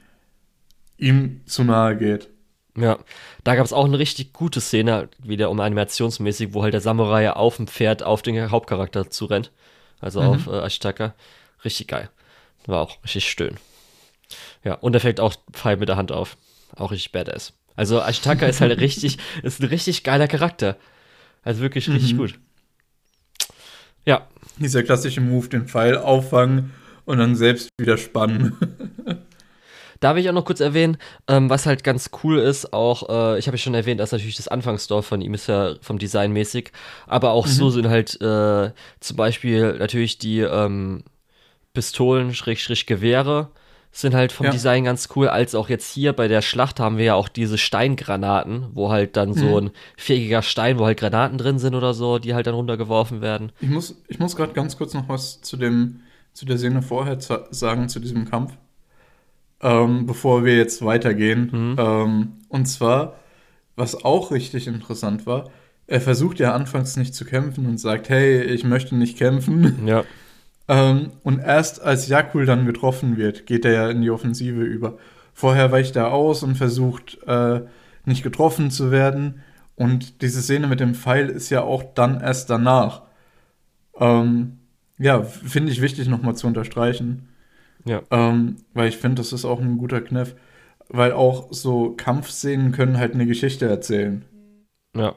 [0.97, 2.29] ihm zu nahe geht.
[2.77, 2.99] Ja,
[3.43, 7.31] da gab es auch eine richtig gute Szene, wieder um animationsmäßig, wo halt der Samurai
[7.31, 9.51] auf dem Pferd auf den Hauptcharakter zurennt.
[9.99, 10.27] Also Mhm.
[10.27, 11.13] auf äh, Ashitaka.
[11.65, 12.09] Richtig geil.
[12.65, 13.57] War auch richtig schön.
[14.63, 16.37] Ja, und er fängt auch Pfeil mit der Hand auf.
[16.75, 17.53] Auch richtig badass.
[17.75, 20.77] Also Ashitaka ist halt richtig, ist ein richtig geiler Charakter.
[21.43, 22.17] Also wirklich richtig Mhm.
[22.17, 22.33] gut.
[24.05, 24.27] Ja,
[24.57, 26.71] Dieser klassische Move, den Pfeil auffangen
[27.05, 28.55] und dann selbst wieder spannen.
[30.01, 30.97] Da will ich auch noch kurz erwähnen,
[31.27, 34.35] ähm, was halt ganz cool ist, auch, äh, ich habe ja schon erwähnt, dass natürlich
[34.35, 36.71] das Anfangsdorf von ihm ist ja vom Design mäßig,
[37.07, 41.03] aber auch so sind halt äh, zum Beispiel natürlich die ähm,
[41.73, 43.49] Pistolen, Schrägstrich Gewehre,
[43.93, 44.51] sind halt vom Ja.
[44.51, 47.57] Design ganz cool, als auch jetzt hier bei der Schlacht haben wir ja auch diese
[47.57, 52.17] Steingranaten, wo halt dann so ein viereckiger Stein, wo halt Granaten drin sind oder so,
[52.17, 53.51] die halt dann runtergeworfen werden.
[53.59, 55.99] Ich muss, ich muss gerade ganz kurz noch was zu dem,
[56.33, 58.53] zu der Szene vorher sagen, zu diesem Kampf,
[59.61, 61.49] ähm, bevor wir jetzt weitergehen.
[61.51, 61.75] Mhm.
[61.79, 63.19] Ähm, und zwar,
[63.75, 65.49] was auch richtig interessant war,
[65.87, 69.79] er versucht ja anfangs nicht zu kämpfen und sagt, hey, ich möchte nicht kämpfen.
[69.87, 70.05] Ja,
[70.67, 74.97] Ähm, und erst als Jakul dann getroffen wird, geht er ja in die Offensive über.
[75.33, 77.61] Vorher weicht er aus und versucht, äh,
[78.05, 79.41] nicht getroffen zu werden.
[79.75, 83.03] Und diese Szene mit dem Pfeil ist ja auch dann erst danach.
[83.99, 84.59] Ähm,
[84.97, 87.27] ja, finde ich wichtig nochmal zu unterstreichen.
[87.85, 90.35] Ja, Ähm, weil ich finde, das ist auch ein guter Kniff.
[90.89, 94.25] Weil auch so Kampfszenen können halt eine Geschichte erzählen.
[94.95, 95.15] ja.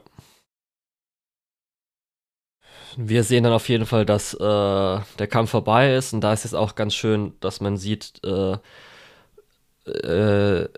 [2.97, 6.43] wir sehen dann auf jeden Fall, dass äh, der Kampf vorbei ist und da ist
[6.43, 8.57] jetzt auch ganz schön, dass man sieht, äh,
[9.89, 10.69] äh,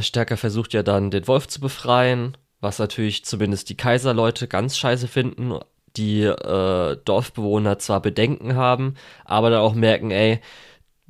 [0.00, 5.08] Stärker versucht ja dann den Wolf zu befreien, was natürlich zumindest die Kaiserleute ganz scheiße
[5.08, 5.58] finden,
[5.96, 8.94] die äh, Dorfbewohner zwar Bedenken haben,
[9.24, 10.40] aber dann auch merken, ey,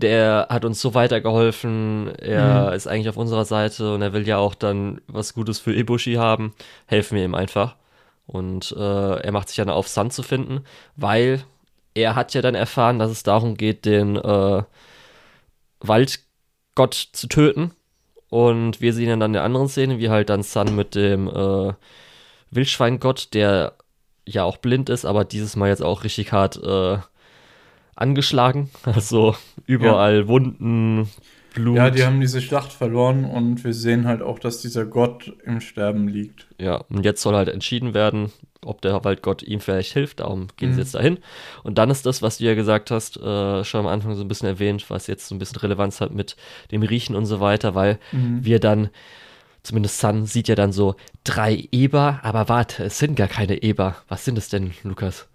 [0.01, 2.73] der hat uns so weitergeholfen, er mhm.
[2.73, 6.15] ist eigentlich auf unserer Seite und er will ja auch dann was Gutes für Ibushi
[6.15, 6.55] haben,
[6.87, 7.77] helfen wir ihm einfach.
[8.27, 10.65] Und äh, er macht sich dann auf, Sand zu finden,
[10.97, 11.45] weil
[11.95, 14.63] er hat ja dann erfahren, dass es darum geht, den äh,
[15.81, 17.73] Waldgott zu töten.
[18.29, 21.73] Und wir sehen dann in der anderen Szene, wie halt dann Sun mit dem äh,
[22.53, 23.75] Wildschweingott, der
[24.25, 26.99] ja auch blind ist, aber dieses Mal jetzt auch richtig hart äh,
[28.01, 28.71] angeschlagen.
[28.85, 29.37] Also
[29.67, 30.29] überall ja.
[30.29, 31.09] Wunden,
[31.55, 31.77] Blut.
[31.77, 35.61] Ja, die haben diese Schlacht verloren und wir sehen halt auch, dass dieser Gott im
[35.61, 36.47] Sterben liegt.
[36.59, 38.31] Ja, und jetzt soll halt entschieden werden,
[38.65, 40.21] ob der Waldgott ihm vielleicht hilft.
[40.21, 40.75] Darum gehen mhm.
[40.75, 41.19] sie jetzt dahin.
[41.65, 44.29] Und dann ist das, was du ja gesagt hast, äh, schon am Anfang so ein
[44.29, 46.37] bisschen erwähnt, was jetzt so ein bisschen Relevanz hat mit
[46.71, 48.45] dem Riechen und so weiter, weil mhm.
[48.45, 48.91] wir dann
[49.63, 50.95] zumindest Sun sieht ja dann so
[51.25, 53.97] drei Eber, aber warte, es sind gar keine Eber.
[54.09, 55.30] Was sind es denn, Lukas?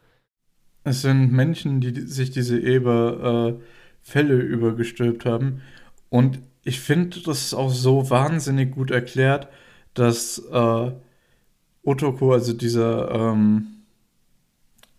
[0.85, 3.63] Es sind Menschen, die sich diese Eber äh,
[4.03, 5.61] Fälle übergestülpt haben.
[6.09, 9.47] Und ich finde das ist auch so wahnsinnig gut erklärt,
[9.95, 10.91] dass äh,
[11.83, 13.67] Otoko, also dieser, ähm,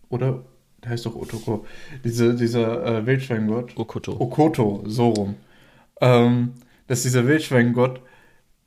[0.09, 0.43] oder?
[0.83, 1.65] Der heißt doch Otoko.
[2.03, 3.77] Diese, dieser äh, Wildschweingott.
[3.77, 4.17] Okoto.
[4.19, 5.35] Okoto, so rum.
[6.01, 6.53] Ähm,
[6.87, 8.01] dass dieser Wildschweingott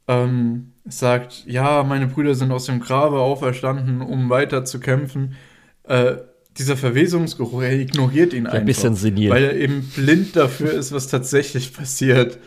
[0.08, 5.36] ähm, sagt, ja, meine Brüder sind aus dem Grabe auferstanden, um weiter zu kämpfen.
[5.84, 6.16] Äh,
[6.60, 8.58] dieser Verwesungsgeruch, er ignoriert ihn einfach.
[8.58, 9.30] Ein bisschen senil.
[9.30, 12.38] Weil er eben blind dafür ist, was tatsächlich passiert.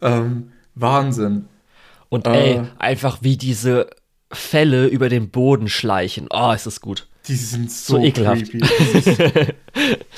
[0.00, 1.46] Ähm, Wahnsinn.
[2.08, 3.88] Und äh, ey, einfach wie diese
[4.30, 6.28] Fälle über den Boden schleichen.
[6.30, 7.08] Oh, ist das gut.
[7.26, 8.50] Die sind so, so ekelhaft.
[8.50, 8.58] Creepy.
[8.58, 9.18] Das ist,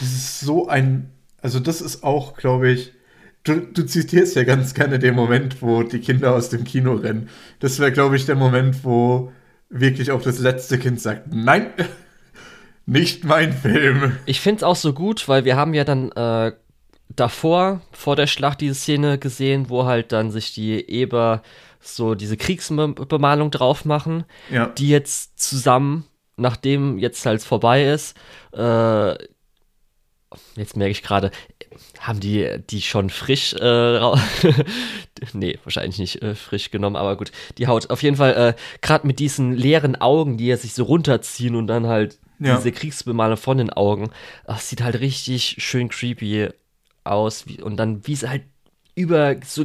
[0.01, 1.11] das ist so ein.
[1.41, 2.93] Also, das ist auch, glaube ich.
[3.45, 7.31] Du, du zitierst ja ganz gerne den Moment, wo die Kinder aus dem Kino rennen.
[7.61, 9.33] Das wäre, glaube ich, der Moment, wo
[9.71, 11.69] wirklich auch das letzte Kind sagt: Nein,
[12.89, 14.17] nicht mein Film.
[14.25, 16.53] Ich finde es auch so gut, weil wir haben ja dann äh,
[17.15, 21.43] davor, vor der Schlacht, diese Szene gesehen, wo halt dann sich die Eber
[21.81, 24.67] so diese Kriegsbemalung drauf machen, ja.
[24.67, 26.07] die jetzt zusammen,
[26.37, 28.17] nachdem jetzt halt vorbei ist,
[28.53, 29.11] äh,
[30.57, 31.31] jetzt merke ich gerade,
[32.01, 34.01] haben die die schon frisch, äh,
[35.35, 37.91] nee, wahrscheinlich nicht äh, frisch genommen, aber gut, die Haut.
[37.91, 41.67] Auf jeden Fall, äh, gerade mit diesen leeren Augen, die ja sich so runterziehen und
[41.67, 42.57] dann halt ja.
[42.57, 44.11] diese Kriegsbemalung von den Augen.
[44.47, 46.49] Das sieht halt richtig schön creepy
[47.05, 47.45] aus.
[47.63, 48.43] und dann, wie sie halt
[48.95, 49.65] über so.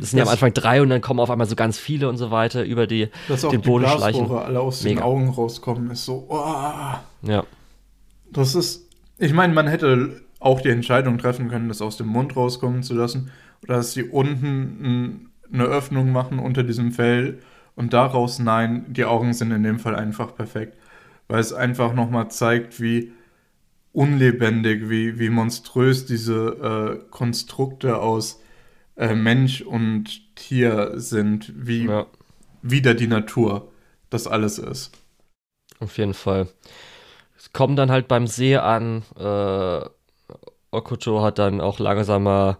[0.00, 2.16] Das sind ja am Anfang drei und dann kommen auf einmal so ganz viele und
[2.16, 4.30] so weiter über die, Dass auch den Boden die schleichen.
[4.30, 5.00] alle aus Mega.
[5.00, 6.26] den Augen rauskommen, ist so.
[6.28, 7.28] Oh.
[7.28, 7.44] Ja.
[8.32, 8.88] Das ist.
[9.18, 12.94] Ich meine, man hätte auch die Entscheidung treffen können, das aus dem Mund rauskommen zu
[12.94, 13.30] lassen.
[13.62, 17.38] Oder dass sie unten eine Öffnung machen unter diesem Fell
[17.76, 20.76] und daraus, nein, die Augen sind in dem Fall einfach perfekt
[21.28, 23.12] weil es einfach nochmal zeigt, wie
[23.92, 28.42] unlebendig, wie, wie monströs diese äh, Konstrukte aus
[28.96, 32.06] äh, Mensch und Tier sind, wie ja.
[32.62, 33.72] wieder die Natur
[34.10, 34.92] das alles ist.
[35.80, 36.48] Auf jeden Fall.
[37.36, 39.88] Es kommen dann halt beim See an, äh,
[40.70, 42.58] Okuto hat dann auch langsamer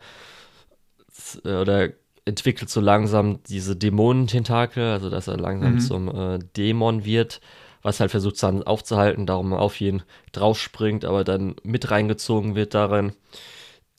[1.44, 1.90] äh, oder
[2.24, 5.80] entwickelt so langsam diese Dämonententakel, also dass er langsam mhm.
[5.80, 7.40] zum äh, Dämon wird
[7.84, 10.02] was halt versucht aufzuhalten, darum auf ihn
[10.32, 13.12] draufspringt, aber dann mit reingezogen wird darin.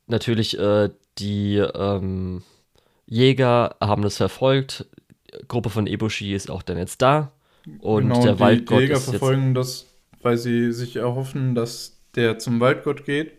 [0.07, 0.90] Natürlich, äh,
[1.20, 2.41] die ähm,
[3.06, 4.88] Jäger haben das verfolgt.
[5.48, 7.32] Gruppe von Eboshi ist auch dann jetzt da.
[7.80, 8.80] Und genau, der Waldgott.
[8.80, 9.86] Die Jäger verfolgen das,
[10.24, 13.34] weil sie sich erhoffen, dass der zum Waldgott geht,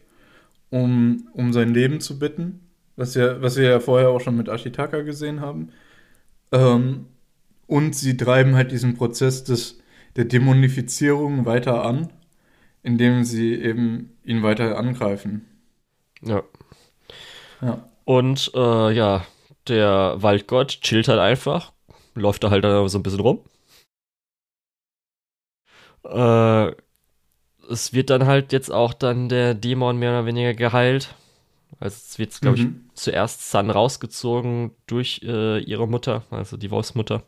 [0.70, 2.60] um, um sein Leben zu bitten.
[2.94, 5.70] Was, ja, was wir ja vorher auch schon mit Ashitaka gesehen haben.
[6.52, 7.06] Ähm,
[7.66, 9.80] und sie treiben halt diesen Prozess des
[10.16, 12.12] der Dämonifizierung weiter an,
[12.82, 15.44] indem sie eben ihn weiter angreifen.
[16.22, 16.42] Ja.
[17.60, 17.88] Ja.
[18.04, 19.26] Und äh, ja,
[19.68, 21.72] der Waldgott chillt halt einfach,
[22.14, 23.40] läuft da halt dann so ein bisschen rum.
[26.04, 26.72] Äh,
[27.68, 31.14] es wird dann halt jetzt auch dann der Dämon mehr oder weniger geheilt.
[31.80, 32.86] Also es wird, glaube mhm.
[32.94, 37.22] ich, zuerst Sun rausgezogen durch äh, ihre Mutter, also die Wolfsmutter,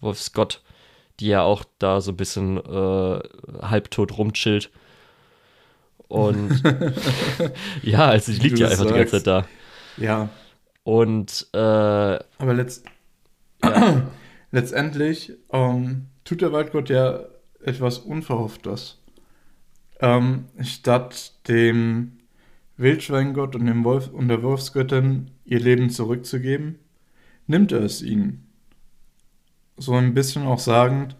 [0.00, 0.62] Wolfsgott
[1.20, 3.20] die ja auch da so ein bisschen äh,
[3.62, 4.70] halbtot rumchillt.
[6.08, 6.62] Und
[7.82, 8.94] ja, also die liegt ja einfach sagst.
[8.94, 9.46] die ganze Zeit da.
[9.96, 10.28] Ja.
[10.84, 12.84] Und äh, aber letzt
[13.64, 14.10] ja.
[14.50, 17.20] letztendlich ähm, tut der Waldgott ja
[17.62, 18.98] etwas Unverhofftes.
[20.00, 22.18] ähm, statt dem
[22.76, 26.78] Wildschweingott und dem Wolf und der Wolfsgöttin ihr Leben zurückzugeben,
[27.46, 28.51] nimmt er es ihnen.
[29.76, 31.16] So ein bisschen auch sagend,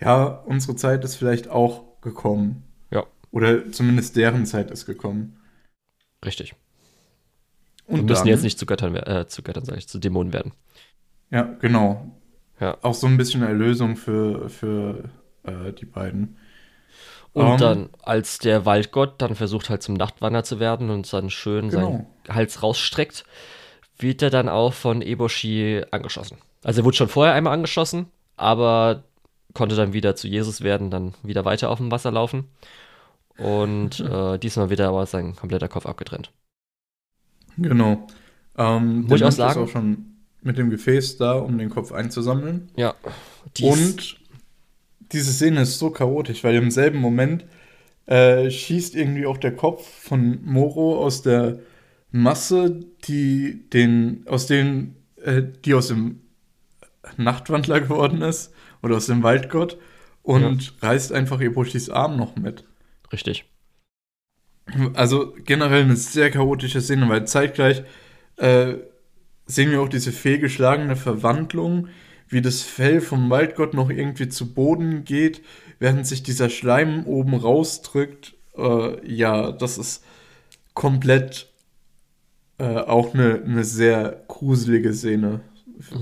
[0.00, 2.64] ja, unsere Zeit ist vielleicht auch gekommen.
[2.90, 3.04] Ja.
[3.30, 5.38] Oder zumindest deren Zeit ist gekommen.
[6.24, 6.54] Richtig.
[7.86, 10.32] Und Wir müssen dann- jetzt nicht zu Göttern, äh, zu Göttern, sag ich, zu Dämonen
[10.32, 10.52] werden.
[11.30, 12.10] Ja, genau.
[12.60, 12.76] Ja.
[12.82, 15.10] Auch so ein bisschen Erlösung für, für
[15.44, 16.36] äh, die beiden.
[17.32, 21.30] Und Ähm, dann, als der Waldgott dann versucht halt zum Nachtwander zu werden und dann
[21.30, 22.06] schön seinen Genau.
[22.28, 23.24] Hals rausstreckt,
[23.98, 26.38] wird er dann auch von Eboshi angeschossen.
[26.62, 28.06] Also er wurde schon vorher einmal angeschossen,
[28.36, 29.04] aber
[29.54, 32.44] konnte dann wieder zu Jesus werden, dann wieder weiter auf dem Wasser laufen.
[33.38, 36.32] Und äh, diesmal wird er aber sein kompletter Kopf abgetrennt.
[37.56, 38.06] Genau.
[38.56, 40.06] Ähm, Muss ich auch sagen- ist auch schon
[40.42, 42.70] mit dem Gefäß da, um den Kopf einzusammeln.
[42.76, 42.94] Ja.
[43.56, 44.20] Dies, Und
[45.12, 47.44] diese Szene ist so chaotisch, weil im selben Moment
[48.06, 51.58] äh, schießt irgendwie auch der Kopf von Moro aus der
[52.10, 56.19] Masse, die den, aus den, äh, die aus dem
[57.16, 59.78] Nachtwandler geworden ist oder aus dem Waldgott
[60.22, 62.64] und reißt einfach Eboshis Arm noch mit.
[63.12, 63.44] richtig.
[64.94, 67.82] Also generell eine sehr chaotische Szene, weil zeitgleich
[68.36, 68.74] äh,
[69.46, 71.88] sehen wir auch diese fehlgeschlagene Verwandlung,
[72.28, 75.42] wie das Fell vom Waldgott noch irgendwie zu Boden geht,
[75.80, 78.34] während sich dieser Schleim oben rausdrückt.
[78.56, 80.04] Äh, ja, das ist
[80.74, 81.48] komplett
[82.58, 85.40] äh, auch eine, eine sehr gruselige Szene.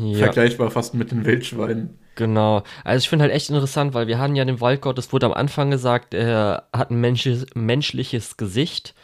[0.02, 0.18] Ja.
[0.18, 1.98] Vergleichbar fast mit den Wildschweinen.
[2.14, 2.62] Genau.
[2.84, 5.32] Also ich finde halt echt interessant, weil wir haben ja den Waldgott, es wurde am
[5.32, 8.94] Anfang gesagt, er hat ein menschliches, menschliches Gesicht,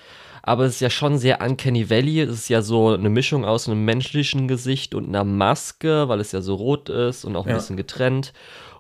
[0.43, 2.21] aber es ist ja schon sehr Uncanny Valley.
[2.21, 6.33] Es ist ja so eine Mischung aus einem menschlichen Gesicht und einer Maske, weil es
[6.33, 7.57] ja so rot ist und auch ein Ja.
[7.57, 8.33] bisschen getrennt.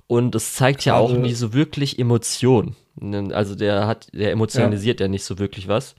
[0.06, 2.76] Und es zeigt ja auch Gerade- nicht so wirklich Emotion.
[3.32, 5.08] Also der hat, der emotionalisiert ja.
[5.08, 5.94] nicht so wirklich was.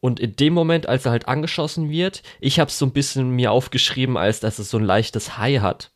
[0.00, 3.30] Und in dem Moment, als er halt angeschossen wird, ich habe es so ein bisschen
[3.30, 5.90] mir aufgeschrieben, als dass es so ein leichtes High hat.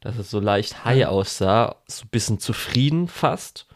[0.00, 3.66] Dass es so leicht high aussah, so ein bisschen zufrieden fast.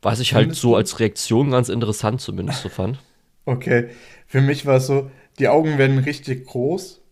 [0.00, 2.98] Was ich halt so als Reaktion ganz interessant zumindest so fand.
[3.44, 3.90] Okay,
[4.26, 7.02] für mich war es so, die Augen werden richtig groß,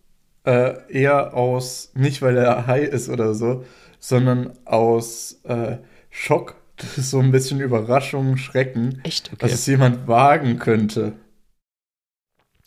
[0.45, 3.65] äh, eher aus, nicht weil er high ist oder so,
[3.99, 6.57] sondern aus äh, Schock,
[6.97, 9.31] so ein bisschen Überraschung, Schrecken, Echt?
[9.39, 11.15] dass es jemand wagen könnte.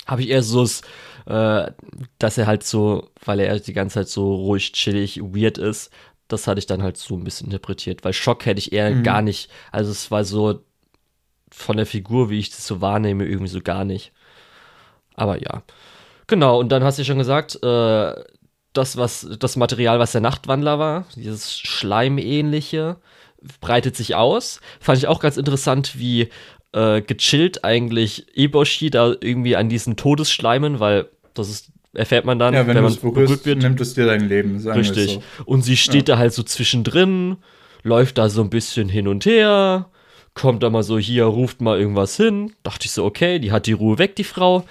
[0.07, 0.81] Habe ich eher so, das,
[1.25, 1.71] äh,
[2.19, 5.91] dass er halt so, weil er die ganze Zeit so ruhig, chillig, weird ist,
[6.27, 8.03] das hatte ich dann halt so ein bisschen interpretiert.
[8.03, 9.03] Weil Schock hätte ich eher Mhm.
[9.03, 10.61] gar nicht, also es war so
[11.51, 14.11] von der Figur, wie ich das so wahrnehme, irgendwie so gar nicht.
[15.15, 15.63] Aber ja.
[16.27, 18.13] Genau, und dann hast du schon gesagt, äh,
[18.73, 22.97] das, was, das Material, was der Nachtwandler war, dieses Schleimähnliche,
[23.61, 24.61] breitet sich aus.
[24.80, 26.30] Fand ich auch ganz interessant, wie
[26.73, 32.53] äh, gechillt eigentlich Eboshi da irgendwie an diesen Todesschleimen, weil das ist, erfährt man dann,
[32.53, 33.59] Ja, wenn, wenn man berührst, wird.
[33.59, 35.13] nimmt es dir dein Leben, sagen Richtig.
[35.13, 35.23] so.
[35.45, 37.37] Und sie steht da halt so zwischendrin,
[37.83, 39.89] läuft da so ein bisschen hin und her,
[40.33, 42.53] kommt da mal so hier, ruft mal irgendwas hin.
[42.63, 44.65] Dachte ich so, okay, die hat die Ruhe weg, die Frau.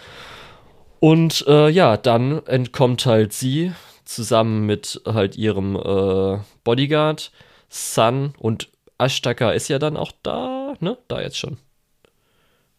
[0.99, 3.73] Und äh, ja, dann entkommt halt sie
[4.05, 7.33] zusammen mit halt ihrem äh, Bodyguard,
[7.69, 8.69] Sun und
[8.99, 10.99] Ashtaka ist ja dann auch da, ne?
[11.09, 11.57] Da jetzt schon.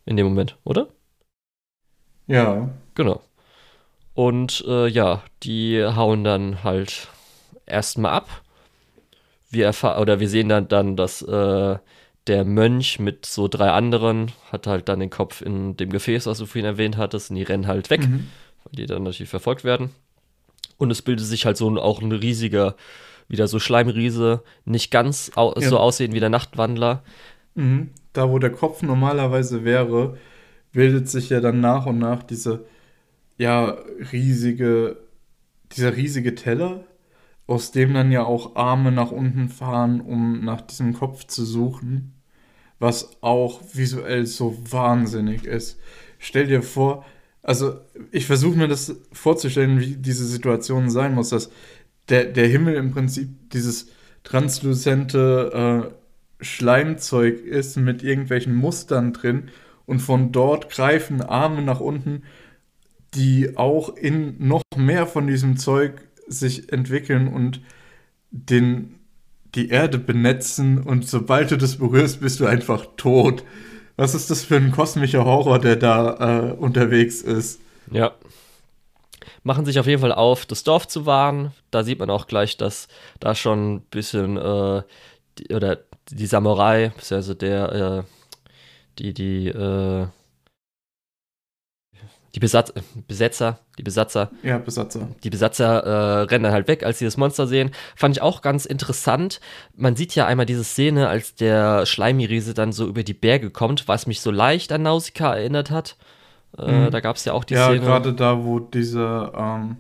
[0.05, 0.87] In dem Moment, oder?
[2.27, 3.21] Ja, Genau.
[4.13, 7.07] Und äh, ja, die hauen dann halt
[7.65, 8.43] erstmal ab.
[9.49, 11.77] Wir erfahren, oder wir sehen dann, dann dass äh,
[12.27, 16.37] der Mönch mit so drei anderen hat halt dann den Kopf in dem Gefäß, was
[16.37, 18.27] du vorhin erwähnt hattest, und die rennen halt weg, Mhm.
[18.65, 19.89] weil die dann natürlich verfolgt werden.
[20.77, 22.75] Und es bildet sich halt so ein, auch ein riesiger,
[23.27, 25.67] wieder so Schleimriese, nicht ganz au Ja.
[25.69, 27.03] so aussehen wie der Nachtwandler.
[27.55, 27.89] Mhm.
[28.13, 30.17] Da, wo der Kopf normalerweise wäre,
[30.71, 32.65] bildet sich ja dann nach und nach diese,
[33.37, 33.77] ja,
[34.11, 34.97] riesige,
[35.71, 36.83] dieser riesige Teller,
[37.47, 42.13] aus dem dann ja auch Arme nach unten fahren, um nach diesem Kopf zu suchen,
[42.79, 45.79] was auch visuell so wahnsinnig ist.
[46.19, 47.05] Stell dir vor,
[47.41, 47.75] also
[48.11, 51.51] ich versuche mir das vorzustellen, wie diese Situation sein muss, dass
[52.09, 53.89] der, der Himmel im Prinzip dieses
[54.23, 56.02] transluzente äh,
[56.43, 59.49] Schleimzeug ist mit irgendwelchen Mustern drin
[59.85, 62.23] und von dort greifen Arme nach unten,
[63.15, 67.61] die auch in noch mehr von diesem Zeug sich entwickeln und
[68.31, 68.95] den,
[69.55, 73.43] die Erde benetzen und sobald du das berührst, bist du einfach tot.
[73.95, 77.61] Was ist das für ein kosmischer Horror, der da äh, unterwegs ist?
[77.91, 78.13] Ja.
[79.43, 81.51] Machen sich auf jeden Fall auf, das Dorf zu wahren.
[81.69, 82.87] Da sieht man auch gleich, dass
[83.19, 84.81] da schon ein bisschen, äh,
[85.37, 85.79] die, oder
[86.13, 88.03] die Samurai, also der, äh,
[88.99, 90.07] die, die, äh,
[92.35, 92.73] die Besatz
[93.07, 94.31] Besetzer, die Besatzer.
[94.41, 95.07] Ja, Besatzer.
[95.23, 97.71] Die Besatzer äh, rennen dann halt weg, als sie das Monster sehen.
[97.95, 99.39] Fand ich auch ganz interessant.
[99.75, 103.87] Man sieht ja einmal diese Szene, als der Schleimiriese dann so über die Berge kommt,
[103.87, 105.95] was mich so leicht an Nausicaa erinnert hat.
[106.57, 106.91] Äh, mhm.
[106.91, 107.77] Da gab es ja auch die ja, Szene.
[107.77, 109.77] Ja, gerade da, wo dieser, ähm,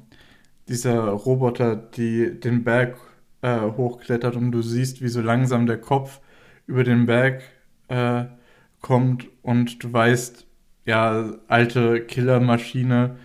[0.67, 2.97] dieser Roboter die, den Berg
[3.43, 6.21] äh, hochklettert und du siehst, wie so langsam der Kopf
[6.65, 7.43] über den Berg
[7.89, 8.23] äh,
[8.81, 10.47] kommt und du weißt,
[10.85, 13.17] ja, alte Killermaschine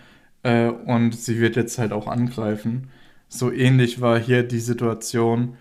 [0.43, 2.91] äh, und sie wird jetzt halt auch angreifen.
[3.29, 5.57] So ähnlich war hier die Situation.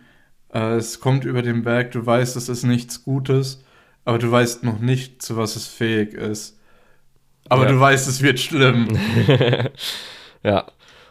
[0.53, 3.65] Äh, es kommt über den Berg, du weißt, es ist nichts Gutes,
[4.05, 6.59] aber du weißt noch nicht, zu was es fähig ist.
[7.49, 7.73] Aber ja.
[7.73, 8.89] du weißt, es wird schlimm.
[10.43, 10.67] ja.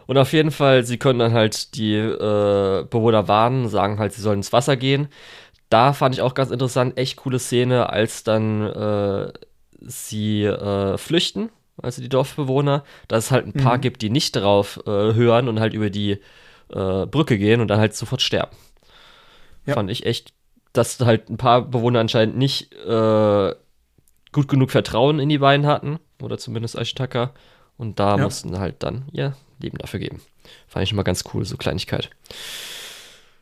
[0.07, 4.21] Und auf jeden Fall, sie können dann halt die äh, Bewohner warnen, sagen halt, sie
[4.21, 5.09] sollen ins Wasser gehen.
[5.69, 9.33] Da fand ich auch ganz interessant, echt coole Szene, als dann äh,
[9.81, 11.49] sie äh, flüchten,
[11.81, 13.81] also die Dorfbewohner, dass es halt ein paar mhm.
[13.81, 16.19] gibt, die nicht darauf äh, hören und halt über die
[16.69, 18.55] äh, Brücke gehen und dann halt sofort sterben.
[19.65, 19.73] Ja.
[19.73, 20.33] Fand ich echt,
[20.71, 23.53] dass halt ein paar Bewohner anscheinend nicht äh,
[24.31, 27.31] gut genug Vertrauen in die beiden hatten, oder zumindest Ashitaka,
[27.77, 28.23] und da ja.
[28.23, 30.21] mussten halt dann ihr Leben dafür geben.
[30.67, 32.09] Fand ich mal ganz cool, so Kleinigkeit.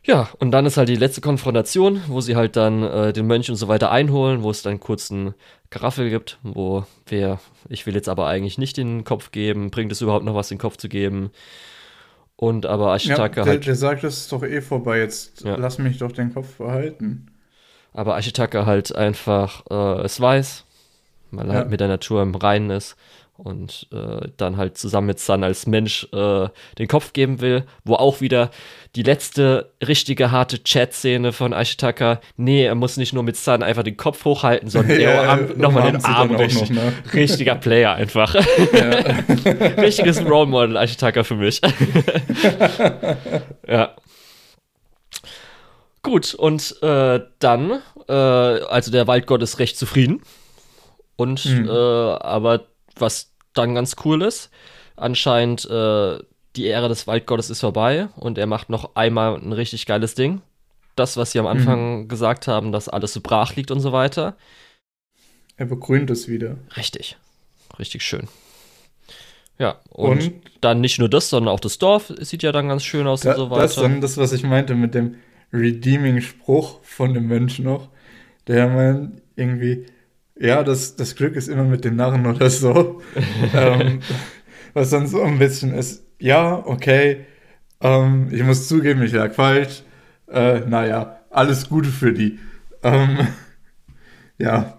[0.06, 3.50] Ja, und dann ist halt die letzte Konfrontation, wo sie halt dann äh, den Mönch
[3.50, 5.34] und so weiter einholen, wo es dann kurz einen
[5.70, 10.00] Garaffel gibt, wo wer, ich will jetzt aber eigentlich nicht den Kopf geben, bringt es
[10.00, 11.30] überhaupt noch was, den Kopf zu geben?
[12.36, 13.66] Und aber Ashitaka ja, der, halt.
[13.66, 15.56] Der sagt, das ist doch eh vorbei, jetzt ja.
[15.56, 17.26] lass mich doch den Kopf behalten.
[17.92, 20.64] Aber Ashitaka halt einfach äh, es weiß,
[21.32, 21.58] weil er ja.
[21.60, 22.96] halt mit der Natur im Reinen ist
[23.38, 26.48] und äh, dann halt zusammen mit Sun als Mensch äh,
[26.78, 28.50] den Kopf geben will, wo auch wieder
[28.94, 33.82] die letzte richtige harte Chat-Szene von Ashitaka, nee, er muss nicht nur mit Sun einfach
[33.82, 36.92] den Kopf hochhalten, sondern ja, er nochmal den Arm richtig, noch, ne?
[37.12, 38.34] richtiger Player einfach.
[39.76, 41.60] Richtiges Role Model Ashitaka für mich.
[43.68, 43.94] ja.
[46.02, 50.22] Gut, und äh, dann, äh, also der Waldgott ist recht zufrieden.
[51.16, 51.68] Und mhm.
[51.68, 52.66] äh, aber
[52.98, 54.50] was dann ganz cool ist.
[54.96, 56.18] Anscheinend äh,
[56.56, 60.40] die Ära des Waldgottes ist vorbei und er macht noch einmal ein richtig geiles Ding.
[60.94, 62.08] Das, was sie am Anfang mhm.
[62.08, 64.36] gesagt haben, dass alles so brach liegt und so weiter.
[65.56, 66.56] Er begrünt es wieder.
[66.76, 67.16] Richtig.
[67.78, 68.28] Richtig schön.
[69.58, 72.84] Ja, und, und, dann nicht nur das, sondern auch das Dorf sieht ja dann ganz
[72.84, 73.62] schön aus da, und so weiter.
[73.62, 75.16] Das ist dann das, was ich meinte mit dem
[75.52, 77.88] Redeeming-Spruch von dem Mensch noch.
[78.48, 79.86] Der meint irgendwie,
[80.38, 83.00] ja, das, das Glück ist immer mit den Narren oder so.
[83.54, 84.00] ähm,
[84.74, 87.26] was dann so ein bisschen ist, ja, okay,
[87.80, 89.82] ähm, ich muss zugeben, ich lag falsch.
[90.28, 92.38] Äh, naja, alles Gute für die.
[92.82, 93.28] Ähm,
[94.38, 94.78] ja.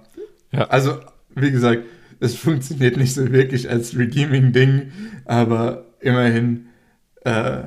[0.51, 0.99] ja, also,
[1.35, 1.83] wie gesagt,
[2.19, 4.91] es funktioniert nicht so wirklich als Redeeming-Ding,
[5.25, 6.67] aber immerhin,
[7.23, 7.63] äh,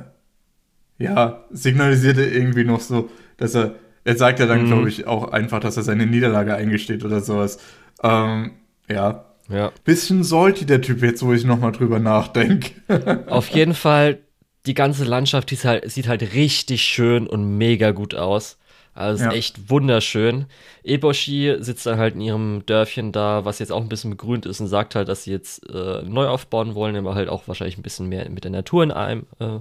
[0.97, 4.67] ja, signalisiert er irgendwie noch so, dass er, er sagt ja dann, mhm.
[4.67, 7.59] glaube ich, auch einfach, dass er seine Niederlage eingesteht oder sowas.
[8.03, 8.51] Ähm,
[8.89, 9.25] ja.
[9.49, 9.71] Ja.
[9.83, 12.71] Bisschen salty der Typ jetzt, wo ich nochmal drüber nachdenke.
[13.27, 14.19] Auf jeden Fall,
[14.65, 18.57] die ganze Landschaft die halt, sieht halt richtig schön und mega gut aus.
[18.93, 19.31] Also ja.
[19.31, 20.45] echt wunderschön.
[20.83, 24.59] Eboshi sitzt dann halt in ihrem Dörfchen da, was jetzt auch ein bisschen begrünt ist
[24.59, 27.83] und sagt halt, dass sie jetzt äh, neu aufbauen wollen, aber halt auch wahrscheinlich ein
[27.83, 29.59] bisschen mehr mit der Natur in einem äh,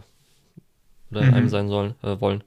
[1.10, 1.34] oder in mhm.
[1.34, 2.42] einem sein sollen, äh, wollen.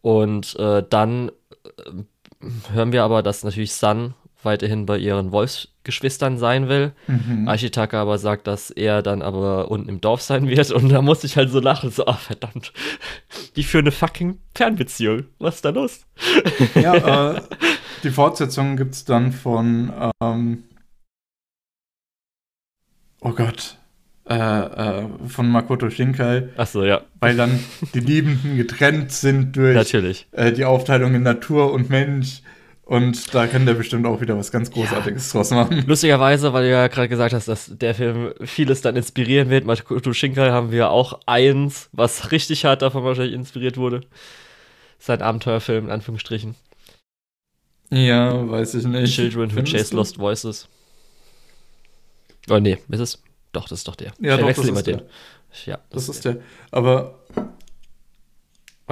[0.00, 1.30] Und äh, dann
[1.64, 4.14] äh, hören wir aber, dass natürlich Sun
[4.46, 6.92] weiterhin bei ihren Wolfsgeschwistern sein will.
[7.06, 7.46] Mhm.
[7.46, 11.22] Ashitaka aber sagt, dass er dann aber unten im Dorf sein wird und da muss
[11.24, 12.72] ich halt so lachen, so, ah, oh, verdammt,
[13.56, 16.06] die für eine fucking Fernbeziehung, was ist da los?
[16.74, 17.42] Ja, äh,
[18.02, 19.92] die Fortsetzung gibt es dann von,
[20.22, 20.64] ähm,
[23.20, 23.76] oh Gott,
[24.28, 26.48] äh, äh, von Makoto Shinkai.
[26.56, 27.02] Ach so, ja.
[27.20, 27.60] Weil dann
[27.94, 29.94] die Liebenden getrennt sind durch.
[30.32, 32.42] Äh, die Aufteilung in Natur und Mensch.
[32.86, 35.38] Und da kann der bestimmt auch wieder was ganz Großartiges ja.
[35.38, 35.84] draus machen.
[35.88, 39.64] Lustigerweise, weil du ja gerade gesagt hast, dass der Film vieles dann inspirieren wird.
[39.64, 44.02] Makoto Shinkai haben wir auch eins, was richtig hart davon wahrscheinlich inspiriert wurde.
[45.00, 46.54] Sein Abenteuerfilm, in Anführungsstrichen.
[47.90, 49.12] Ja, weiß ich nicht.
[49.12, 49.96] Children Who Chase du?
[49.96, 50.68] Lost Voices.
[52.48, 53.22] Oh nee, ist es?
[53.50, 54.12] Doch, das ist doch der.
[54.20, 54.98] Ja, ich doch, das ist den.
[54.98, 55.06] der.
[55.64, 56.34] Ja, das, das ist der.
[56.34, 56.42] der.
[56.70, 57.18] Aber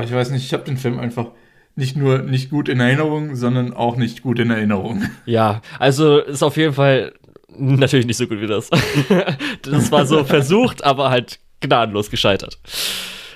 [0.03, 1.29] ich weiß nicht, ich habe den Film einfach
[1.77, 5.05] nicht nur nicht gut in Erinnerung, sondern auch nicht gut in Erinnerung.
[5.27, 7.13] Ja, also ist auf jeden Fall
[7.57, 8.71] natürlich nicht so gut wie das.
[9.63, 12.59] das war so versucht, aber halt gnadenlos gescheitert.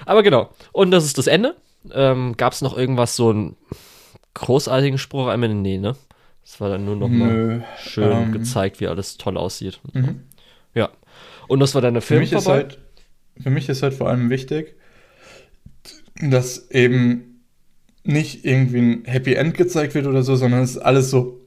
[0.07, 0.51] Aber genau.
[0.73, 1.57] Und das ist das Ende.
[1.93, 3.57] Ähm, Gab es noch irgendwas, so einen
[4.35, 5.29] großartigen Spruch?
[5.29, 5.97] Einmal, nee, ne?
[6.45, 9.81] Es war dann nur noch mal schön ähm, gezeigt, wie alles toll aussieht.
[9.93, 10.23] Mhm.
[10.75, 10.89] Ja.
[11.47, 12.79] Und das war deine Film für mich ist halt
[13.41, 14.77] Für mich ist halt vor allem wichtig,
[16.21, 17.38] dass eben
[18.09, 21.47] nicht irgendwie ein Happy End gezeigt wird oder so, sondern es ist alles so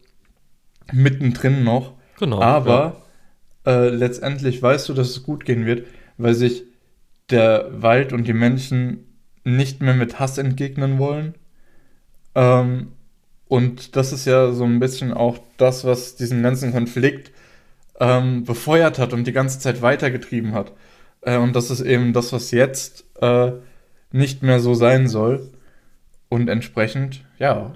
[0.93, 1.93] mittendrin noch.
[2.19, 2.39] Genau.
[2.39, 3.01] Aber
[3.65, 3.71] ja.
[3.71, 6.63] äh, letztendlich weißt du, dass es gut gehen wird, weil sich
[7.31, 9.07] der Wald und die Menschen
[9.43, 11.33] nicht mehr mit Hass entgegnen wollen.
[12.35, 12.91] Ähm,
[13.47, 17.31] und das ist ja so ein bisschen auch das, was diesen ganzen Konflikt
[17.99, 20.73] ähm, befeuert hat und die ganze Zeit weitergetrieben hat.
[21.21, 23.51] Äh, und das ist eben das, was jetzt äh,
[24.11, 25.49] nicht mehr so sein soll.
[26.31, 27.73] Und entsprechend, ja,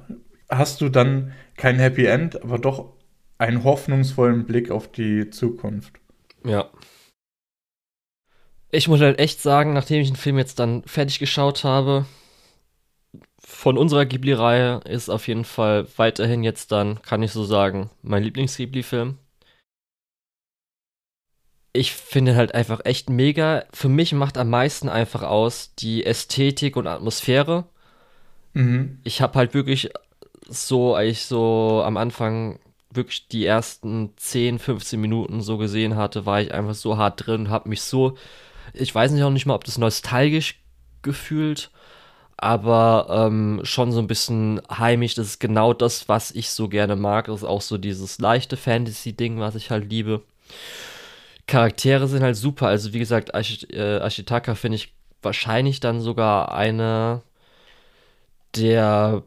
[0.49, 2.93] hast du dann kein Happy End, aber doch
[3.37, 5.99] einen hoffnungsvollen Blick auf die Zukunft.
[6.45, 6.69] Ja.
[8.71, 12.05] Ich muss halt echt sagen, nachdem ich den Film jetzt dann fertig geschaut habe,
[13.39, 18.23] von unserer Ghibli-Reihe ist auf jeden Fall weiterhin jetzt dann, kann ich so sagen, mein
[18.23, 19.17] Lieblings-Ghibli-Film.
[21.73, 23.65] Ich finde halt einfach echt mega.
[23.73, 27.65] Für mich macht am meisten einfach aus die Ästhetik und Atmosphäre.
[28.55, 28.99] Mhm.
[29.03, 29.91] Ich habe halt wirklich
[30.47, 32.59] so, als ich so am Anfang
[32.89, 37.49] wirklich die ersten 10, 15 Minuten so gesehen hatte, war ich einfach so hart drin,
[37.49, 38.17] habe mich so,
[38.73, 40.61] ich weiß nicht auch nicht mal, ob das nostalgisch
[41.01, 41.69] gefühlt,
[42.37, 45.15] aber ähm, schon so ein bisschen heimisch.
[45.15, 47.25] Das ist genau das, was ich so gerne mag.
[47.25, 50.21] Das ist auch so dieses leichte Fantasy-Ding, was ich halt liebe.
[51.47, 52.67] Charaktere sind halt super.
[52.67, 57.21] Also wie gesagt, Ash äh, Ashitaka finde ich wahrscheinlich dann sogar eine
[58.55, 59.23] der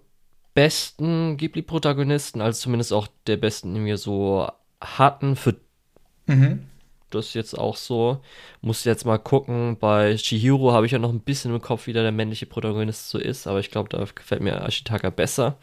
[0.54, 4.48] besten Ghibli-Protagonisten, also zumindest auch der besten, die wir so
[4.80, 5.36] hatten.
[5.36, 5.54] Für
[6.26, 6.66] mhm.
[7.10, 8.20] das jetzt auch so.
[8.60, 9.76] Muss jetzt mal gucken.
[9.78, 13.18] Bei Chihiro habe ich ja noch ein bisschen im Kopf, wie der männliche Protagonist so
[13.18, 15.58] ist, aber ich glaube, da gefällt mir Ashitaka besser.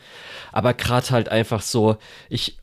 [0.52, 1.98] Aber gerade halt einfach so,
[2.30, 2.58] ich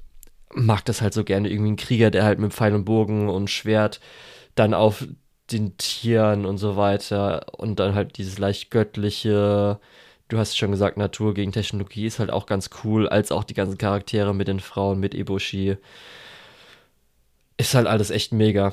[0.55, 1.51] mag das halt so gerne.
[1.51, 4.01] Irgendwie ein Krieger, der halt mit Pfeil und Bogen und Schwert
[4.55, 5.07] dann auf
[5.51, 9.81] den Tieren und so weiter und dann halt dieses leicht göttliche
[10.33, 13.53] du hast schon gesagt, Natur gegen Technologie ist halt auch ganz cool, als auch die
[13.55, 15.77] ganzen Charaktere mit den Frauen, mit Eboshi.
[17.59, 18.73] Ist halt alles echt mega.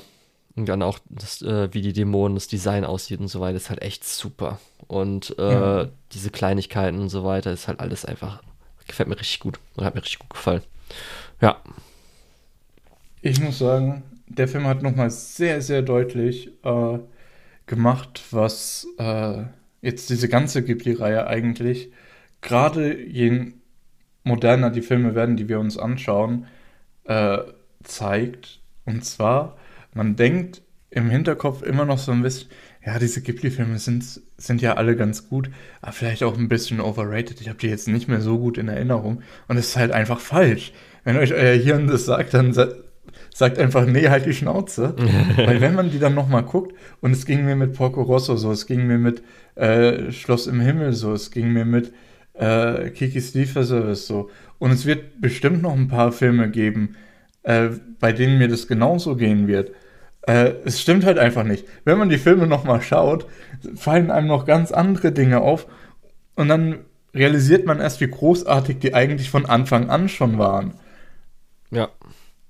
[0.55, 3.69] Und dann auch, das, äh, wie die Dämonen, das Design aussieht und so weiter, ist
[3.69, 4.59] halt echt super.
[4.87, 5.87] Und äh, ja.
[6.13, 8.41] diese Kleinigkeiten und so weiter, ist halt alles einfach,
[8.87, 9.59] gefällt mir richtig gut.
[9.75, 10.63] Und hat mir richtig gut gefallen.
[11.41, 11.57] Ja.
[13.21, 16.99] Ich muss sagen, der Film hat nochmal sehr, sehr deutlich äh,
[17.65, 19.43] gemacht, was äh,
[19.81, 21.91] jetzt diese ganze Ghibli-Reihe eigentlich,
[22.41, 23.53] gerade je
[24.23, 26.47] moderner die Filme werden, die wir uns anschauen,
[27.05, 27.39] äh,
[27.83, 28.61] zeigt.
[28.85, 29.57] Und zwar,
[29.93, 32.49] man denkt im Hinterkopf immer noch so ein bisschen,
[32.85, 35.49] ja, diese Ghibli-Filme sind, sind ja alle ganz gut,
[35.81, 37.41] aber vielleicht auch ein bisschen overrated.
[37.41, 39.21] Ich habe die jetzt nicht mehr so gut in Erinnerung.
[39.47, 40.71] Und es ist halt einfach falsch.
[41.03, 42.53] Wenn euch euer Hirn das sagt, dann
[43.33, 44.95] sagt einfach, nee, halt die Schnauze.
[45.35, 48.51] Weil wenn man die dann nochmal guckt, und es ging mir mit Porco Rosso so,
[48.51, 49.23] es ging mir mit
[49.55, 51.93] äh, Schloss im Himmel so, es ging mir mit
[52.33, 54.29] äh, Kikis Lieferservice so.
[54.57, 56.95] Und es wird bestimmt noch ein paar Filme geben,
[57.43, 57.69] äh,
[57.99, 59.71] bei denen mir das genauso gehen wird.
[60.21, 61.65] Äh, es stimmt halt einfach nicht.
[61.85, 63.25] Wenn man die Filme nochmal schaut,
[63.75, 65.67] fallen einem noch ganz andere Dinge auf
[66.35, 66.79] und dann
[67.13, 70.73] realisiert man erst, wie großartig die eigentlich von Anfang an schon waren.
[71.71, 71.89] Ja.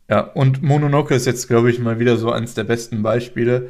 [0.09, 3.69] Ja, und Mononoke ist jetzt, glaube ich, mal wieder so eines der besten Beispiele.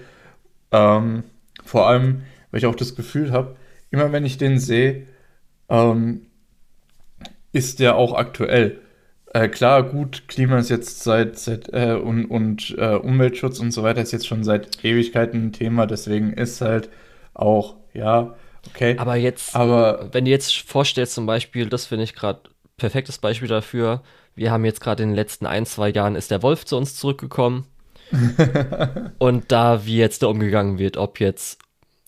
[0.71, 1.23] Ähm,
[1.65, 3.57] vor allem, weil ich auch das Gefühl habe,
[3.91, 5.05] immer wenn ich den sehe,
[5.67, 6.27] ähm,
[7.51, 8.79] ist der auch aktuell.
[9.33, 13.83] Äh, klar, gut, Klima ist jetzt seit, seit äh, und, und äh, Umweltschutz und so
[13.83, 16.89] weiter ist jetzt schon seit Ewigkeiten ein Thema, deswegen ist halt
[17.33, 18.35] auch, ja,
[18.67, 18.95] okay.
[18.97, 22.41] Aber jetzt, aber wenn du jetzt vorstellst, zum Beispiel, das finde ich gerade
[22.77, 24.01] perfektes Beispiel dafür,
[24.39, 26.95] wir haben jetzt gerade in den letzten ein, zwei Jahren ist der Wolf zu uns
[26.95, 27.65] zurückgekommen.
[29.19, 31.59] und da wie jetzt da umgegangen wird, ob jetzt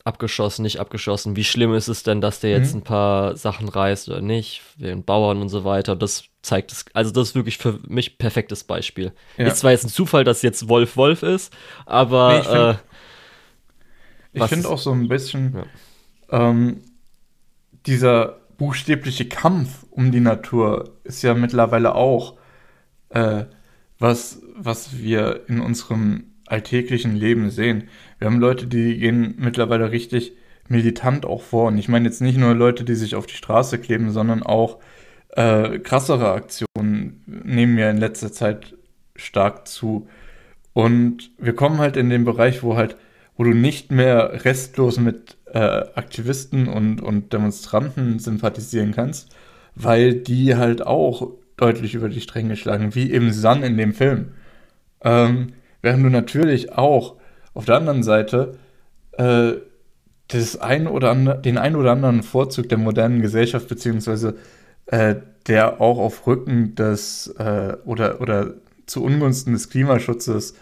[0.05, 2.79] abgeschossen, nicht abgeschossen, wie schlimm ist es denn, dass der jetzt mhm.
[2.79, 5.95] ein paar Sachen reißt oder nicht, wegen Bauern und so weiter.
[5.95, 9.11] Das zeigt es, also das ist wirklich für mich perfektes Beispiel.
[9.37, 9.47] Ja.
[9.47, 11.53] Ist zwar jetzt ein Zufall, dass jetzt Wolf Wolf ist,
[11.85, 12.79] aber nee, ich finde
[14.33, 15.55] äh, find auch so ein bisschen
[16.31, 16.49] ja.
[16.49, 16.81] ähm,
[17.85, 22.37] dieser buchstäbliche Kampf um die Natur ist ja mittlerweile auch
[23.09, 23.45] äh,
[23.97, 27.89] was, was wir in unserem alltäglichen Leben sehen.
[28.19, 30.33] Wir haben Leute, die gehen mittlerweile richtig
[30.67, 31.69] militant auch vor.
[31.69, 34.77] Und ich meine jetzt nicht nur Leute, die sich auf die Straße kleben, sondern auch
[35.29, 38.75] äh, krassere Aktionen nehmen ja in letzter Zeit
[39.15, 40.07] stark zu.
[40.73, 42.95] Und wir kommen halt in den Bereich, wo halt,
[43.37, 45.59] wo du nicht mehr restlos mit äh,
[45.95, 49.35] Aktivisten und, und Demonstranten sympathisieren kannst,
[49.75, 54.31] weil die halt auch deutlich über die Stränge geschlagen, wie eben Sun in dem Film.
[55.03, 57.17] Ähm, während du natürlich auch
[57.53, 58.57] auf der anderen Seite
[59.13, 59.53] äh,
[60.27, 64.35] das ein oder andere, den ein oder anderen Vorzug der modernen Gesellschaft, beziehungsweise
[64.85, 65.15] äh,
[65.47, 68.53] der auch auf Rücken des äh, oder, oder
[68.85, 70.55] zu Ungunsten des Klimaschutzes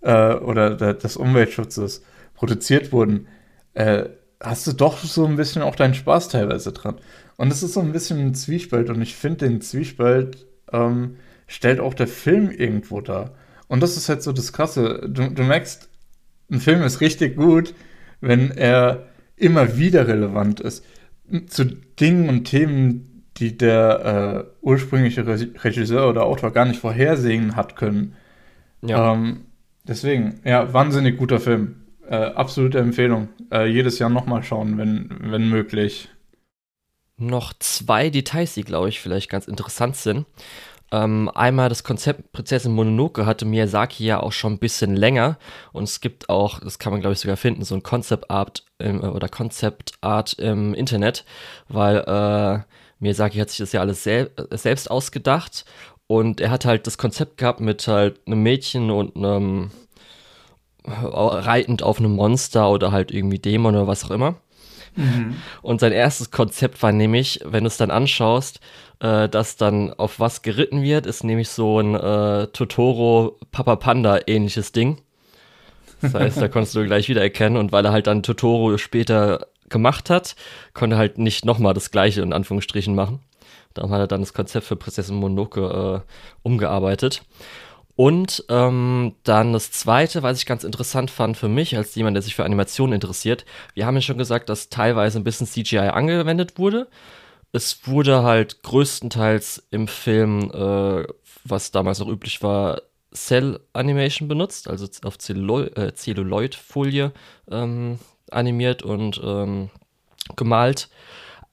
[0.00, 2.02] äh, oder der, des Umweltschutzes
[2.34, 3.28] produziert wurden,
[3.74, 4.06] äh,
[4.42, 6.96] hast du doch so ein bisschen auch deinen Spaß teilweise dran.
[7.36, 11.16] Und es ist so ein bisschen ein Zwiespalt und ich finde, den Zwiespalt ähm,
[11.46, 13.34] stellt auch der Film irgendwo dar.
[13.68, 15.08] Und das ist halt so das Krasse.
[15.08, 15.88] Du, du merkst,
[16.50, 17.74] ein Film ist richtig gut,
[18.20, 20.84] wenn er immer wieder relevant ist.
[21.46, 27.76] Zu Dingen und Themen, die der äh, ursprüngliche Regisseur oder Autor gar nicht vorhersehen hat
[27.76, 28.14] können.
[28.82, 29.14] Ja.
[29.14, 29.46] Ähm,
[29.84, 31.81] deswegen, ja, wahnsinnig guter Film.
[32.08, 33.28] Äh, absolute Empfehlung.
[33.50, 36.08] Äh, jedes Jahr nochmal schauen, wenn, wenn möglich.
[37.16, 40.26] Noch zwei Details, die, glaube ich, vielleicht ganz interessant sind.
[40.92, 45.38] Ähm, einmal das Konzept Prinzessin Mononoke hatte Miyazaki ja auch schon ein bisschen länger
[45.72, 48.66] und es gibt auch, das kann man glaube ich sogar finden, so ein Concept Art
[48.78, 51.24] im, oder Concept Art im Internet,
[51.68, 52.60] weil äh,
[52.98, 55.64] Miyazaki hat sich das ja alles sel selbst ausgedacht
[56.08, 59.70] und er hat halt das Konzept gehabt mit halt einem Mädchen und einem
[60.84, 64.36] reitend auf einem Monster oder halt irgendwie Dämon oder was auch immer.
[64.96, 65.36] Mhm.
[65.62, 68.60] Und sein erstes Konzept war nämlich, wenn du es dann anschaust,
[69.00, 74.20] äh, dass dann auf was geritten wird, ist nämlich so ein äh, Totoro Papa Panda
[74.26, 74.98] ähnliches Ding.
[76.02, 80.10] Das heißt, da konntest du gleich wiedererkennen und weil er halt dann Totoro später gemacht
[80.10, 80.36] hat,
[80.74, 83.20] konnte er halt nicht nochmal das gleiche in Anführungsstrichen machen.
[83.74, 86.10] Darum hat er dann das Konzept für Prinzessin Mononoke äh,
[86.42, 87.22] umgearbeitet.
[87.94, 92.22] Und ähm, dann das Zweite, was ich ganz interessant fand für mich, als jemand, der
[92.22, 93.44] sich für Animationen interessiert.
[93.74, 96.88] Wir haben ja schon gesagt, dass teilweise ein bisschen CGI angewendet wurde.
[97.52, 101.04] Es wurde halt größtenteils im Film, äh,
[101.44, 102.80] was damals noch üblich war,
[103.14, 107.12] Cell Animation benutzt, also auf äh, Celluloid-Folie
[107.50, 107.98] ähm,
[108.30, 109.68] animiert und ähm,
[110.34, 110.88] gemalt.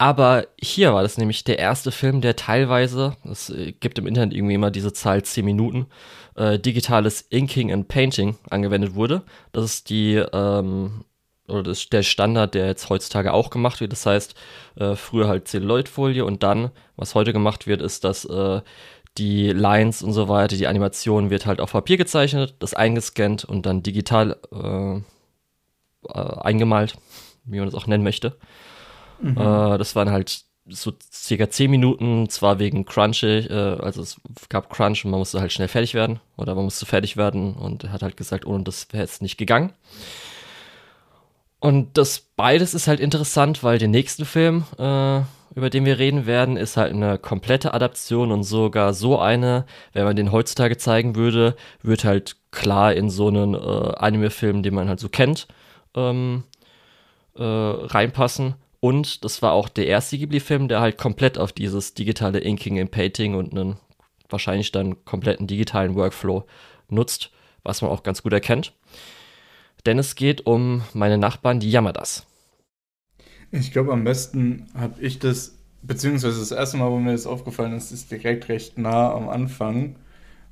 [0.01, 4.33] Aber hier war das nämlich der erste Film, der teilweise, es äh, gibt im Internet
[4.33, 5.87] irgendwie immer diese Zahl 10 Minuten,
[6.35, 9.23] äh, digitales Inking and Painting angewendet wurde.
[9.51, 11.03] Das ist die, ähm,
[11.49, 13.91] oder das ist der Standard, der jetzt heutzutage auch gemacht wird.
[13.91, 14.35] Das heißt,
[14.77, 18.61] äh, früher halt Celluloid-Folie und dann, was heute gemacht wird, ist, dass äh,
[19.17, 23.65] die Lines und so weiter, die Animation wird halt auf Papier gezeichnet, das eingescannt und
[23.65, 24.97] dann digital äh,
[26.07, 26.95] äh, eingemalt,
[27.43, 28.37] wie man das auch nennen möchte.
[29.21, 29.37] Mhm.
[29.37, 34.19] Äh, das waren halt so circa 10 Minuten, zwar wegen Crunch, äh, also es
[34.49, 37.85] gab Crunch und man musste halt schnell fertig werden oder man musste fertig werden und
[37.85, 39.73] er hat halt gesagt, ohne das wäre es nicht gegangen.
[41.59, 45.21] Und das beides ist halt interessant, weil der nächste Film, äh,
[45.55, 50.05] über den wir reden werden, ist halt eine komplette Adaption und sogar so eine, wenn
[50.05, 53.57] man den heutzutage zeigen würde, wird halt klar in so einen äh,
[53.97, 55.47] Anime-Film, den man halt so kennt,
[55.95, 56.43] ähm,
[57.35, 58.55] äh, reinpassen.
[58.79, 62.91] Und das war auch der erste Ghibli-Film, der halt komplett auf dieses digitale Inking and
[62.91, 63.77] Painting und einen
[64.29, 66.45] wahrscheinlich dann kompletten digitalen Workflow
[66.87, 67.31] nutzt,
[67.63, 68.73] was man auch ganz gut erkennt.
[69.85, 72.25] Denn es geht um meine Nachbarn, die Yamadas.
[73.51, 77.73] Ich glaube, am besten habe ich das, beziehungsweise das erste Mal, wo mir das aufgefallen
[77.73, 79.95] ist, ist direkt recht nah am Anfang,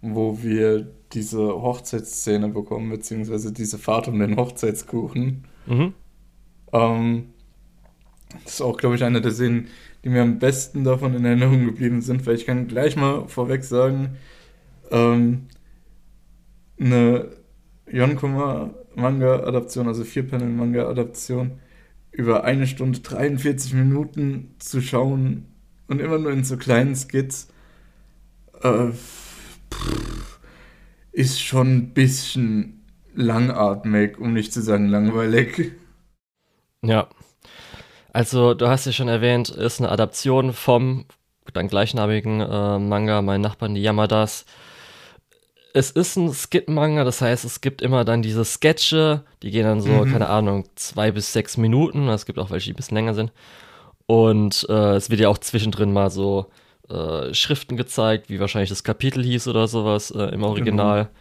[0.02, 5.45] wo wir diese Hochzeitsszene bekommen, beziehungsweise diese Fahrt um den Hochzeitskuchen.
[5.66, 5.94] Mhm.
[6.74, 7.34] Ähm,
[8.44, 9.68] das ist auch, glaube ich, eine der Szenen,
[10.04, 13.64] die mir am besten davon in Erinnerung geblieben sind, weil ich kann gleich mal vorweg
[13.64, 14.18] sagen,
[14.91, 15.48] ähm,
[16.80, 17.30] eine
[17.91, 21.60] Yonkoma Manga-Adaption, also Vier-Panel-Manga-Adaption,
[22.12, 25.45] über eine Stunde 43 Minuten zu schauen
[25.88, 27.48] und immer nur in so kleinen Skits,
[28.62, 30.40] äh, pff,
[31.12, 32.82] ist schon ein bisschen
[33.16, 35.74] langatmig, um nicht zu sagen langweilig.
[36.84, 37.10] Ja,
[38.13, 41.05] also, du hast ja schon erwähnt, ist eine Adaption vom
[41.53, 44.45] dann gleichnamigen äh, Manga Mein Nachbarn, die Yamadas.
[45.73, 49.81] Es ist ein Skit-Manga, das heißt, es gibt immer dann diese Sketche, die gehen dann
[49.81, 50.11] so, mhm.
[50.11, 52.07] keine Ahnung, zwei bis sechs Minuten.
[52.09, 53.31] Es gibt auch welche, die ein bisschen länger sind.
[54.07, 56.47] Und äh, es wird ja auch zwischendrin mal so
[56.89, 61.03] äh, Schriften gezeigt, wie wahrscheinlich das Kapitel hieß oder sowas äh, im Original.
[61.05, 61.15] Genau.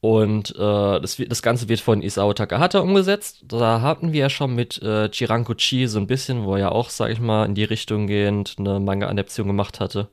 [0.00, 3.44] Und äh, das, das Ganze wird von Isao Takahata umgesetzt.
[3.48, 6.68] Da hatten wir ja schon mit äh, Chiranko Chi so ein bisschen, wo er ja
[6.70, 10.08] auch, sag ich mal, in die Richtung gehend eine Manga-Adaption gemacht hatte.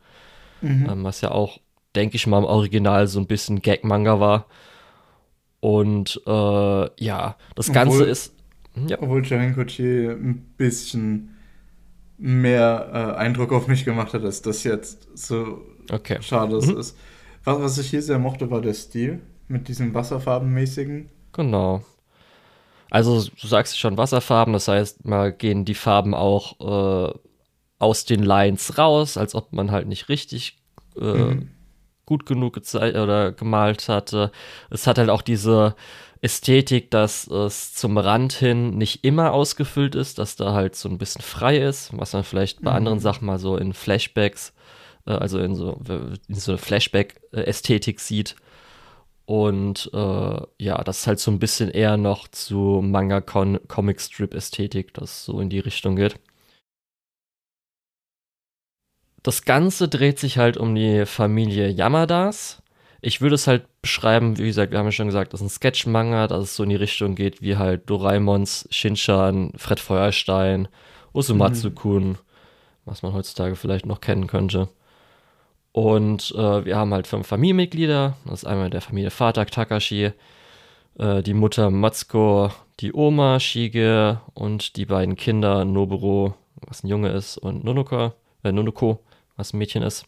[0.62, 0.88] Mhm.
[0.90, 1.60] Ähm, was ja auch,
[1.95, 4.48] denke ich mal, im Original so ein bisschen Gag-Manga war.
[5.60, 8.34] Und äh, ja, das Ganze obwohl, ist.
[8.88, 8.98] Ja.
[8.99, 11.36] Obwohl Chiranko Chi ein bisschen
[12.18, 16.18] mehr äh, Eindruck auf mich gemacht hat, als das jetzt so okay.
[16.22, 16.78] schade mhm.
[16.80, 16.98] ist.
[17.44, 21.10] Was, was ich hier sehr mochte, war der Stil mit diesem Wasserfarbenmäßigen.
[21.34, 21.84] Genau.
[22.90, 27.20] Also du sagst schon Wasserfarben, das heißt, mal gehen die Farben auch äh,
[27.80, 30.58] aus den Lines raus, als ob man halt nicht richtig
[30.98, 31.50] äh, mhm.
[32.06, 34.32] gut genug gezeigt oder gemalt hatte.
[34.70, 35.76] Es hat halt auch diese
[36.22, 40.98] Ästhetik, dass es zum Rand hin nicht immer ausgefüllt ist, dass da halt so ein
[40.98, 42.78] bisschen frei ist, was man vielleicht bei mhm.
[42.78, 44.54] anderen Sachen mal so in Flashbacks,
[45.06, 45.82] äh, also in so,
[46.28, 48.36] in so Flashback-Ästhetik sieht.
[49.26, 55.39] Und äh, ja, das ist halt so ein bisschen eher noch zu Manga-Comic-Strip-Ästhetik, das so
[55.39, 56.19] in die Richtung geht.
[59.23, 62.61] Das Ganze dreht sich halt um die Familie Yamadas.
[63.02, 65.49] Ich würde es halt beschreiben, wie gesagt, wir haben ja schon gesagt, das ist ein
[65.49, 70.68] Sketch-Manga, dass es so in die Richtung geht wie halt Doraemons, Shinchan, Fred Feuerstein,
[71.15, 72.18] Usumatsu-kun, mhm.
[72.85, 74.69] was man heutzutage vielleicht noch kennen könnte.
[75.76, 78.15] Und äh, wir haben halt fünf Familienmitglieder.
[78.23, 80.14] Das ist einmal der Familie Vater Takashi,
[80.97, 82.49] äh, die Mutter Matsuko,
[82.80, 86.34] die Oma Shige und die beiden Kinder Noburo,
[86.65, 88.14] was ein Junge ist, und Nonoko,
[88.45, 89.03] äh, Nonoko,
[89.35, 90.06] was ein Mädchen ist.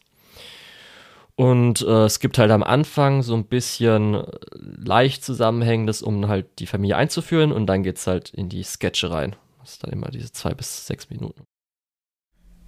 [1.36, 4.22] Und äh, es gibt halt am Anfang so ein bisschen
[4.54, 9.10] leicht Zusammenhängendes, um halt die Familie einzuführen und dann geht es halt in die Sketche
[9.10, 9.36] rein.
[9.60, 11.42] Das ist dann immer diese zwei bis sechs Minuten.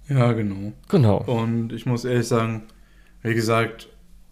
[0.07, 0.73] Ja, genau.
[0.87, 1.17] Genau.
[1.23, 2.67] Und ich muss ehrlich sagen,
[3.21, 3.89] wie gesagt,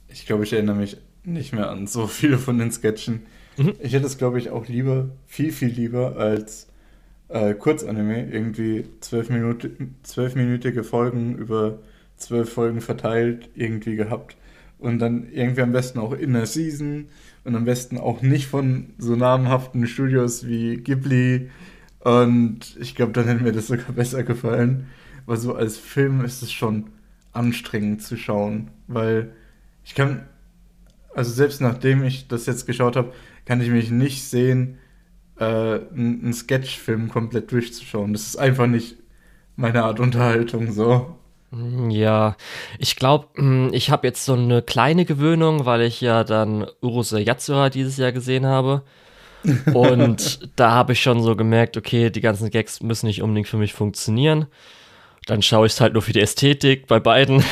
[0.08, 3.24] ich glaube, ich erinnere mich nicht mehr an so viele von den Sketchen.
[3.58, 3.74] Mhm.
[3.80, 6.68] Ich hätte es, glaube ich, auch lieber, viel, viel lieber als
[7.28, 8.30] äh, Kurzanime.
[8.32, 11.80] Irgendwie zwölf Minuten, zwölfminütige Folgen über
[12.18, 14.36] zwölf Folgen verteilt irgendwie gehabt.
[14.78, 17.08] Und dann irgendwie am besten auch in der Season
[17.44, 21.50] und am besten auch nicht von so namhaften Studios wie Ghibli.
[22.00, 24.88] Und ich glaube, dann hätte mir das sogar besser gefallen.
[25.26, 26.88] Weil so als Film ist es schon
[27.34, 29.32] anstrengend zu schauen, weil
[29.84, 30.28] ich kann,
[31.16, 33.14] also selbst nachdem ich das jetzt geschaut habe,
[33.46, 34.78] kann ich mich nicht sehen,
[35.40, 38.14] äh, einen Sketchfilm komplett durchzuschauen.
[38.14, 38.98] Das ist einfach nicht
[39.56, 41.16] meine Art Unterhaltung so.
[41.52, 42.36] Hm, ja,
[42.78, 47.20] ich glaube, hm, ich habe jetzt so eine kleine Gewöhnung, weil ich ja dann Uruse
[47.20, 48.84] Yatsura dieses Jahr gesehen habe.
[49.74, 53.58] Und da habe ich schon so gemerkt, okay, die ganzen Gags müssen nicht unbedingt für
[53.58, 54.48] mich funktionieren
[55.30, 57.44] dann schaue ich es halt nur für die Ästhetik bei beiden.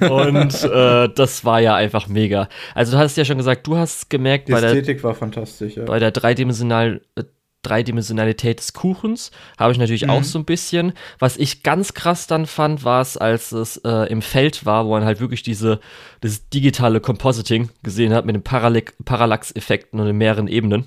[0.00, 2.48] Und äh, das war ja einfach mega.
[2.74, 5.76] Also du hast ja schon gesagt, du hast gemerkt, die bei Ästhetik der, war fantastisch,
[5.76, 5.84] ja.
[5.84, 7.24] Bei der dreidimensional, äh,
[7.66, 10.10] Dreidimensionalität des Kuchens habe ich natürlich mhm.
[10.10, 10.92] auch so ein bisschen.
[11.18, 14.90] Was ich ganz krass dann fand, war es, als es äh, im Feld war, wo
[14.90, 15.80] man halt wirklich diese,
[16.20, 20.86] das digitale Compositing gesehen hat mit den Parallax-Effekten und in mehreren Ebenen.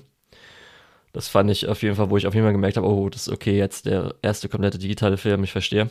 [1.12, 3.26] Das fand ich auf jeden Fall, wo ich auf jeden Fall gemerkt habe, oh, das
[3.26, 5.90] ist okay, jetzt der erste komplette digitale Film, ich verstehe.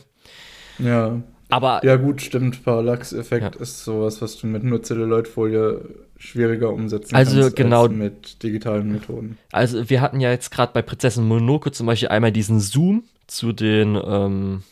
[0.78, 1.20] Ja.
[1.50, 1.84] Aber.
[1.84, 2.64] Ja, gut, stimmt.
[2.64, 3.60] Parallax-Effekt ja.
[3.60, 5.80] ist sowas, was du mit nur Zelluloidfolie
[6.16, 9.38] schwieriger umsetzen also kannst genau, als mit digitalen Methoden.
[9.52, 13.52] Also, wir hatten ja jetzt gerade bei Prinzessin Mononoke zum Beispiel einmal diesen Zoom zu
[13.52, 14.62] den, ähm,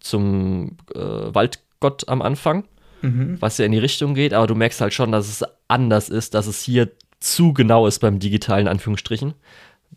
[0.00, 2.64] zum äh, Waldgott am Anfang,
[3.02, 3.36] mhm.
[3.40, 6.34] was ja in die Richtung geht, aber du merkst halt schon, dass es anders ist,
[6.34, 6.90] dass es hier
[7.20, 9.34] zu genau ist beim digitalen Anführungsstrichen.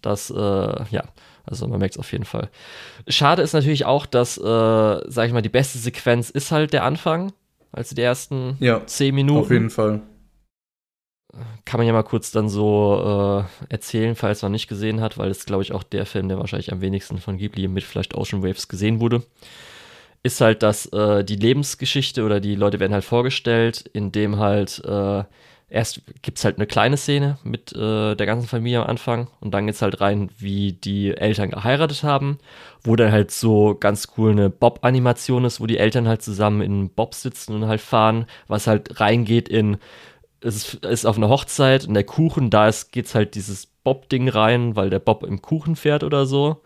[0.02, 1.04] Das, äh, ja,
[1.46, 2.50] also man merkt es auf jeden Fall.
[3.08, 6.84] Schade ist natürlich auch, dass, äh, sag ich mal, die beste Sequenz ist halt der
[6.84, 7.34] Anfang,
[7.72, 9.40] also die ersten ja, zehn Minuten.
[9.40, 10.02] Auf jeden Fall.
[11.64, 15.32] Kann man ja mal kurz dann so äh, erzählen, falls man nicht gesehen hat, weil
[15.32, 18.44] es, glaube ich, auch der Film, der wahrscheinlich am wenigsten von Ghibli mit vielleicht Ocean
[18.44, 19.24] Waves gesehen wurde.
[20.24, 25.24] Ist halt, dass äh, die Lebensgeschichte oder die Leute werden halt vorgestellt, indem halt äh,
[25.72, 29.54] erst gibt es halt eine kleine Szene mit äh, der ganzen Familie am Anfang und
[29.54, 32.40] dann geht es halt rein, wie die Eltern geheiratet haben,
[32.84, 36.90] wo dann halt so ganz cool eine Bob-Animation ist, wo die Eltern halt zusammen in
[36.90, 39.78] Bob sitzen und halt fahren, was halt reingeht in,
[40.42, 44.76] es ist auf einer Hochzeit und der Kuchen, da ist, geht's halt dieses Bob-Ding rein,
[44.76, 46.62] weil der Bob im Kuchen fährt oder so.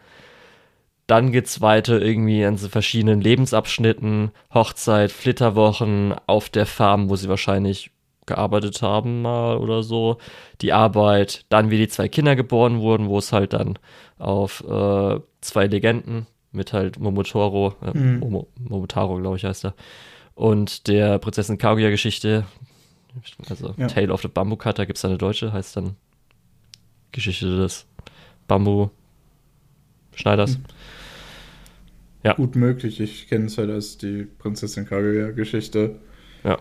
[1.07, 7.30] Dann geht's weiter irgendwie an so verschiedenen Lebensabschnitten, Hochzeit, Flitterwochen auf der Farm, wo sie
[7.30, 7.91] wahrscheinlich
[8.26, 10.18] gearbeitet haben mal oder so.
[10.61, 13.77] Die Arbeit, dann wie die zwei Kinder geboren wurden, wo es halt dann
[14.18, 18.19] auf äh, zwei Legenden mit halt Momotaro, äh, mhm.
[18.19, 19.73] Momo, Momotaro, glaube ich, heißt er,
[20.34, 22.45] und der Prinzessin Kaguya-Geschichte,
[23.49, 23.88] also ja.
[23.88, 25.95] Tale of the Bamboo Cutter, gibt es eine deutsche, heißt dann
[27.11, 27.85] Geschichte des
[28.47, 30.57] Bambu-Schneiders.
[30.57, 30.64] Mhm.
[32.23, 32.34] Ja.
[32.34, 35.99] Gut möglich, ich kenne es halt als die Prinzessin Kaguya-Geschichte.
[36.43, 36.57] Ja.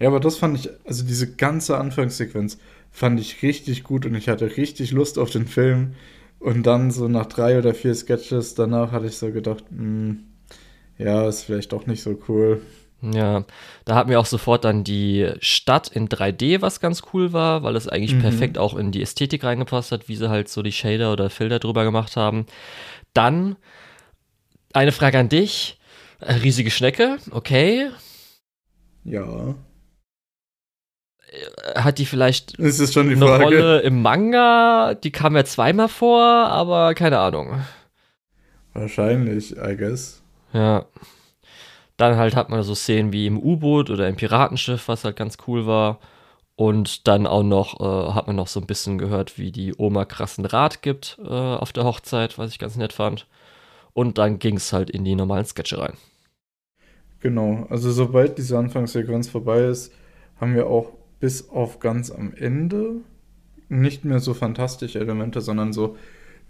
[0.00, 2.58] Ja, aber das fand ich, also diese ganze Anfangssequenz
[2.90, 5.94] fand ich richtig gut und ich hatte richtig Lust auf den Film.
[6.38, 10.24] Und dann so nach drei oder vier Sketches danach hatte ich so gedacht, mh, hm,
[10.98, 12.60] ja, ist vielleicht doch nicht so cool.
[13.02, 13.44] Ja,
[13.84, 17.76] da hatten wir auch sofort dann die Stadt in 3D, was ganz cool war, weil
[17.76, 18.20] es eigentlich Mhm.
[18.20, 21.58] perfekt auch in die Ästhetik reingepasst hat, wie sie halt so die Shader oder Filter
[21.58, 22.46] drüber gemacht haben.
[23.12, 23.56] Dann
[24.72, 25.78] eine Frage an dich.
[26.20, 27.90] Äh, Riesige Schnecke, okay.
[29.04, 29.54] Ja.
[31.74, 33.44] Äh, Hat die vielleicht Das ist schon die eine Frage.
[33.44, 34.94] Rolle im Manga?
[34.94, 37.62] Die kam ja zweimal vor, aber keine Ahnung.
[38.72, 40.22] Wahrscheinlich, I guess.
[40.52, 40.86] Ja.
[41.96, 45.38] Dann halt hat man so Szenen wie im U-Boot oder im Piratenschiff, was halt ganz
[45.46, 46.00] cool war.
[46.56, 50.04] Und dann auch noch, äh, hat man noch so ein bisschen gehört, wie die Oma
[50.04, 53.26] krassen Rat gibt äh, auf der Hochzeit, was ich ganz nett fand.
[53.92, 55.94] Und dann ging es halt in die normalen Sketche rein.
[57.20, 57.66] Genau.
[57.70, 59.92] Also sobald diese Anfangssequenz vorbei ist,
[60.40, 60.92] haben wir auch
[61.24, 62.96] bis auf ganz am Ende
[63.70, 65.96] nicht mehr so fantastische Elemente, sondern so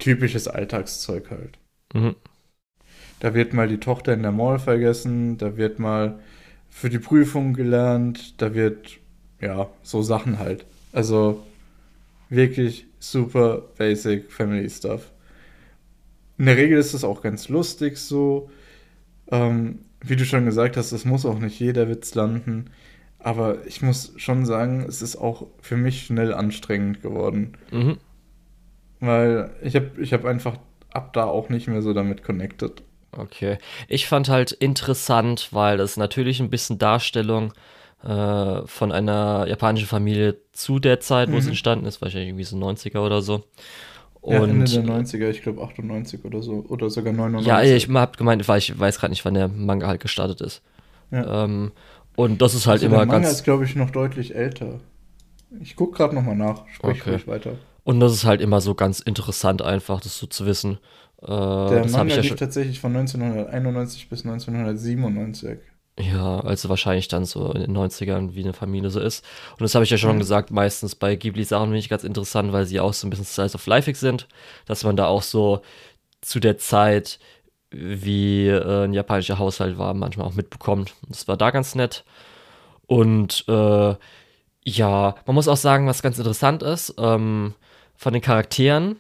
[0.01, 1.59] typisches Alltagszeug halt.
[1.93, 2.17] Mhm.
[3.21, 6.19] Da wird mal die Tochter in der Mall vergessen, da wird mal
[6.69, 8.99] für die Prüfung gelernt, da wird,
[9.41, 10.67] ja, so Sachen halt.
[10.91, 11.47] Also
[12.29, 15.13] wirklich super basic Family Stuff.
[16.37, 18.51] In der Regel ist es auch ganz lustig so.
[19.31, 22.71] Ähm, wie du schon gesagt hast, es muss auch nicht jeder Witz landen.
[23.25, 27.57] Aber ich muss schon sagen, es ist auch für mich schnell anstrengend geworden.
[27.73, 27.99] Mhm.
[29.01, 30.57] Weil ich habe ich hab einfach
[30.93, 32.83] ab da auch nicht mehr so damit connected.
[33.13, 33.59] Okay.
[33.89, 37.53] Ich fand halt interessant, weil das natürlich ein bisschen Darstellung
[38.03, 41.51] äh, von einer japanischen Familie zu der Zeit, wo es Mhm.
[41.51, 43.45] entstanden ist, wahrscheinlich irgendwie so 90er oder so.
[44.27, 46.65] Ja, Ende Und der 90er, ich glaube 98 oder so.
[46.69, 47.47] Oder sogar 99.
[47.47, 50.63] Ja, ich hab gemeint, weil ich weiß gerade nicht, wann der Manga halt gestartet ist.
[51.11, 51.45] Ja.
[51.45, 51.73] Ähm,
[52.17, 53.31] und das ist halt Also immer der Manga ganz.
[53.31, 54.81] ist, glaube ich, noch deutlich älter.
[55.61, 56.67] Ich gucke gerade nochmal nach.
[56.69, 57.11] Sprich Okay.
[57.11, 57.59] ruhig weiter.
[57.85, 60.79] Und das ist halt immer so ganz interessant, einfach das so zu wissen.
[61.23, 61.27] Äh,
[61.67, 62.37] Der Manga ja lief schon.
[62.37, 65.59] tatsächlich von 1991 bis 1997.
[65.99, 69.25] Ja, also wahrscheinlich dann so in den 90ern, wie eine Familie so ist.
[69.53, 70.19] Und das habe ich ja schon Mhm.
[70.19, 73.55] gesagt, meistens bei Ghibli-Sachen finde ich ganz interessant, weil sie auch so ein bisschen Slice
[73.55, 74.27] of Life sind,
[74.67, 75.63] dass man da auch so
[76.23, 77.21] zu der Zeit,
[77.75, 80.95] wie äh, ein japanischer Haushalt war, manchmal auch mitbekommt.
[81.09, 82.05] Das war da ganz nett.
[82.87, 83.95] Und äh,
[84.65, 87.55] ja, man muss auch sagen, was ganz interessant ist, ähm,
[87.97, 88.97] von den Charakteren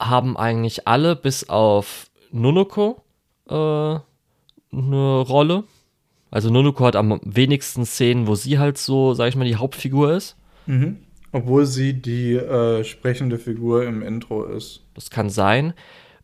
[0.00, 3.02] haben eigentlich alle bis auf Nonoko
[3.48, 5.64] äh, eine Rolle.
[6.30, 10.12] Also Nonoko hat am wenigsten Szenen, wo sie halt so, sag ich mal, die Hauptfigur
[10.12, 10.36] ist.
[10.66, 10.98] Mhm.
[11.32, 14.82] Obwohl sie die äh, sprechende Figur im Intro ist.
[14.94, 15.74] Das kann sein.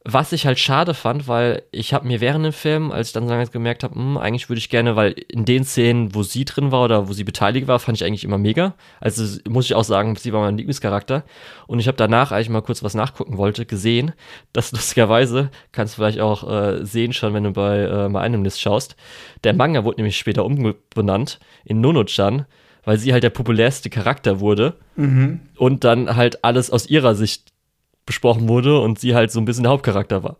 [0.06, 3.26] Was ich halt schade fand, weil ich habe mir während dem Film, als ich dann
[3.26, 6.70] langsam gemerkt habe, hm, eigentlich würde ich gerne, weil in den Szenen, wo sie drin
[6.72, 8.74] war oder wo sie beteiligt war, fand ich eigentlich immer mega.
[9.01, 11.24] Also muss ich auch sagen, sie war mein Lieblingscharakter.
[11.66, 14.12] Und ich habe danach, als ich mal kurz was nachgucken wollte, gesehen,
[14.52, 18.60] dass lustigerweise, kannst du vielleicht auch äh, sehen schon, wenn du bei äh, My Animalist
[18.60, 18.97] schaust,
[19.43, 22.44] der Manga wurde nämlich später umbenannt in Nono-chan,
[22.85, 25.40] weil sie halt der populärste Charakter wurde Mhm.
[25.56, 27.53] und dann halt alles aus ihrer Sicht
[28.06, 30.36] besprochen wurde und sie halt so ein bisschen der Hauptcharakter war.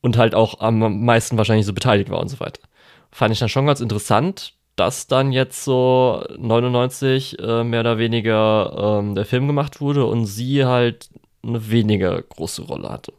[0.00, 2.62] Und halt auch am meisten wahrscheinlich so beteiligt war und so weiter.
[3.10, 9.00] Fand ich dann schon ganz interessant, dass dann jetzt so 99 äh, mehr oder weniger
[9.00, 11.10] ähm, der Film gemacht wurde und sie halt
[11.42, 13.12] eine weniger große Rolle hatte.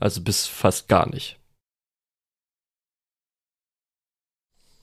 [0.00, 1.38] Also bis fast gar nicht.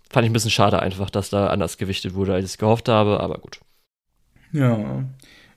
[0.09, 2.89] Fand ich ein bisschen schade einfach, dass da anders gewichtet wurde, als ich es gehofft
[2.89, 3.59] habe, aber gut.
[4.51, 5.05] Ja.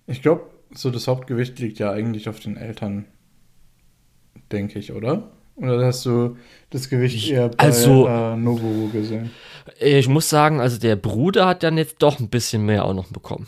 [0.07, 3.07] Ich glaube, so das Hauptgewicht liegt ja eigentlich auf den Eltern,
[4.53, 5.31] denke ich, oder?
[5.57, 6.37] Oder hast du
[6.71, 9.31] das Gewicht eher bei Also- äh, Nobuo gesehen?
[9.81, 13.07] Ich muss sagen, also der Bruder hat dann jetzt doch ein bisschen mehr auch noch
[13.09, 13.47] bekommen.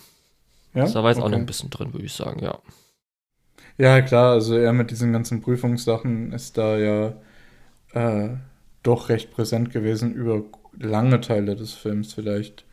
[0.74, 1.40] Ja, Also da war jetzt auch noch Okay.
[1.42, 2.58] ein bisschen drin, würde ich sagen, ja.
[3.78, 7.14] Ja, klar, also er mit diesen ganzen Prüfungssachen ist da ja
[7.92, 8.36] äh,
[8.82, 10.42] doch recht präsent gewesen über
[10.78, 12.64] lange Teile des Films vielleicht.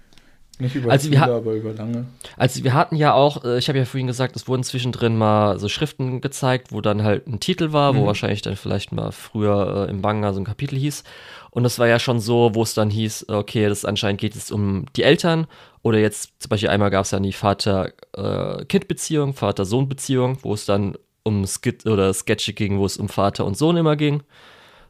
[0.60, 2.06] Nicht über Also wir viele, ha- aber über lange.
[2.38, 5.58] Also wir hatten ja auch, äh, ich habe ja vorhin gesagt, es wurden zwischendrin mal
[5.60, 8.06] so Schriften gezeigt, wo dann halt ein Titel war, wo Mhm.
[8.06, 11.04] wahrscheinlich dann vielleicht mal früher äh, im Manga so ein Kapitel hieß.
[11.50, 14.52] Und das war ja schon so, wo es dann hieß, okay, das anscheinend geht es
[14.52, 15.48] um die Eltern.
[15.82, 21.46] Oder jetzt zum Beispiel einmal gab es ja die Vater-Kind-Beziehung, Vater-Sohn-Beziehung, wo es dann um
[21.48, 24.24] Skit oder Sketche ging, wo es um Vater und Sohn immer ging.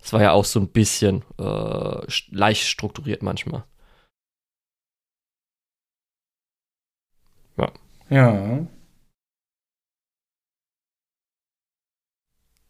[0.02, 3.64] Das war ja auch so ein bisschen äh, leicht strukturiert manchmal.
[8.10, 8.66] Ja.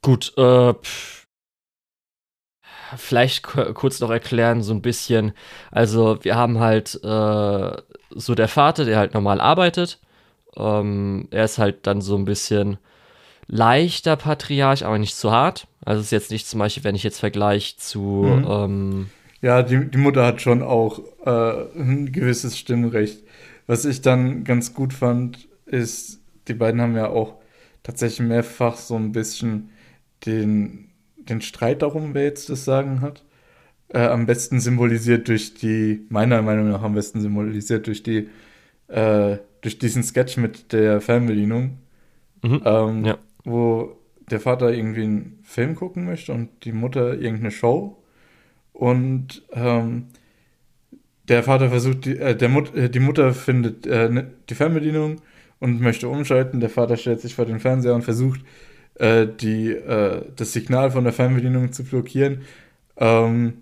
[0.02, 1.26] Gut, äh, pff.
[2.98, 5.34] vielleicht ku- kurz noch erklären, so ein bisschen.
[5.72, 7.72] Also, wir haben halt äh,
[8.12, 10.00] so der Vater, der halt normal arbeitet.
[10.56, 12.78] Ähm, er ist halt dann so ein bisschen
[13.48, 15.68] leichter Patriarch, aber nicht zu hart.
[15.86, 18.48] Also, es ist jetzt nicht zum Beispiel, wenn ich jetzt vergleiche zu, Mhm.
[18.50, 19.10] ähm,
[19.42, 23.23] Ja, die, die Mutter hat schon auch äh, ein gewisses Stimmrecht.
[23.68, 27.36] Was ich dann ganz gut fand, ist, die beiden haben ja auch
[27.84, 29.70] tatsächlich mehrfach so ein bisschen
[30.26, 33.24] den, den Streit darum, wer jetzt das Sagen hat.
[33.90, 38.30] Äh, am besten symbolisiert durch die, meiner Meinung nach am besten symbolisiert durch die,
[38.88, 41.78] äh, durch diesen Sketch mit der Fernbedienung,
[42.42, 42.62] Mhm.
[42.66, 43.18] ähm, Ja.
[43.46, 43.96] wo
[44.30, 47.98] der Vater irgendwie einen Film gucken möchte und die Mutter irgendeine Show.
[48.74, 50.08] Und ähm,
[51.30, 55.22] der Vater versucht, die, äh, der Mut, äh, die Mutter findet äh, ne- die Fernbedienung
[55.60, 56.60] und möchte umschalten.
[56.60, 58.42] Der Vater stellt sich vor den Fernseher und versucht,
[58.96, 62.42] äh, die, äh, das Signal von der Fernbedienung zu blockieren.
[62.98, 63.54] Ähm,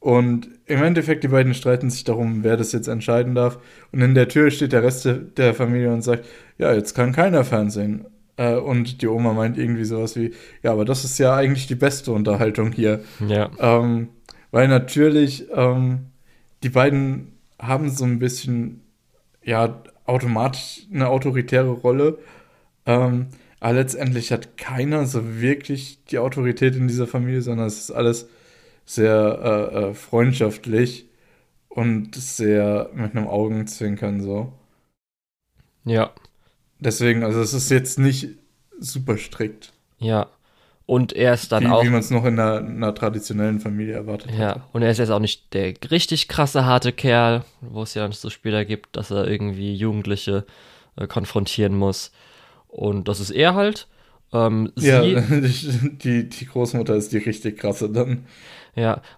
[0.00, 3.58] und im Endeffekt, die beiden streiten sich darum, wer das jetzt entscheiden darf.
[3.92, 6.24] Und in der Tür steht der Rest der- der Familie und sagt,
[6.58, 8.06] ja, jetzt kann keiner Fernsehen.
[8.36, 10.32] Äh, und die Oma meint irgendwie sowas wie,
[10.62, 13.00] ja, aber das ist ja eigentlich die beste Unterhaltung hier.
[13.28, 13.50] Ja.
[13.60, 14.08] Ähm,
[14.50, 16.06] weil natürlich, ähm,
[16.62, 18.82] die beiden haben so ein bisschen,
[19.42, 22.18] ja, automatisch eine autoritäre Rolle.
[22.86, 23.28] Ähm,
[23.60, 28.28] aber letztendlich hat keiner so wirklich die Autorität in dieser Familie, sondern es ist alles
[28.84, 31.08] sehr äh, äh, freundschaftlich
[31.68, 34.52] und sehr mit einem Augenzwinkern so.
[35.84, 36.12] Ja.
[36.80, 38.30] Deswegen, also es ist jetzt nicht
[38.78, 40.28] super strikt, Ja.
[40.86, 41.84] Und er ist dann wie, auch.
[41.84, 44.30] wie man es noch in einer, einer traditionellen Familie erwartet.
[44.36, 48.10] Ja, und er ist jetzt auch nicht der richtig krasse, harte Kerl, wo es ja
[48.12, 50.44] so später gibt, dass er irgendwie Jugendliche
[50.96, 52.12] äh, konfrontieren muss.
[52.68, 53.86] Und das ist er halt.
[54.32, 55.02] Ähm, ja.
[55.02, 58.26] die, die Großmutter ist die richtig krasse dann.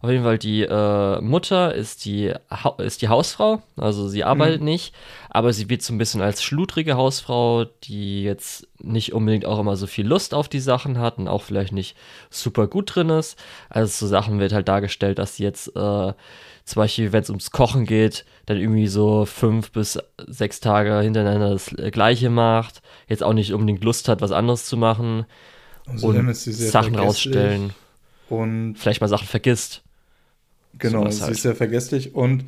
[0.03, 2.33] Auf jeden Fall die äh, Mutter ist die,
[2.79, 4.93] ist die Hausfrau, also sie arbeitet nicht,
[5.31, 9.77] aber sie wird so ein bisschen als schludrige Hausfrau, die jetzt nicht unbedingt auch immer
[9.77, 11.97] so viel Lust auf die Sachen hat und auch vielleicht nicht
[12.31, 13.39] super gut drin ist.
[13.69, 16.13] Also so Sachen wird halt dargestellt, dass sie jetzt äh,
[16.65, 21.51] zum Beispiel, wenn es ums Kochen geht, dann irgendwie so fünf bis sechs Tage hintereinander
[21.51, 25.27] das Gleiche macht, jetzt auch nicht unbedingt Lust hat, was anderes zu machen
[25.87, 27.75] Außerdem und Sachen rausstellen,
[28.29, 29.83] Und vielleicht mal Sachen vergisst.
[30.79, 31.33] genau, Sowas sie halt.
[31.33, 32.15] ist sehr vergesslich.
[32.15, 32.45] Und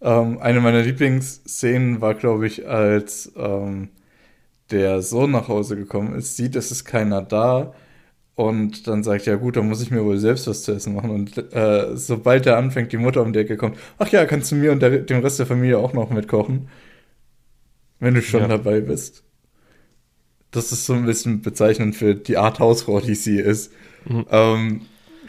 [0.00, 3.90] ähm, eine meiner Lieblingsszenen war, glaube ich, als ähm,
[4.70, 7.74] der Sohn nach Hause gekommen ist, sieht, es ist keiner da.
[8.36, 11.10] Und dann sagt, ja gut, dann muss ich mir wohl selbst was zu essen machen.
[11.10, 14.56] Und äh, sobald er anfängt, die Mutter um die Ecke kommt, ach ja, kannst du
[14.56, 16.68] mir und der, dem Rest der Familie auch noch mitkochen,
[18.00, 18.48] wenn du schon Ja.
[18.48, 19.22] dabei bist.
[20.50, 23.72] Das ist so ein bisschen bezeichnend für die Art Hausfrau, die sie ist.
[24.04, 24.26] Mhm.
[24.30, 24.80] Ähm,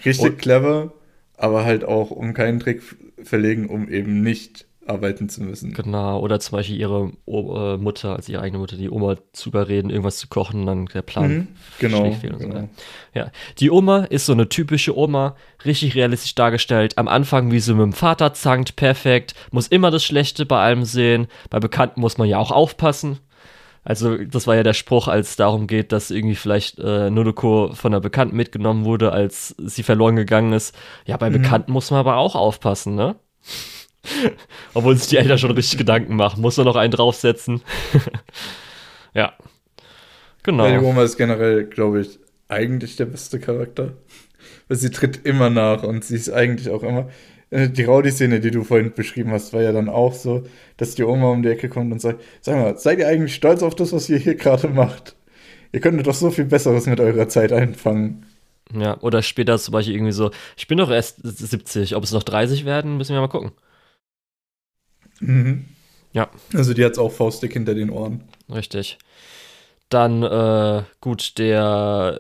[0.08, 0.94] richtig Und- clever,
[1.38, 2.82] aber halt auch um keinen Trick
[3.24, 5.74] verlegen, um eben nicht arbeiten zu müssen.
[5.74, 9.50] Genau, oder zum Beispiel ihre o äh, Mutter, also ihre eigene Mutter, die Oma zu
[9.50, 11.48] überreden, irgendwas zu kochen, dann der Plan Mhm,
[11.80, 12.48] genau, und so.
[12.48, 12.70] genau.
[13.14, 13.30] Ja,
[13.60, 15.36] die Oma ist so eine typische Oma,
[15.66, 16.98] richtig realistisch dargestellt.
[16.98, 20.86] Am Anfang, wie sie mit dem Vater zankt, perfekt, muss immer das Schlechte bei allem
[20.86, 21.28] sehen.
[21.50, 23.20] Bei Bekannten muss man ja auch aufpassen.
[23.88, 27.72] Also, das war ja der Spruch, als es darum geht, dass irgendwie vielleicht äh, Nodoko
[27.74, 30.76] von einer Bekannten mitgenommen wurde, als sie verloren gegangen ist.
[31.06, 31.42] Ja, bei Mhm.
[31.42, 33.16] Bekannten muss man aber auch aufpassen, ne?
[34.74, 36.42] Obwohl sich die Eltern schon richtig Gedanken machen.
[36.42, 37.62] Muss man noch einen draufsetzen?
[39.14, 39.32] ja.
[40.44, 40.66] Genau.
[40.68, 42.20] Ja, die Oma ist generell, glaube ich,
[42.50, 43.94] eigentlich der beste Charakter.
[44.68, 47.08] Weil sie tritt immer nach und sie ist eigentlich auch immer.
[47.50, 50.44] Äh, Die Rowdy-Szene, die du vorhin beschrieben hast, war ja dann auch so,
[50.78, 53.64] dass die Oma um die Ecke kommt und sagt: Sag mal, seid ihr eigentlich stolz
[53.64, 55.16] auf das, was ihr hier gerade macht?
[55.72, 58.26] Ihr könntet doch so viel Besseres mit eurer Zeit einfangen.
[58.74, 62.24] Ja, oder später zum Beispiel irgendwie so, ich bin doch erst 70, ob es noch
[62.24, 63.52] 30 werden, müssen wir mal gucken.
[65.20, 65.66] Mhm.
[66.14, 66.30] Ja.
[66.54, 68.24] Also die hat's auch faustdick hinter den Ohren.
[68.50, 68.98] Richtig.
[69.90, 72.20] Dann, äh, gut, der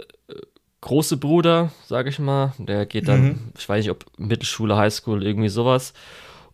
[0.82, 3.40] große Bruder, sag ich mal, der geht dann, Mhm.
[3.58, 5.94] ich weiß nicht, ob Mittelschule, Highschool, irgendwie sowas.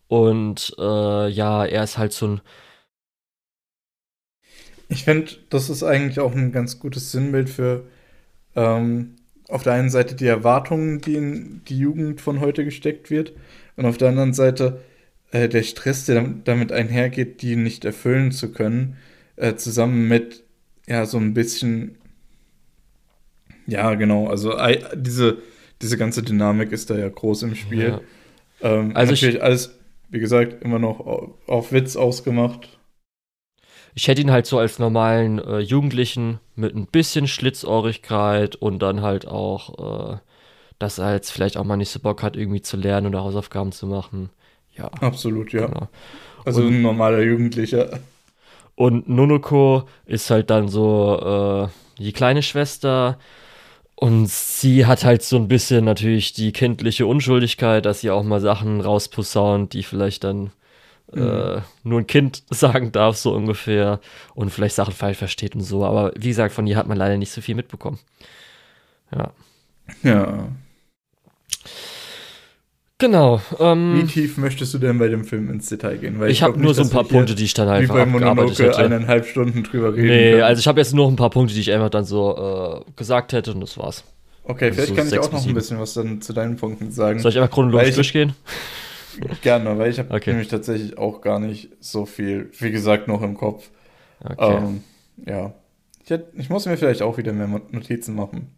[0.08, 2.42] Und äh, ja, er ist halt so ein,
[4.90, 7.86] Ich finde, das ist eigentlich auch ein ganz gutes Sinnbild für
[8.56, 9.16] ähm,
[9.50, 13.34] auf der einen Seite die Erwartungen, die in die Jugend von heute gesteckt wird,
[13.78, 14.82] und auf der anderen Seite
[15.32, 18.98] äh, der Stress, der damit einhergeht, die nicht erfüllen zu können,
[19.38, 20.44] äh, zusammen mit
[20.88, 21.98] ja so ein bisschen
[23.68, 24.54] ja genau, also
[24.96, 25.38] diese
[25.82, 27.90] diese ganze Dynamik ist da ja groß im Spiel.
[27.90, 28.02] Ja.
[28.62, 29.78] Ähm, Also ich- natürlich alles,
[30.10, 32.78] wie gesagt, immer noch au- auf Witz ausgemacht.
[33.96, 39.02] ich hätte ihn halt so als normalen äh, Jugendlichen mit ein bisschen Schlitzohrigkeit und dann
[39.02, 40.18] halt auch, äh,
[40.80, 43.72] dass er jetzt vielleicht auch mal nicht so Bock hat, irgendwie zu lernen oder Hausaufgaben
[43.72, 44.30] zu machen.
[44.76, 45.68] Ja, Absolut, ja.
[45.68, 45.88] genau.
[46.46, 48.00] Also Und- ein normaler Jugendlicher.
[48.76, 51.70] Und Nonoko ist halt dann so
[52.00, 53.20] äh, die kleine Schwester.
[54.04, 58.42] Und sie hat halt so ein bisschen natürlich die kindliche Unschuldigkeit, dass sie auch mal
[58.42, 60.52] Sachen rausposaunt, die vielleicht dann
[61.14, 61.62] äh, mhm.
[61.84, 64.02] nur ein Kind sagen darf, so ungefähr.
[64.36, 65.86] Und vielleicht Sachen falsch versteht und so.
[65.86, 67.98] Aber wie gesagt, von ihr hat man leider nicht so viel mitbekommen.
[69.16, 69.32] Ja.
[70.04, 70.50] Ja.
[73.04, 73.42] Genau.
[73.60, 76.22] Ähm, wie tief möchtest du denn bei dem Film ins Detail gehen?
[76.22, 78.06] Weil ich, ich habe nur so ein paar Punkte, die ich dann einfach wie bei
[78.06, 78.78] Mononoke hätte.
[78.78, 80.44] eineinhalb Stunden drüber reden Nee, können.
[80.44, 83.34] also ich habe jetzt nur ein paar Punkte, die ich einfach dann so äh, gesagt
[83.34, 84.06] hätte und das war's.
[84.46, 86.92] Okay, also vielleicht so kann ich auch noch ein bisschen was dann zu deinen Punkten
[86.92, 87.20] sagen.
[87.20, 88.36] Soll ich einfach chronologisch ich, durchgehen?
[89.42, 90.30] Gerne, weil ich habe okay.
[90.30, 93.70] nämlich tatsächlich auch gar nicht so viel, wie gesagt, noch im Kopf.
[94.24, 94.60] Okay.
[94.60, 94.82] Ähm,
[95.26, 95.54] ja.
[96.06, 98.56] Ich, hätte, ich muss mir vielleicht auch wieder mehr Notizen machen.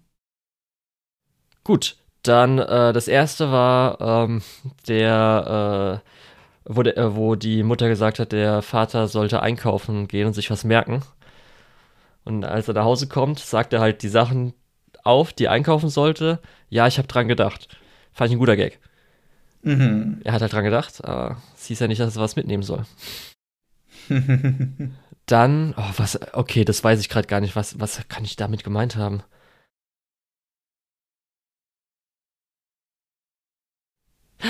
[1.64, 4.42] Gut, dann äh, das erste war ähm,
[4.88, 6.02] der,
[6.66, 10.34] äh, wo, de, äh, wo die Mutter gesagt hat, der Vater sollte einkaufen gehen und
[10.34, 11.02] sich was merken.
[12.24, 14.54] Und als er nach Hause kommt, sagt er halt die Sachen
[15.04, 16.40] auf, die er einkaufen sollte.
[16.70, 17.78] Ja, ich habe dran gedacht.
[18.14, 18.80] Fand ich ein guter Gag.
[19.62, 20.22] Mhm.
[20.24, 22.86] Er hat halt dran gedacht, aber sie ist ja nicht, dass er was mitnehmen soll.
[25.26, 27.56] Dann, oh, was, okay, das weiß ich gerade gar nicht.
[27.56, 29.24] Was, was kann ich damit gemeint haben?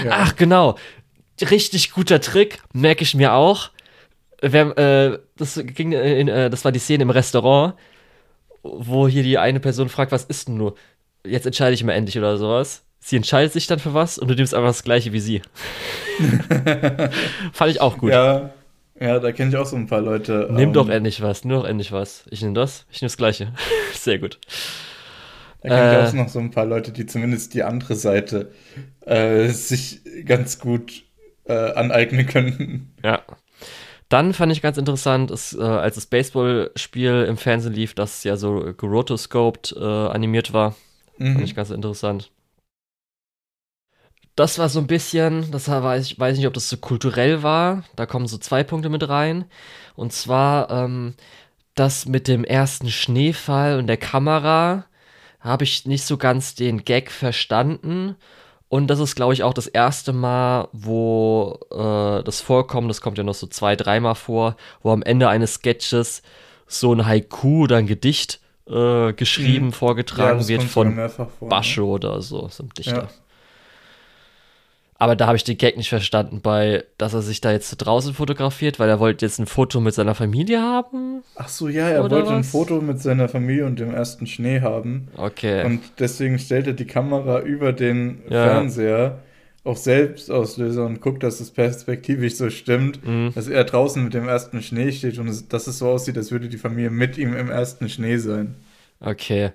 [0.03, 0.11] Ja.
[0.11, 0.75] Ach, genau.
[1.41, 3.69] Richtig guter Trick, merke ich mir auch.
[4.41, 7.75] Wer, äh, das, ging in, äh, das war die Szene im Restaurant,
[8.63, 10.75] wo hier die eine Person fragt, was ist denn nur?
[11.25, 12.83] Jetzt entscheide ich mal endlich oder sowas.
[12.99, 15.41] Sie entscheidet sich dann für was und du nimmst einfach das gleiche wie sie.
[17.53, 18.11] Fand ich auch gut.
[18.11, 18.51] Ja,
[18.99, 20.47] ja da kenne ich auch so ein paar Leute.
[20.51, 22.25] Nimm ähm, doch endlich was, nimm doch endlich was.
[22.31, 23.53] Ich nehme das, ich nehme das gleiche.
[23.93, 24.39] Sehr gut.
[25.69, 28.51] Da kenne ich äh, auch noch so ein paar Leute, die zumindest die andere Seite
[29.05, 31.03] äh, sich ganz gut
[31.45, 32.93] äh, aneignen können.
[33.03, 33.21] Ja.
[34.09, 38.37] Dann fand ich ganz interessant, ist, äh, als das Baseballspiel im Fernsehen lief, das ja
[38.37, 40.75] so gerotoscoped äh, animiert war.
[41.17, 41.33] Mhm.
[41.33, 42.31] Fand ich ganz interessant.
[44.35, 47.83] Das war so ein bisschen, das war, ich weiß nicht, ob das so kulturell war.
[47.95, 49.45] Da kommen so zwei Punkte mit rein.
[49.95, 51.15] Und zwar ähm,
[51.73, 54.85] das mit dem ersten Schneefall und der Kamera
[55.45, 58.15] habe ich nicht so ganz den Gag verstanden.
[58.67, 63.17] Und das ist, glaube ich, auch das erste Mal, wo äh, das vorkommt, das kommt
[63.17, 66.23] ja noch so zwei, dreimal vor, wo am Ende eines Sketches
[66.67, 69.73] so ein Haiku oder ein Gedicht äh, geschrieben, mhm.
[69.73, 71.87] vorgetragen ja, wird von vor, Bascho ne?
[71.87, 73.03] oder so, so ein Dichter.
[73.03, 73.09] Ja.
[74.97, 78.13] Aber da habe ich den Gag nicht verstanden, bei, dass er sich da jetzt draußen
[78.13, 81.21] fotografiert, weil er wollte jetzt ein Foto mit seiner Familie haben.
[81.35, 82.31] Ach so, ja, er wollte was?
[82.31, 85.09] ein Foto mit seiner Familie und dem ersten Schnee haben.
[85.17, 85.65] Okay.
[85.65, 88.45] Und deswegen stellt er die Kamera über den ja.
[88.45, 89.19] Fernseher
[89.65, 93.31] auf Selbstauslöser und guckt, dass es perspektivisch so stimmt, mhm.
[93.35, 96.47] dass er draußen mit dem ersten Schnee steht und dass es so aussieht, als würde
[96.47, 98.55] die Familie mit ihm im ersten Schnee sein.
[99.01, 99.51] Okay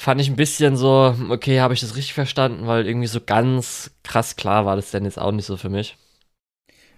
[0.00, 3.90] fand ich ein bisschen so, okay, habe ich das richtig verstanden, weil irgendwie so ganz
[4.02, 5.98] krass klar war das denn jetzt auch nicht so für mich.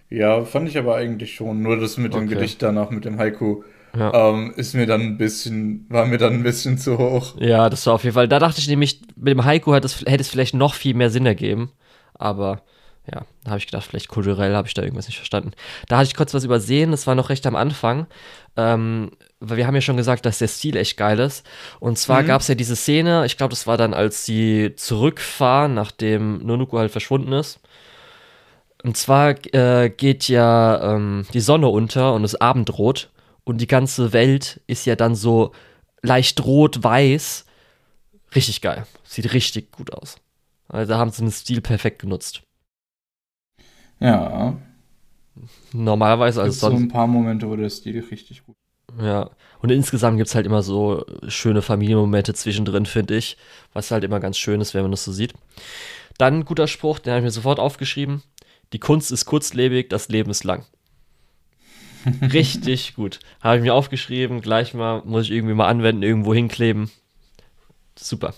[0.08, 1.62] Ja, fand ich aber eigentlich schon.
[1.62, 2.34] Nur das mit dem okay.
[2.34, 3.64] Gedicht danach, mit dem Haiku,
[3.98, 4.30] ja.
[4.30, 7.34] ähm, ist mir dann ein bisschen, war mir dann ein bisschen zu hoch.
[7.40, 8.28] Ja, das war auf jeden Fall.
[8.28, 11.10] Da dachte ich nämlich, mit dem Haiku hätte es, hätte es vielleicht noch viel mehr
[11.10, 11.72] Sinn ergeben.
[12.14, 12.62] Aber
[13.12, 15.50] ja, da habe ich gedacht, vielleicht kulturell habe ich da irgendwas nicht verstanden.
[15.88, 18.06] Da hatte ich kurz was übersehen, das war noch recht am Anfang.
[18.56, 19.10] Ähm,
[19.42, 21.44] weil wir haben ja schon gesagt, dass der Stil echt geil ist.
[21.80, 22.28] Und zwar mhm.
[22.28, 26.78] gab es ja diese Szene, ich glaube, das war dann, als sie zurückfahren, nachdem Nonuko
[26.78, 27.60] halt verschwunden ist.
[28.84, 33.10] Und zwar äh, geht ja ähm, die Sonne unter und es abendrot.
[33.44, 35.52] Und die ganze Welt ist ja dann so
[36.02, 37.44] leicht rot-weiß.
[38.34, 38.86] Richtig geil.
[39.04, 40.16] Sieht richtig gut aus.
[40.68, 42.42] Also da haben sie den Stil perfekt genutzt.
[43.98, 44.56] Ja.
[45.72, 46.78] Normalerweise als sonst.
[46.78, 48.56] so ein paar Momente, wo der Stil richtig gut
[49.00, 53.36] ja, und insgesamt gibt es halt immer so schöne Familienmomente zwischendrin, finde ich,
[53.72, 55.34] was halt immer ganz schön ist, wenn man das so sieht.
[56.18, 58.22] Dann ein guter Spruch, den habe ich mir sofort aufgeschrieben.
[58.72, 60.66] Die Kunst ist kurzlebig, das Leben ist lang.
[62.32, 63.20] Richtig gut.
[63.40, 66.90] Habe ich mir aufgeschrieben, gleich mal, muss ich irgendwie mal anwenden, irgendwo hinkleben.
[67.96, 68.34] Super.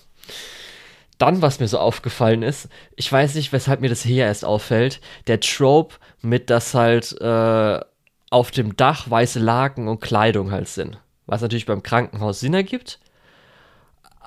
[1.19, 5.01] Dann, was mir so aufgefallen ist, ich weiß nicht, weshalb mir das hier erst auffällt,
[5.27, 7.81] der Trope mit, dass halt äh,
[8.35, 10.99] auf dem Dach weiße Laken und Kleidung halt sind.
[11.27, 12.99] Was natürlich beim Krankenhaus Sinn ergibt.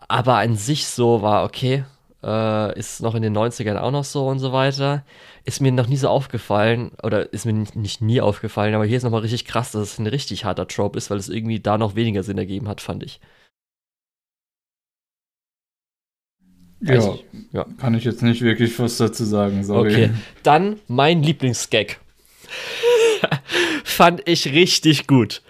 [0.08, 1.84] Aber an sich so war, okay,
[2.24, 5.04] äh, ist noch in den 90ern auch noch so und so weiter.
[5.44, 8.96] Ist mir noch nie so aufgefallen, oder ist mir nicht, nicht nie aufgefallen, aber hier
[8.96, 11.78] ist nochmal richtig krass, dass es ein richtig harter Trope ist, weil es irgendwie da
[11.78, 13.20] noch weniger Sinn ergeben hat, fand ich.
[16.80, 19.92] Ja, ich, ja, kann ich jetzt nicht wirklich was dazu sagen, sorry.
[19.92, 20.10] Okay,
[20.44, 22.00] dann mein Lieblingsgag.
[23.84, 25.42] fand ich richtig gut.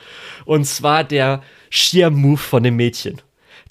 [0.45, 3.21] Und zwar der Sheer-Move von dem Mädchen.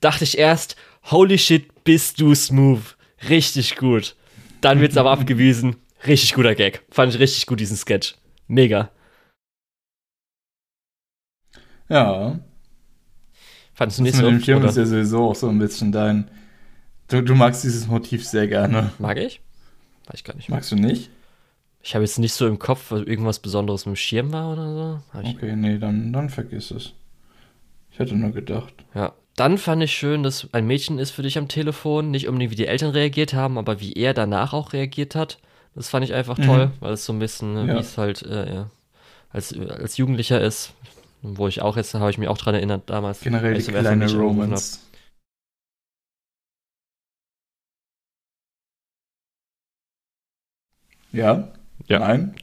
[0.01, 0.77] dachte ich erst,
[1.11, 2.97] holy shit, bist du smooth.
[3.29, 4.15] Richtig gut.
[4.61, 5.77] Dann wird's aber abgewiesen.
[6.07, 6.83] Richtig guter Gag.
[6.91, 8.15] Fand ich richtig gut, diesen Sketch.
[8.47, 8.91] Mega.
[11.89, 12.39] Ja.
[13.75, 14.31] Fandest du Das nicht mit so?
[14.31, 16.31] dem Schirm ist ja sowieso auch so ein bisschen dein.
[17.09, 18.93] Du, du magst dieses Motiv sehr gerne.
[18.99, 19.41] Mag ich?
[20.07, 20.49] Weiß ich gar nicht.
[20.49, 21.11] Magst du nicht?
[21.87, 24.75] Ich habe jetzt nicht so im Kopf, was irgendwas Besonderes mit dem Schirm war oder
[24.75, 25.17] so.
[25.17, 26.95] Hab ich, Okay, nee, dann, dann vergiss es.
[27.93, 28.75] Ich hätte nur gedacht.
[28.93, 29.13] Ja.
[29.37, 32.11] Dann fand ich schön, dass ein Mädchen ist für dich am Telefon.
[32.11, 35.39] Nicht unbedingt, wie die Eltern reagiert haben, aber wie er danach auch reagiert hat.
[35.77, 36.43] Das fand ich einfach Mhm.
[36.43, 37.75] toll, weil es so ein bisschen, ne, Ja.
[37.77, 38.71] wie es halt äh, ja,
[39.31, 40.73] als, als Jugendlicher ist.
[41.23, 43.21] Wo ich auch jetzt, habe ich mich auch dran erinnert damals.
[43.21, 44.81] Generell die kleine Romance.
[51.13, 51.53] Ja?
[51.89, 51.99] Ja.
[52.01, 52.35] Nein?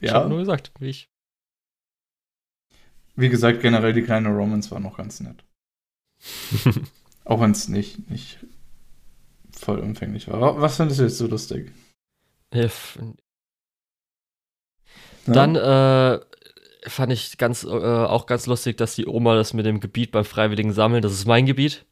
[0.00, 0.44] Ich habe nur Ja.
[0.44, 1.08] gesagt, wie ich.
[3.14, 5.44] Wie gesagt, generell die kleine Romance war noch ganz nett.
[7.24, 8.38] Auch wenn es nicht, nicht
[9.52, 10.60] vollumfänglich war.
[10.60, 11.72] Was findest du jetzt so lustig?
[12.54, 12.98] If-
[15.26, 15.32] Ja?
[15.32, 16.20] Dann äh,
[16.88, 20.24] fand ich ganz, äh, auch ganz lustig, dass die Oma das mit dem Gebiet beim
[20.24, 21.86] Freiwilligen Sammeln, das ist mein Gebiet.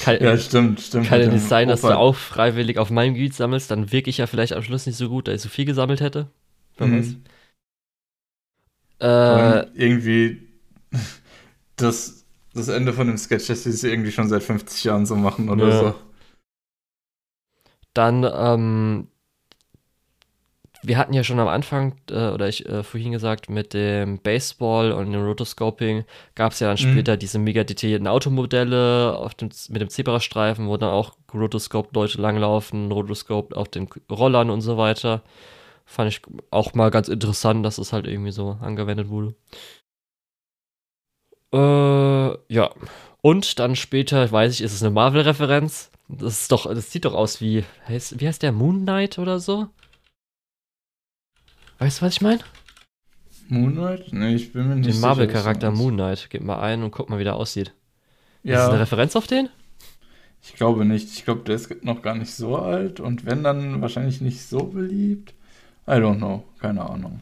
[0.00, 1.06] Kann, ja, stimmt, stimmt.
[1.06, 4.26] kann ja nicht sein, dass du auch freiwillig auf meinem Gebiet sammelst, dann wirklich ja
[4.26, 6.28] vielleicht am Schluss nicht so gut, da ich so viel gesammelt hätte.
[6.78, 6.98] Wer Mhm.
[6.98, 7.16] weiß.
[9.00, 10.48] Äh, irgendwie
[11.76, 12.24] das,
[12.54, 15.48] das Ende von dem Sketch, dass sie es irgendwie schon seit 50 Jahren so machen
[15.48, 15.78] oder Ja.
[15.78, 15.94] so.
[17.92, 19.08] Dann, ähm,
[20.86, 24.92] wir hatten ja schon am Anfang, äh, oder ich äh, vorhin gesagt, mit dem Baseball
[24.92, 26.04] und dem Rotoscoping
[26.34, 26.92] gab es ja dann Mhm.
[26.92, 32.92] später diese mega detaillierten Automodelle auf dem, mit dem Zebrastreifen, wo dann auch Rotoscope-Leute langlaufen,
[32.92, 35.22] Rotoscope auf den Rollern und so weiter.
[35.86, 39.34] Fand ich auch mal ganz interessant, dass es halt irgendwie so angewendet wurde.
[41.52, 42.70] Äh, ja.
[43.20, 45.90] Und dann später, weiß ich, ist es eine Marvel-Referenz.
[46.08, 49.40] Das ist doch, das sieht doch aus wie, heißt, wie heißt der Moon Knight oder
[49.40, 49.68] so?
[51.78, 52.40] Weißt du, was ich meine?
[53.48, 54.12] Moonlight?
[54.12, 55.00] Nee, ich bin mir nicht Den.
[55.00, 56.28] Marvel-Charakter was du Moon Knight.
[56.30, 57.72] Gib mal ein und guck mal, wie der aussieht.
[58.44, 58.52] meinst.
[58.52, 59.48] Ist das eine Ja, Referenz auf den?
[60.42, 61.08] ich glaube nicht.
[61.12, 64.64] Ich glaube, der ist noch gar nicht so alt und wenn dann wahrscheinlich nicht so
[64.66, 65.34] beliebt.
[65.86, 66.44] I don't know.
[66.60, 67.20] Keine Ahnung.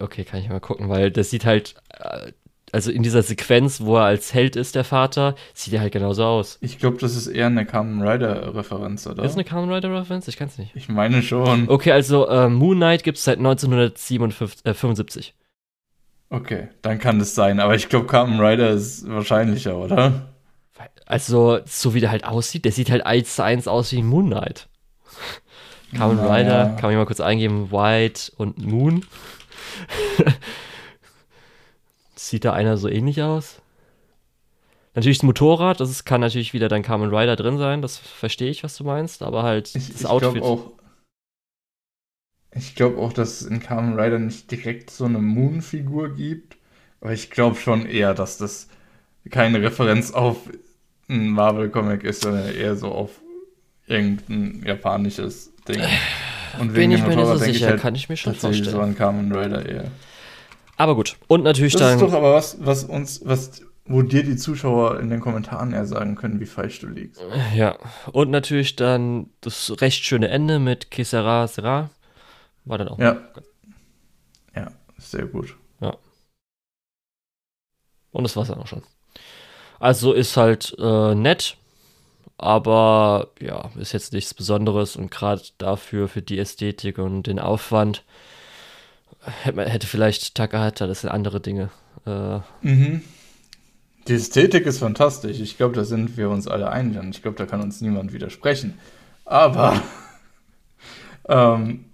[0.00, 2.32] Okay, kann ich mal gucken, weil das sieht halt, äh,
[2.72, 6.24] also in dieser Sequenz, wo er als Held ist, der Vater, sieht er halt genauso
[6.24, 6.56] aus.
[6.62, 9.22] Ich glaube, das ist eher eine Kamen Rider-Referenz, oder?
[9.22, 10.26] Ist es eine Kamen Rider-Referenz?
[10.26, 10.74] Ich kann es nicht.
[10.74, 11.68] ich meine schon.
[11.68, 15.34] Okay, also äh, Moon Knight gibt es seit 1975.
[16.30, 17.60] Okay, dann kann es sein.
[17.60, 20.28] Aber ich glaube, Kamen Rider ist wahrscheinlicher, oder?
[21.04, 24.28] Also, so wie der halt aussieht, der sieht halt eins zu eins aus wie Moon
[24.28, 24.68] Knight.
[25.94, 26.18] Kamen.
[26.18, 29.04] Rider, kann man hier mal kurz eingeben, White und Moon.
[32.32, 33.62] sieht da einer so ähnlich aus?
[34.94, 38.50] Natürlich das Motorrad, das ist, kann natürlich wieder dein Kamen Rider drin sein, das verstehe
[38.50, 40.32] ich, was du meinst, aber halt Ich, das ich Outfit.
[40.34, 40.72] glaube auch.
[42.54, 46.56] Ich glaube auch, dass es in Kamen Rider nicht direkt so eine Moon-Figur gibt.
[47.00, 48.68] Aber ich glaube schon eher, dass das
[49.30, 50.50] keine Referenz auf
[51.08, 53.22] ein Marvel-Comic ist, sondern eher so auf
[53.86, 56.00] irgendein japanisches Ding.
[56.52, 58.16] Und Bin wegen ich dem mir nicht so denke ich sicher, halt kann ich mir
[58.16, 58.80] schon tatsächlich so vorstellen.
[58.80, 59.90] an Kamen Rider eher.
[60.82, 61.94] Aber gut, und natürlich Das dann.
[61.94, 65.86] ist doch aber was, was uns, was, wo dir die Zuschauer in den Kommentaren eher
[65.86, 67.22] sagen können, wie falsch du liegst.
[67.54, 67.78] Ja,
[68.10, 71.90] und natürlich dann das recht schöne Ende mit Kesera Sera.
[72.64, 72.98] War dann auch.
[72.98, 73.16] Ja.
[74.56, 75.56] Ja, sehr gut.
[78.10, 78.82] Und das war's dann auch schon.
[79.78, 81.56] Also ist halt äh, nett,
[82.38, 88.02] aber ja, ist jetzt nichts Besonderes und gerade dafür, für die Ästhetik und den Aufwand,
[89.24, 91.70] hätte, vielleicht Takahata, das sind andere Dinge.
[92.06, 93.02] Äh, Mhm.
[94.08, 95.38] Die Ästhetik ist fantastisch.
[95.38, 98.74] Ich glaube, da sind wir uns alle einig ich glaube, da kann uns niemand widersprechen.
[99.24, 99.80] Aber
[101.28, 101.84] ähm,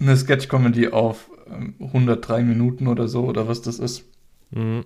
[0.00, 4.04] eine Sketch-Comedy auf ähm, 103 Minuten oder so, oder was das ist,
[4.50, 4.84] mh,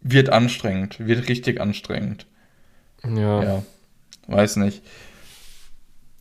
[0.00, 2.26] wird anstrengend, wird richtig anstrengend.
[3.02, 3.42] ja.
[3.42, 3.62] Ja,
[4.28, 4.82] weiß nicht.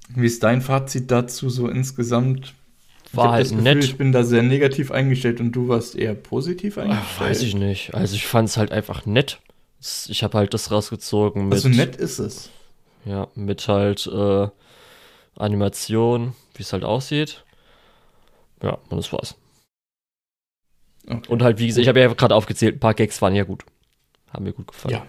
[0.09, 2.55] Wie ist dein Fazit dazu so insgesamt?
[3.13, 3.83] War halt das Gefühl, nett.
[3.83, 7.29] Ich bin da sehr negativ eingestellt und du warst eher positiv Ach, eingestellt.
[7.29, 7.93] weiß ich nicht.
[7.95, 9.39] Also ich fand es halt einfach nett.
[10.07, 12.49] Ich habe halt das rausgezogen mit, Also nett ist es.
[13.05, 14.47] ja, mit halt äh,
[15.37, 17.43] Animation, wie es halt aussieht.
[18.61, 19.35] Ja, und das war's.
[21.07, 21.29] Okay.
[21.31, 23.63] Und halt, wie gesagt, ich habe ja gerade aufgezählt, ein paar Gags waren ja gut.
[24.31, 24.93] Haben mir gut gefallen.
[24.95, 25.05] Ja.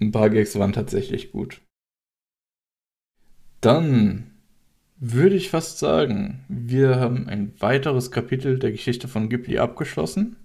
[0.00, 1.60] Ein paar Gags waren tatsächlich gut.
[3.60, 4.31] Dann
[5.04, 10.36] würde ich fast sagen, wir haben ein weiteres Kapitel der Geschichte von Ghibli abgeschlossen.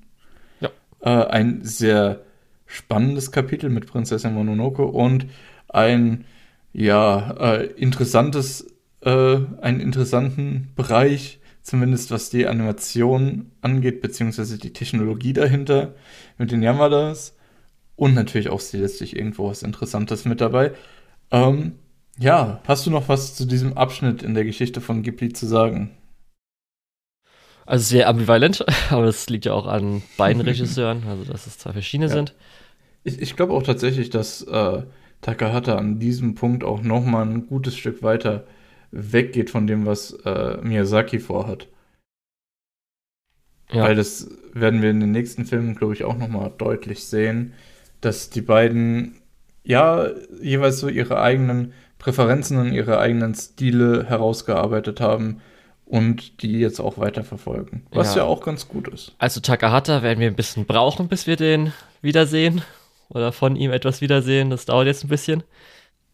[0.61, 0.71] Ja.
[0.99, 2.23] Äh, ein sehr
[2.65, 5.27] spannendes Kapitel mit Prinzessin Mononoke und
[5.69, 6.25] ein
[6.73, 8.65] ja äh, interessantes
[9.01, 15.93] äh, einen interessanten Bereich, zumindest was die Animation angeht, beziehungsweise die Technologie dahinter
[16.39, 17.35] mit den Yamadas
[17.95, 20.71] und natürlich auch stilistisch irgendwo was Interessantes mit dabei.
[21.29, 21.73] Ähm,
[22.19, 25.91] ja, hast du noch was zu diesem Abschnitt in der Geschichte von Ghibli zu sagen?
[27.65, 31.73] Also sehr ambivalent, aber das liegt ja auch an beiden Regisseuren, also dass es zwei
[31.73, 32.15] verschiedene ja.
[32.15, 32.33] sind.
[33.03, 34.83] Ich, ich glaube auch tatsächlich, dass äh,
[35.21, 38.45] Takahata an diesem Punkt auch nochmal ein gutes Stück weiter
[38.91, 41.67] weggeht von dem, was äh, Miyazaki vorhat.
[43.71, 43.83] Ja.
[43.83, 47.53] Weil das werden wir in den nächsten Filmen, glaube ich, auch nochmal deutlich sehen,
[47.99, 49.17] dass die beiden
[49.63, 50.07] ja
[50.41, 51.73] jeweils so ihre eigenen
[52.07, 55.41] Präferenzen und ihre eigenen Stile herausgearbeitet haben
[55.85, 57.85] und die jetzt auch weiterverfolgen.
[57.91, 58.21] Was ja.
[58.21, 59.13] ja auch ganz gut ist.
[59.17, 62.61] Also Takahata werden wir ein bisschen brauchen, bis wir den wiedersehen
[63.09, 64.49] oder von ihm etwas wiedersehen.
[64.49, 65.43] Das dauert jetzt ein bisschen.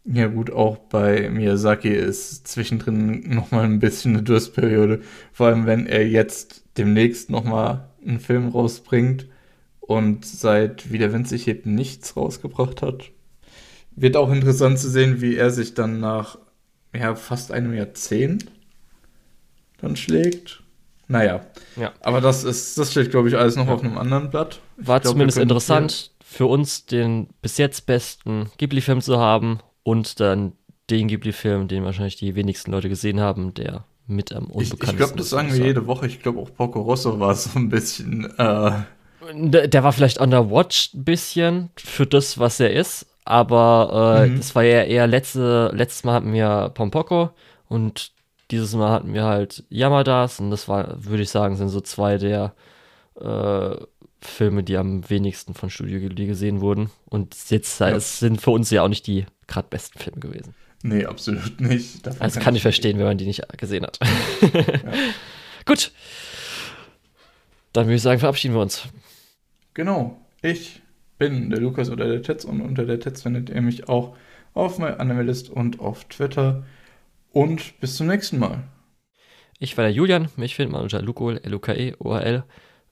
[0.03, 5.01] Ja gut, auch bei Miyazaki ist zwischendrin nochmal ein bisschen eine Durstperiode.
[5.31, 9.27] Vor allem, wenn er jetzt demnächst nochmal einen Film rausbringt
[9.79, 13.11] und seit Wie der Wind sich hebt nichts rausgebracht hat.
[13.95, 16.37] Wird auch interessant zu sehen, wie er sich dann nach
[16.95, 18.45] ja, fast einem Jahrzehnt
[19.81, 20.63] dann schlägt.
[21.07, 21.45] Naja.
[21.75, 21.91] Ja.
[22.01, 23.73] Aber das ist, das steht, glaube ich, alles noch ja.
[23.73, 24.59] auf einem anderen Blatt.
[24.77, 30.19] Ich War glaub, zumindest interessant für uns, den bis jetzt besten Ghibli-Film zu haben und
[30.19, 30.53] dann
[30.89, 34.97] den Ghibli-Film, den wahrscheinlich die wenigsten Leute gesehen haben, der mit am unbekanntesten Ich, ich
[34.97, 36.07] glaube, das sagen wir jede Woche.
[36.07, 38.25] Ich glaube, auch Poco Rosso war so ein bisschen.
[38.37, 38.71] Äh
[39.33, 43.05] der, der, war vielleicht underwatched ein bisschen für das, was er ist.
[43.25, 44.37] Aber äh, mhm.
[44.37, 47.31] das war ja eher letzte, letztes Mal hatten wir Pompoko
[47.67, 48.11] und
[48.51, 52.17] dieses Mal hatten wir halt Yamadas und das war, würde ich sagen, sind so zwei
[52.17, 52.53] der
[53.19, 53.75] äh,
[54.21, 56.89] Filme, die am wenigsten von Studio Ghibli gesehen wurden.
[57.05, 57.99] Und jetzt ja.
[57.99, 60.55] sind für uns ja auch nicht die gerade besten Filme gewesen.
[60.81, 62.05] Nee, absolut nicht.
[62.05, 63.99] Davon also kann, kann ich verstehen, wenn man die nicht gesehen hat.
[64.41, 64.91] ja.
[65.65, 65.91] Gut.
[67.71, 68.83] Dann würde ich sagen, verabschieden wir uns.
[69.73, 70.19] Genau.
[70.41, 70.82] Ich
[71.29, 74.15] bin der Lukas oder der Tetz und unter der Tetz findet ihr mich auch
[74.53, 76.65] auf MyAnimalist und auf Twitter.
[77.31, 78.63] Und bis zum nächsten Mal.
[79.57, 80.27] Ich war der Julian.
[80.35, 82.43] Mich findet man unter Lukol, L-U-K-E, O-A-L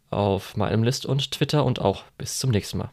[0.10, 2.92] auf meinem List und Twitter und auch bis zum nächsten Mal.